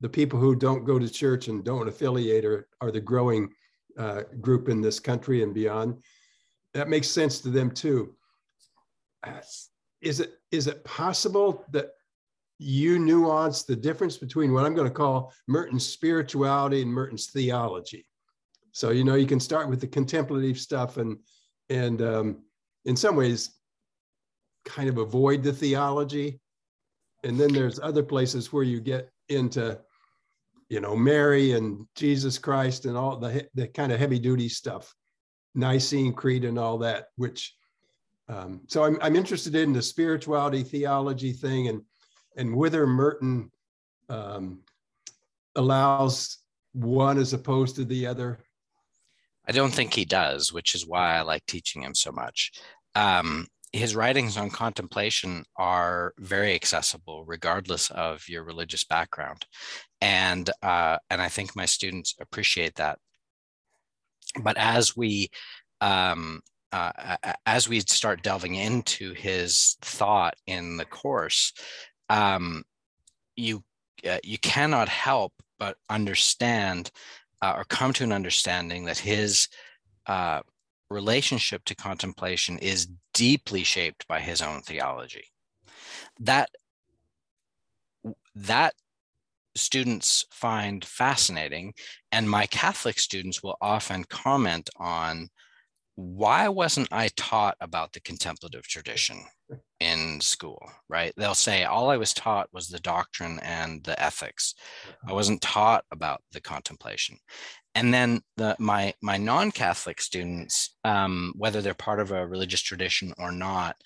the 0.00 0.08
people 0.08 0.38
who 0.38 0.54
don't 0.54 0.84
go 0.84 0.98
to 0.98 1.08
church 1.08 1.48
and 1.48 1.64
don't 1.64 1.88
affiliate 1.88 2.44
are, 2.44 2.68
are 2.80 2.92
the 2.92 3.00
growing 3.00 3.52
uh, 3.98 4.22
group 4.40 4.68
in 4.68 4.80
this 4.80 5.00
country 5.00 5.42
and 5.42 5.52
beyond. 5.52 5.96
That 6.74 6.88
makes 6.88 7.08
sense 7.08 7.40
to 7.40 7.48
them 7.48 7.70
too. 7.70 8.14
Is 10.00 10.20
it 10.20 10.34
is 10.52 10.68
it 10.68 10.84
possible 10.84 11.64
that 11.72 11.90
you 12.60 12.98
nuance 12.98 13.64
the 13.64 13.76
difference 13.76 14.16
between 14.16 14.52
what 14.52 14.64
I'm 14.64 14.74
going 14.74 14.88
to 14.88 14.94
call 14.94 15.32
Merton's 15.48 15.86
spirituality 15.86 16.82
and 16.82 16.90
Merton's 16.90 17.30
theology? 17.30 18.06
So 18.72 18.90
you 18.90 19.02
know 19.02 19.16
you 19.16 19.26
can 19.26 19.40
start 19.40 19.68
with 19.68 19.80
the 19.80 19.88
contemplative 19.88 20.58
stuff 20.58 20.96
and 20.98 21.18
and 21.68 22.00
um, 22.02 22.42
in 22.84 22.96
some 22.96 23.16
ways 23.16 23.50
kind 24.64 24.88
of 24.88 24.98
avoid 24.98 25.42
the 25.42 25.52
theology 25.52 26.40
and 27.24 27.38
then 27.38 27.52
there's 27.52 27.80
other 27.80 28.02
places 28.02 28.52
where 28.52 28.64
you 28.64 28.80
get 28.80 29.10
into 29.28 29.78
you 30.68 30.80
know 30.80 30.94
mary 30.94 31.52
and 31.52 31.86
jesus 31.94 32.38
christ 32.38 32.84
and 32.84 32.96
all 32.96 33.16
the, 33.16 33.46
the 33.54 33.66
kind 33.68 33.92
of 33.92 33.98
heavy 33.98 34.18
duty 34.18 34.48
stuff 34.48 34.94
nicene 35.54 36.12
creed 36.12 36.44
and 36.44 36.58
all 36.58 36.78
that 36.78 37.06
which 37.16 37.54
um, 38.28 38.60
so 38.66 38.84
I'm, 38.84 38.98
I'm 39.00 39.16
interested 39.16 39.54
in 39.54 39.72
the 39.72 39.82
spirituality 39.82 40.62
theology 40.62 41.32
thing. 41.32 41.68
And 41.68 41.82
and 42.36 42.54
whether 42.54 42.86
merton 42.86 43.50
um, 44.08 44.60
allows 45.56 46.38
one 46.72 47.18
as 47.18 47.32
opposed 47.32 47.76
to 47.76 47.84
the 47.84 48.06
other. 48.06 48.38
I 49.46 49.52
don't 49.52 49.72
think 49.72 49.94
he 49.94 50.04
does 50.04 50.52
which 50.52 50.74
is 50.74 50.86
why 50.86 51.16
i 51.16 51.22
like 51.22 51.44
teaching 51.46 51.82
him 51.82 51.94
so 51.94 52.12
much. 52.12 52.52
Um, 52.94 53.46
his 53.72 53.94
writings 53.94 54.36
on 54.36 54.50
contemplation 54.50 55.44
are 55.56 56.14
very 56.18 56.54
accessible, 56.54 57.24
regardless 57.24 57.90
of 57.90 58.28
your 58.28 58.44
religious 58.44 58.84
background, 58.84 59.44
and 60.00 60.48
uh, 60.62 60.98
and 61.10 61.20
I 61.20 61.28
think 61.28 61.54
my 61.54 61.66
students 61.66 62.14
appreciate 62.20 62.76
that. 62.76 62.98
But 64.42 64.56
as 64.56 64.96
we 64.96 65.28
um, 65.80 66.40
uh, 66.72 67.16
as 67.46 67.68
we 67.68 67.80
start 67.80 68.22
delving 68.22 68.54
into 68.54 69.12
his 69.14 69.76
thought 69.82 70.34
in 70.46 70.76
the 70.76 70.84
course, 70.84 71.52
um, 72.08 72.62
you 73.36 73.62
uh, 74.08 74.18
you 74.22 74.38
cannot 74.38 74.88
help 74.88 75.32
but 75.58 75.76
understand 75.90 76.90
uh, 77.42 77.54
or 77.56 77.64
come 77.64 77.92
to 77.92 78.04
an 78.04 78.12
understanding 78.12 78.84
that 78.84 78.98
his 78.98 79.48
uh, 80.06 80.40
relationship 80.90 81.64
to 81.64 81.74
contemplation 81.74 82.58
is 82.58 82.88
deeply 83.14 83.62
shaped 83.62 84.06
by 84.08 84.20
his 84.20 84.40
own 84.42 84.62
theology. 84.62 85.24
That 86.20 86.50
that 88.34 88.74
students 89.56 90.24
find 90.30 90.84
fascinating, 90.84 91.74
and 92.12 92.30
my 92.30 92.46
Catholic 92.46 92.98
students 92.98 93.42
will 93.42 93.56
often 93.60 94.04
comment 94.04 94.70
on 94.76 95.28
why 95.96 96.48
wasn't 96.48 96.88
I 96.92 97.08
taught 97.16 97.56
about 97.60 97.92
the 97.92 98.00
contemplative 98.00 98.62
tradition 98.62 99.24
in 99.80 100.20
school, 100.20 100.60
right? 100.88 101.12
They'll 101.16 101.34
say, 101.34 101.64
all 101.64 101.90
I 101.90 101.96
was 101.96 102.12
taught 102.12 102.48
was 102.52 102.68
the 102.68 102.80
doctrine 102.80 103.38
and 103.42 103.82
the 103.84 104.00
ethics. 104.02 104.54
I 105.06 105.12
wasn't 105.12 105.40
taught 105.40 105.84
about 105.90 106.22
the 106.32 106.40
contemplation. 106.40 107.18
And 107.74 107.94
then 107.94 108.22
the, 108.36 108.56
my, 108.58 108.94
my 109.02 109.16
non-Catholic 109.16 110.00
students, 110.00 110.76
um, 110.84 111.32
whether 111.36 111.62
they're 111.62 111.74
part 111.74 112.00
of 112.00 112.10
a 112.10 112.26
religious 112.26 112.60
tradition 112.60 113.12
or 113.18 113.30
not, 113.30 113.76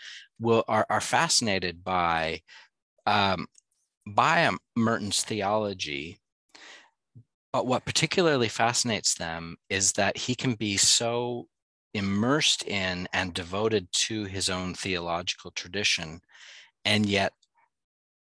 will 0.40 0.64
are, 0.66 0.86
are 0.88 1.00
fascinated 1.00 1.84
by, 1.84 2.40
um, 3.06 3.46
by 4.06 4.50
Merton's 4.76 5.22
theology 5.22 6.18
but 7.52 7.66
what 7.66 7.84
particularly 7.84 8.48
fascinates 8.48 9.14
them 9.14 9.56
is 9.68 9.92
that 9.92 10.16
he 10.16 10.34
can 10.34 10.54
be 10.54 10.78
so 10.78 11.48
immersed 11.94 12.62
in 12.66 13.08
and 13.12 13.34
devoted 13.34 13.86
to 13.92 14.24
his 14.24 14.48
own 14.48 14.74
theological 14.74 15.50
tradition, 15.50 16.20
and 16.84 17.06
yet 17.06 17.32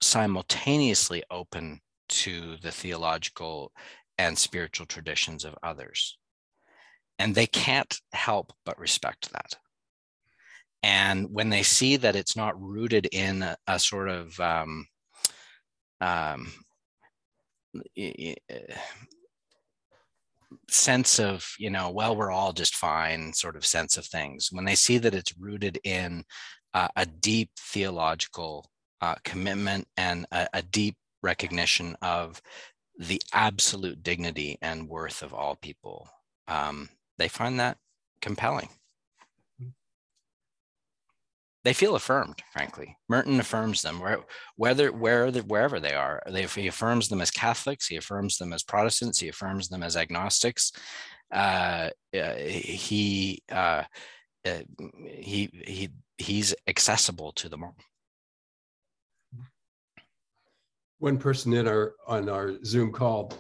simultaneously 0.02 1.24
open 1.30 1.80
to 2.08 2.58
the 2.62 2.72
theological 2.72 3.72
and 4.18 4.38
spiritual 4.38 4.86
traditions 4.86 5.46
of 5.46 5.56
others. 5.64 6.18
And 7.18 7.36
they 7.36 7.48
can't 7.48 8.00
help 8.14 8.54
but 8.66 8.80
respect 8.80 9.32
that. 9.32 9.56
And 10.82 11.30
when 11.32 11.50
they 11.50 11.64
see 11.64 11.98
that 11.98 12.16
it's 12.16 12.38
not 12.38 12.60
rooted 12.62 13.08
in 13.12 13.44
a, 13.44 13.58
a 13.68 13.78
sort 13.80 14.10
of 14.10 14.40
um, 14.40 14.88
um, 16.00 16.52
sense 20.74 21.20
of 21.20 21.48
you 21.60 21.70
know 21.70 21.90
well 21.90 22.16
we're 22.16 22.32
all 22.32 22.54
just 22.54 22.76
fine 22.76 23.34
sort 23.34 23.56
of 23.56 23.66
sense 23.66 23.98
of 23.98 24.06
things. 24.06 24.50
When 24.52 24.66
they 24.66 24.76
see 24.76 24.98
that 25.00 25.16
it's 25.16 25.38
rooted 25.38 25.80
in 25.84 26.24
uh, 26.74 26.88
a 26.96 27.06
deep 27.06 27.52
theological 27.58 28.70
uh, 29.02 29.16
commitment 29.24 29.88
and 29.98 30.26
a, 30.32 30.48
a 30.54 30.62
deep 30.62 30.96
recognition 31.24 31.96
of 32.02 32.42
the 32.98 33.22
absolute 33.34 34.04
dignity 34.04 34.58
and 34.62 34.90
worth 34.90 35.22
of 35.22 35.34
all 35.34 35.56
people 35.56 36.08
um, 36.48 36.90
they 37.18 37.28
find 37.28 37.60
that 37.60 37.78
compelling 38.22 38.70
they 41.70 41.74
feel 41.74 41.94
affirmed, 41.94 42.42
frankly. 42.52 42.98
Merton 43.10 43.40
affirms 43.40 43.84
them 43.84 44.00
where, 44.00 44.22
whether 44.56 44.92
where 44.92 45.30
wherever 45.30 45.80
they 45.80 45.94
are. 45.94 46.20
They, 46.28 46.46
he 46.46 46.66
affirms 46.66 47.10
them 47.10 47.22
as 47.22 47.30
Catholics. 47.30 47.86
He 47.86 47.96
affirms 47.96 48.40
them 48.40 48.54
as 48.54 48.64
Protestants. 48.64 49.20
He 49.20 49.28
affirms 49.28 49.70
them 49.70 49.84
as 49.84 49.96
agnostics. 49.96 50.72
Uh, 51.32 51.92
uh 52.12 52.34
he 52.38 53.44
uh, 53.52 53.84
uh, 54.48 54.62
he 55.06 55.52
he 55.64 55.90
he's 56.18 56.56
accessible 56.66 57.34
to 57.34 57.50
them 57.50 57.64
all. 57.64 57.76
One 60.98 61.20
person 61.20 61.54
in 61.54 61.68
our 61.68 61.94
on 62.08 62.30
our 62.30 62.56
Zoom 62.66 62.92
call 62.92 63.32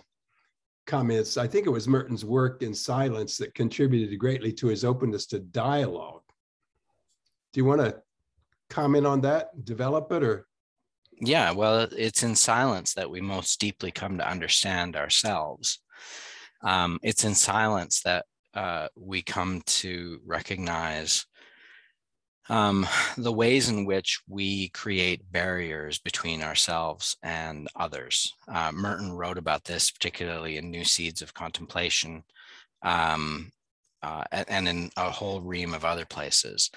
comments. 0.85 1.35
I 1.35 1.47
think 1.47 1.65
it 1.65 1.71
was 1.71 1.87
Merton's 1.87 2.25
work 2.25 2.61
in 2.61 2.75
silence 2.75 3.37
that 3.37 3.55
contributed 3.55 4.19
greatly 4.19 4.53
to 4.53 4.67
his 4.67 4.85
openness 4.85 5.25
to 5.27 5.39
dialogue. 5.39 6.21
Do 7.53 7.59
you 7.59 7.65
want 7.65 7.81
to 7.81 8.03
comment 8.69 9.05
on 9.05 9.21
that, 9.21 9.65
develop 9.65 10.11
it, 10.11 10.23
or? 10.23 10.45
Yeah, 11.21 11.51
well, 11.51 11.87
it's 11.91 12.23
in 12.23 12.35
silence 12.35 12.93
that 12.93 13.09
we 13.09 13.21
most 13.21 13.59
deeply 13.59 13.91
come 13.91 14.17
to 14.17 14.29
understand 14.29 14.95
ourselves. 14.95 15.79
Um, 16.61 16.99
it's 17.03 17.23
in 17.23 17.35
silence 17.35 18.01
that 18.01 18.25
uh, 18.53 18.87
we 18.95 19.21
come 19.21 19.61
to 19.65 20.19
recognize 20.25 21.25
um, 22.49 22.87
the 23.15 23.31
ways 23.31 23.69
in 23.69 23.85
which 23.85 24.21
we 24.27 24.69
create 24.69 25.31
barriers 25.31 25.99
between 25.99 26.41
ourselves 26.41 27.15
and 27.21 27.67
others. 27.75 28.33
Uh, 28.51 28.71
Merton 28.73 29.11
wrote 29.11 29.37
about 29.37 29.63
this, 29.65 29.91
particularly 29.91 30.57
in 30.57 30.71
New 30.71 30.83
Seeds 30.83 31.21
of 31.21 31.33
Contemplation, 31.33 32.23
um, 32.81 33.51
uh, 34.01 34.23
and 34.31 34.67
in 34.67 34.89
a 34.97 35.11
whole 35.11 35.41
ream 35.41 35.73
of 35.73 35.85
other 35.85 36.05
places. 36.05 36.71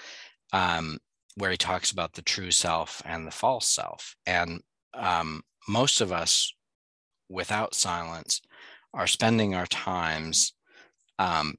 Um, 0.51 0.99
where 1.35 1.51
he 1.51 1.57
talks 1.57 1.91
about 1.91 2.13
the 2.13 2.21
true 2.21 2.51
self 2.51 3.01
and 3.05 3.25
the 3.25 3.31
false 3.31 3.67
self. 3.67 4.15
And 4.25 4.61
um, 4.93 5.41
most 5.67 6.01
of 6.01 6.11
us, 6.11 6.53
without 7.29 7.73
silence, 7.73 8.41
are 8.93 9.07
spending 9.07 9.55
our 9.55 9.65
times 9.65 10.53
um, 11.17 11.55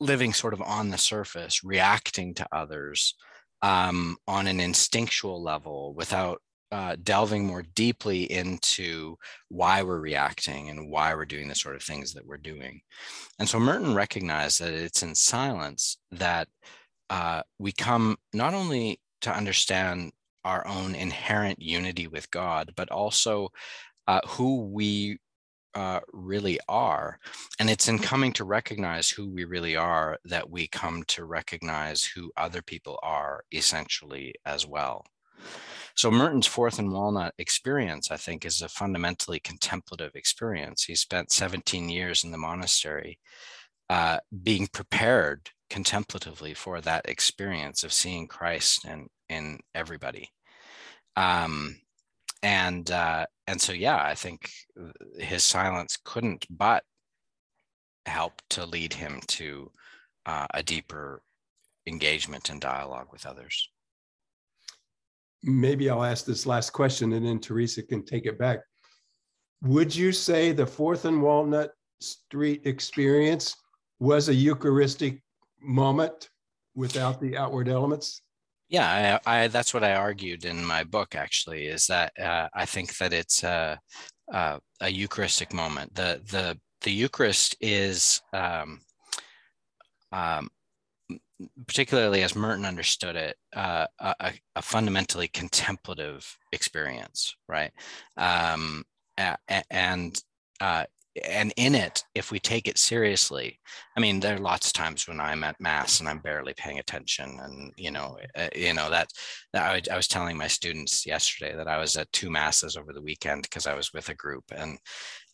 living 0.00 0.32
sort 0.32 0.52
of 0.52 0.60
on 0.60 0.90
the 0.90 0.98
surface, 0.98 1.64
reacting 1.64 2.34
to 2.34 2.46
others 2.52 3.14
um, 3.62 4.16
on 4.26 4.46
an 4.46 4.60
instinctual 4.60 5.42
level 5.42 5.94
without 5.94 6.42
uh, 6.72 6.96
delving 7.02 7.46
more 7.46 7.62
deeply 7.74 8.24
into 8.32 9.16
why 9.48 9.82
we're 9.82 10.00
reacting 10.00 10.70
and 10.70 10.90
why 10.90 11.14
we're 11.14 11.26
doing 11.26 11.46
the 11.46 11.54
sort 11.54 11.76
of 11.76 11.82
things 11.82 12.14
that 12.14 12.26
we're 12.26 12.38
doing. 12.38 12.80
And 13.38 13.48
so 13.48 13.60
Merton 13.60 13.94
recognized 13.94 14.60
that 14.60 14.72
it's 14.72 15.02
in 15.02 15.14
silence 15.14 15.98
that 16.10 16.48
uh, 17.12 17.42
we 17.58 17.72
come 17.72 18.16
not 18.32 18.54
only 18.54 18.98
to 19.20 19.30
understand 19.30 20.12
our 20.46 20.66
own 20.66 20.94
inherent 20.94 21.60
unity 21.60 22.06
with 22.06 22.30
God, 22.30 22.72
but 22.74 22.90
also 22.90 23.50
uh, 24.08 24.20
who 24.26 24.62
we 24.62 25.18
uh, 25.74 26.00
really 26.14 26.58
are. 26.70 27.18
And 27.58 27.68
it's 27.68 27.86
in 27.86 27.98
coming 27.98 28.32
to 28.32 28.44
recognize 28.44 29.10
who 29.10 29.28
we 29.28 29.44
really 29.44 29.76
are 29.76 30.16
that 30.24 30.48
we 30.48 30.68
come 30.68 31.02
to 31.08 31.26
recognize 31.26 32.02
who 32.02 32.32
other 32.38 32.62
people 32.62 32.98
are 33.02 33.44
essentially 33.52 34.34
as 34.46 34.66
well. 34.66 35.04
So 35.94 36.10
Merton's 36.10 36.46
Fourth 36.46 36.78
and 36.78 36.90
Walnut 36.90 37.34
experience, 37.36 38.10
I 38.10 38.16
think, 38.16 38.46
is 38.46 38.62
a 38.62 38.70
fundamentally 38.70 39.38
contemplative 39.38 40.12
experience. 40.14 40.84
He 40.84 40.94
spent 40.94 41.30
17 41.30 41.90
years 41.90 42.24
in 42.24 42.30
the 42.30 42.38
monastery 42.38 43.18
uh, 43.90 44.20
being 44.42 44.66
prepared 44.68 45.50
contemplatively 45.72 46.52
for 46.52 46.82
that 46.82 47.08
experience 47.08 47.82
of 47.82 47.94
seeing 47.94 48.28
Christ 48.28 48.84
and 48.84 49.08
in 49.30 49.58
everybody. 49.74 50.28
Um, 51.16 51.80
and 52.42 52.90
uh, 52.90 53.24
and 53.46 53.58
so 53.58 53.72
yeah, 53.72 53.96
I 53.96 54.14
think 54.14 54.50
his 55.18 55.44
silence 55.44 55.96
couldn't 56.04 56.46
but 56.50 56.84
help 58.04 58.42
to 58.50 58.66
lead 58.66 58.92
him 58.92 59.20
to 59.28 59.70
uh, 60.26 60.46
a 60.52 60.62
deeper 60.62 61.22
engagement 61.86 62.50
and 62.50 62.60
dialogue 62.60 63.08
with 63.10 63.24
others. 63.24 63.70
Maybe 65.42 65.88
I'll 65.88 66.04
ask 66.04 66.26
this 66.26 66.46
last 66.46 66.70
question 66.70 67.14
and 67.14 67.24
then 67.26 67.40
Teresa 67.40 67.82
can 67.82 68.04
take 68.04 68.26
it 68.26 68.38
back. 68.38 68.60
Would 69.62 69.94
you 69.94 70.12
say 70.12 70.52
the 70.52 70.66
Fourth 70.66 71.06
and 71.06 71.22
Walnut 71.22 71.70
Street 72.00 72.62
experience 72.66 73.56
was 74.00 74.28
a 74.28 74.34
Eucharistic 74.34 75.22
moment 75.62 76.30
without 76.74 77.20
the 77.20 77.36
outward 77.36 77.68
elements? 77.68 78.22
Yeah, 78.68 79.18
I, 79.26 79.42
I, 79.44 79.48
that's 79.48 79.74
what 79.74 79.84
I 79.84 79.94
argued 79.94 80.44
in 80.44 80.64
my 80.64 80.84
book. 80.84 81.14
Actually, 81.14 81.66
is 81.66 81.86
that 81.88 82.12
uh, 82.18 82.48
I 82.54 82.64
think 82.64 82.96
that 82.96 83.12
it's 83.12 83.42
a, 83.42 83.78
a, 84.32 84.60
a, 84.80 84.88
Eucharistic 84.88 85.52
moment. 85.52 85.94
The 85.94 86.22
the 86.30 86.58
the 86.80 86.90
Eucharist 86.90 87.54
is, 87.60 88.22
um, 88.32 88.80
um, 90.10 90.48
particularly 91.66 92.22
as 92.22 92.34
Merton 92.34 92.64
understood 92.64 93.14
it, 93.14 93.36
uh, 93.54 93.86
a, 93.98 94.32
a, 94.56 94.62
fundamentally 94.62 95.28
contemplative 95.28 96.38
experience, 96.52 97.36
right? 97.48 97.72
Um, 98.16 98.84
and 99.70 100.18
uh, 100.60 100.84
and 101.24 101.52
in 101.56 101.74
it, 101.74 102.02
if 102.14 102.30
we 102.30 102.38
take 102.38 102.68
it 102.68 102.78
seriously, 102.78 103.58
I 103.96 104.00
mean, 104.00 104.20
there 104.20 104.36
are 104.36 104.40
lots 104.40 104.68
of 104.68 104.72
times 104.72 105.06
when 105.06 105.20
I'm 105.20 105.44
at 105.44 105.60
mass 105.60 106.00
and 106.00 106.08
I'm 106.08 106.20
barely 106.20 106.54
paying 106.56 106.78
attention, 106.78 107.38
and 107.42 107.72
you 107.76 107.90
know, 107.90 108.18
uh, 108.36 108.48
you 108.54 108.72
know 108.72 108.88
that, 108.90 109.08
that 109.52 109.62
I, 109.62 109.92
I, 109.92 109.96
was 109.96 110.08
telling 110.08 110.36
my 110.36 110.46
students 110.46 111.04
yesterday 111.06 111.54
that 111.54 111.68
I 111.68 111.78
was 111.78 111.96
at 111.96 112.10
two 112.12 112.30
masses 112.30 112.76
over 112.76 112.92
the 112.92 113.02
weekend 113.02 113.42
because 113.42 113.66
I 113.66 113.74
was 113.74 113.92
with 113.92 114.08
a 114.08 114.14
group, 114.14 114.44
and 114.54 114.78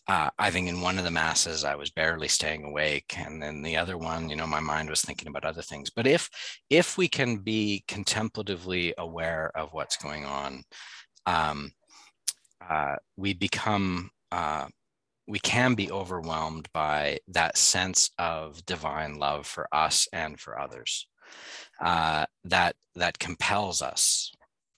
uh, 0.09 0.31
I 0.39 0.51
think 0.51 0.69
in 0.69 0.81
one 0.81 0.99
of 0.99 1.05
the 1.05 1.11
masses 1.11 1.65
I 1.65 1.77
was 1.77 1.91
barely 1.91 2.29
staying 2.29 2.65
awake, 2.65 3.15
and 3.17 3.41
then 3.41 3.63
the 3.63 3.77
other 3.77 3.99
one, 3.99 4.29
you 4.29 4.37
know, 4.37 4.47
my 4.47 4.61
mind 4.61 4.91
was 4.91 5.03
thinking 5.03 5.29
about 5.29 5.45
other 5.45 5.63
things. 5.63 5.91
But 5.91 6.07
if 6.07 6.29
if 6.71 6.99
we 6.99 7.09
can 7.09 7.39
be 7.39 7.85
contemplatively 7.87 8.95
aware 8.99 9.53
of 9.55 9.73
what's 9.73 9.97
going 9.97 10.25
on, 10.25 10.65
um, 11.27 11.71
uh, 12.69 12.97
we 13.17 13.35
become 13.35 14.11
uh, 14.33 14.67
we 15.29 15.39
can 15.39 15.75
be 15.75 15.91
overwhelmed 15.91 16.69
by 16.73 17.19
that 17.29 17.59
sense 17.59 18.11
of 18.19 18.65
divine 18.65 19.19
love 19.19 19.47
for 19.47 19.69
us 19.73 20.09
and 20.13 20.41
for 20.41 20.59
others. 20.59 21.07
Uh, 21.81 22.25
that 22.45 22.75
that 22.97 23.19
compels 23.19 23.83
us 23.83 24.33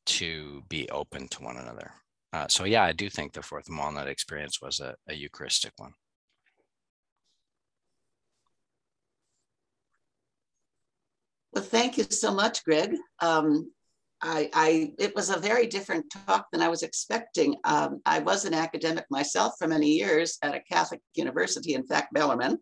to 0.05 0.63
be 0.69 0.91
open 0.91 1.29
to 1.29 1.43
one 1.43 1.57
another. 1.57 1.93
Uh, 2.33 2.47
so 2.49 2.65
yeah 2.65 2.83
i 2.83 2.93
do 2.93 3.09
think 3.09 3.33
the 3.33 3.43
fourth 3.43 3.67
walnut 3.71 4.09
experience 4.09 4.61
was 4.61 4.81
a, 4.81 4.95
a 5.09 5.15
eucharistic 5.15 5.73
one. 5.77 5.93
Well 11.53 11.65
thank 11.65 11.97
you 11.97 12.05
so 12.05 12.35
much 12.35 12.65
greg. 12.65 12.95
Um, 13.21 13.73
I, 14.23 14.51
I, 14.53 14.93
it 14.99 15.15
was 15.15 15.31
a 15.31 15.39
very 15.39 15.67
different 15.67 16.05
talk 16.27 16.47
than 16.53 16.61
I 16.61 16.69
was 16.69 16.83
expecting. 16.83 17.57
Um, 17.65 18.01
I 18.05 18.19
was 18.19 18.45
an 18.45 18.53
academic 18.53 19.05
myself 19.11 19.55
for 19.59 19.67
many 19.67 19.89
years 19.89 20.37
at 20.43 20.55
a 20.55 20.61
Catholic 20.71 21.01
university, 21.15 21.75
in 21.75 21.87
fact, 21.87 22.13
Bellarmine. 22.13 22.59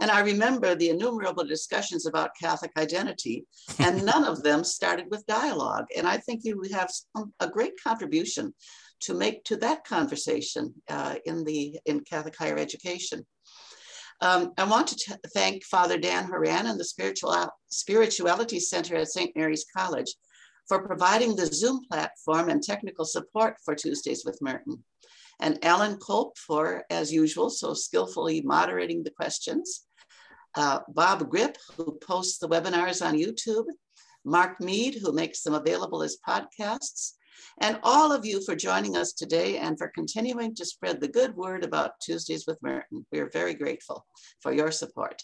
And 0.00 0.10
I 0.10 0.20
remember 0.20 0.74
the 0.74 0.88
innumerable 0.88 1.44
discussions 1.44 2.06
about 2.06 2.30
Catholic 2.40 2.72
identity, 2.78 3.44
and 3.78 4.04
none 4.06 4.24
of 4.24 4.42
them 4.42 4.64
started 4.64 5.06
with 5.10 5.26
dialogue. 5.26 5.86
And 5.96 6.06
I 6.06 6.16
think 6.16 6.40
you 6.44 6.62
have 6.72 6.90
some, 6.90 7.34
a 7.40 7.48
great 7.48 7.74
contribution 7.82 8.54
to 9.00 9.14
make 9.14 9.44
to 9.44 9.56
that 9.56 9.84
conversation 9.84 10.72
uh, 10.88 11.16
in, 11.26 11.44
the, 11.44 11.78
in 11.84 12.00
Catholic 12.00 12.36
higher 12.38 12.56
education. 12.56 13.26
Um, 14.22 14.52
I 14.56 14.64
want 14.64 14.86
to 14.86 15.18
thank 15.34 15.64
Father 15.64 15.98
Dan 15.98 16.24
Horan 16.24 16.66
and 16.66 16.78
the 16.78 16.84
Spiritual, 16.84 17.48
Spirituality 17.68 18.60
Center 18.60 18.94
at 18.94 19.08
St. 19.08 19.36
Mary's 19.36 19.66
College 19.76 20.14
for 20.68 20.86
providing 20.86 21.34
the 21.34 21.46
Zoom 21.46 21.84
platform 21.90 22.48
and 22.48 22.62
technical 22.62 23.04
support 23.04 23.56
for 23.64 23.74
Tuesdays 23.74 24.24
with 24.24 24.38
Merton. 24.40 24.82
And 25.40 25.58
Alan 25.64 25.96
Kolp 25.96 26.36
for, 26.36 26.84
as 26.90 27.12
usual, 27.12 27.50
so 27.50 27.74
skillfully 27.74 28.42
moderating 28.42 29.02
the 29.02 29.10
questions. 29.10 29.86
Uh, 30.54 30.80
Bob 30.88 31.28
Grip, 31.28 31.56
who 31.76 31.98
posts 32.06 32.38
the 32.38 32.48
webinars 32.48 33.04
on 33.04 33.14
YouTube. 33.14 33.64
Mark 34.24 34.60
Meade, 34.60 34.98
who 35.02 35.12
makes 35.12 35.42
them 35.42 35.54
available 35.54 36.02
as 36.02 36.18
podcasts 36.26 37.14
and 37.60 37.78
all 37.82 38.12
of 38.12 38.24
you 38.24 38.42
for 38.44 38.56
joining 38.56 38.96
us 38.96 39.12
today 39.12 39.58
and 39.58 39.78
for 39.78 39.88
continuing 39.88 40.54
to 40.54 40.64
spread 40.64 41.00
the 41.00 41.08
good 41.08 41.34
word 41.36 41.64
about 41.64 42.00
Tuesdays 42.00 42.46
with 42.46 42.62
Merton. 42.62 43.06
We 43.12 43.20
are 43.20 43.30
very 43.30 43.54
grateful 43.54 44.06
for 44.40 44.52
your 44.52 44.70
support. 44.70 45.22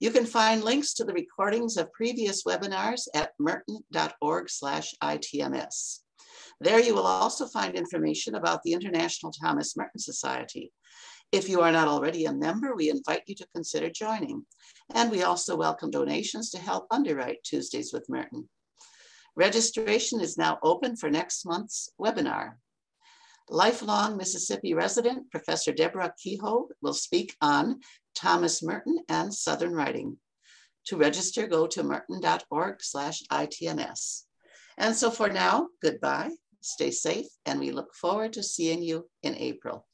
You 0.00 0.10
can 0.10 0.26
find 0.26 0.62
links 0.62 0.94
to 0.94 1.04
the 1.04 1.12
recordings 1.12 1.76
of 1.76 1.92
previous 1.92 2.44
webinars 2.44 3.08
at 3.14 3.32
merton.org 3.38 4.50
slash 4.50 4.94
ITMS. 5.02 6.00
There 6.60 6.80
you 6.80 6.94
will 6.94 7.06
also 7.06 7.46
find 7.46 7.74
information 7.74 8.34
about 8.34 8.62
the 8.62 8.72
International 8.72 9.32
Thomas 9.32 9.76
Merton 9.76 10.00
Society. 10.00 10.72
If 11.32 11.48
you 11.48 11.60
are 11.60 11.72
not 11.72 11.88
already 11.88 12.24
a 12.24 12.32
member, 12.32 12.74
we 12.74 12.88
invite 12.88 13.22
you 13.26 13.34
to 13.34 13.48
consider 13.54 13.90
joining. 13.90 14.46
And 14.94 15.10
we 15.10 15.22
also 15.22 15.56
welcome 15.56 15.90
donations 15.90 16.50
to 16.50 16.58
help 16.58 16.86
underwrite 16.90 17.42
Tuesdays 17.44 17.92
with 17.92 18.08
Merton. 18.08 18.48
Registration 19.36 20.22
is 20.22 20.38
now 20.38 20.58
open 20.62 20.96
for 20.96 21.10
next 21.10 21.44
month's 21.44 21.90
webinar. 22.00 22.54
Lifelong 23.50 24.16
Mississippi 24.16 24.72
resident, 24.72 25.30
Professor 25.30 25.72
Deborah 25.72 26.14
Kehoe 26.18 26.68
will 26.80 26.94
speak 26.94 27.36
on 27.42 27.80
Thomas 28.14 28.62
Merton 28.62 28.98
and 29.10 29.32
Southern 29.32 29.72
Writing. 29.72 30.16
To 30.86 30.96
register, 30.96 31.46
go 31.46 31.66
to 31.66 31.82
merton.org 31.82 32.82
slash 32.82 33.22
ITMS. 33.30 34.22
And 34.78 34.96
so 34.96 35.10
for 35.10 35.28
now, 35.28 35.68
goodbye, 35.82 36.30
stay 36.62 36.90
safe, 36.90 37.26
and 37.44 37.60
we 37.60 37.72
look 37.72 37.94
forward 37.94 38.32
to 38.34 38.42
seeing 38.42 38.82
you 38.82 39.08
in 39.22 39.36
April. 39.36 39.86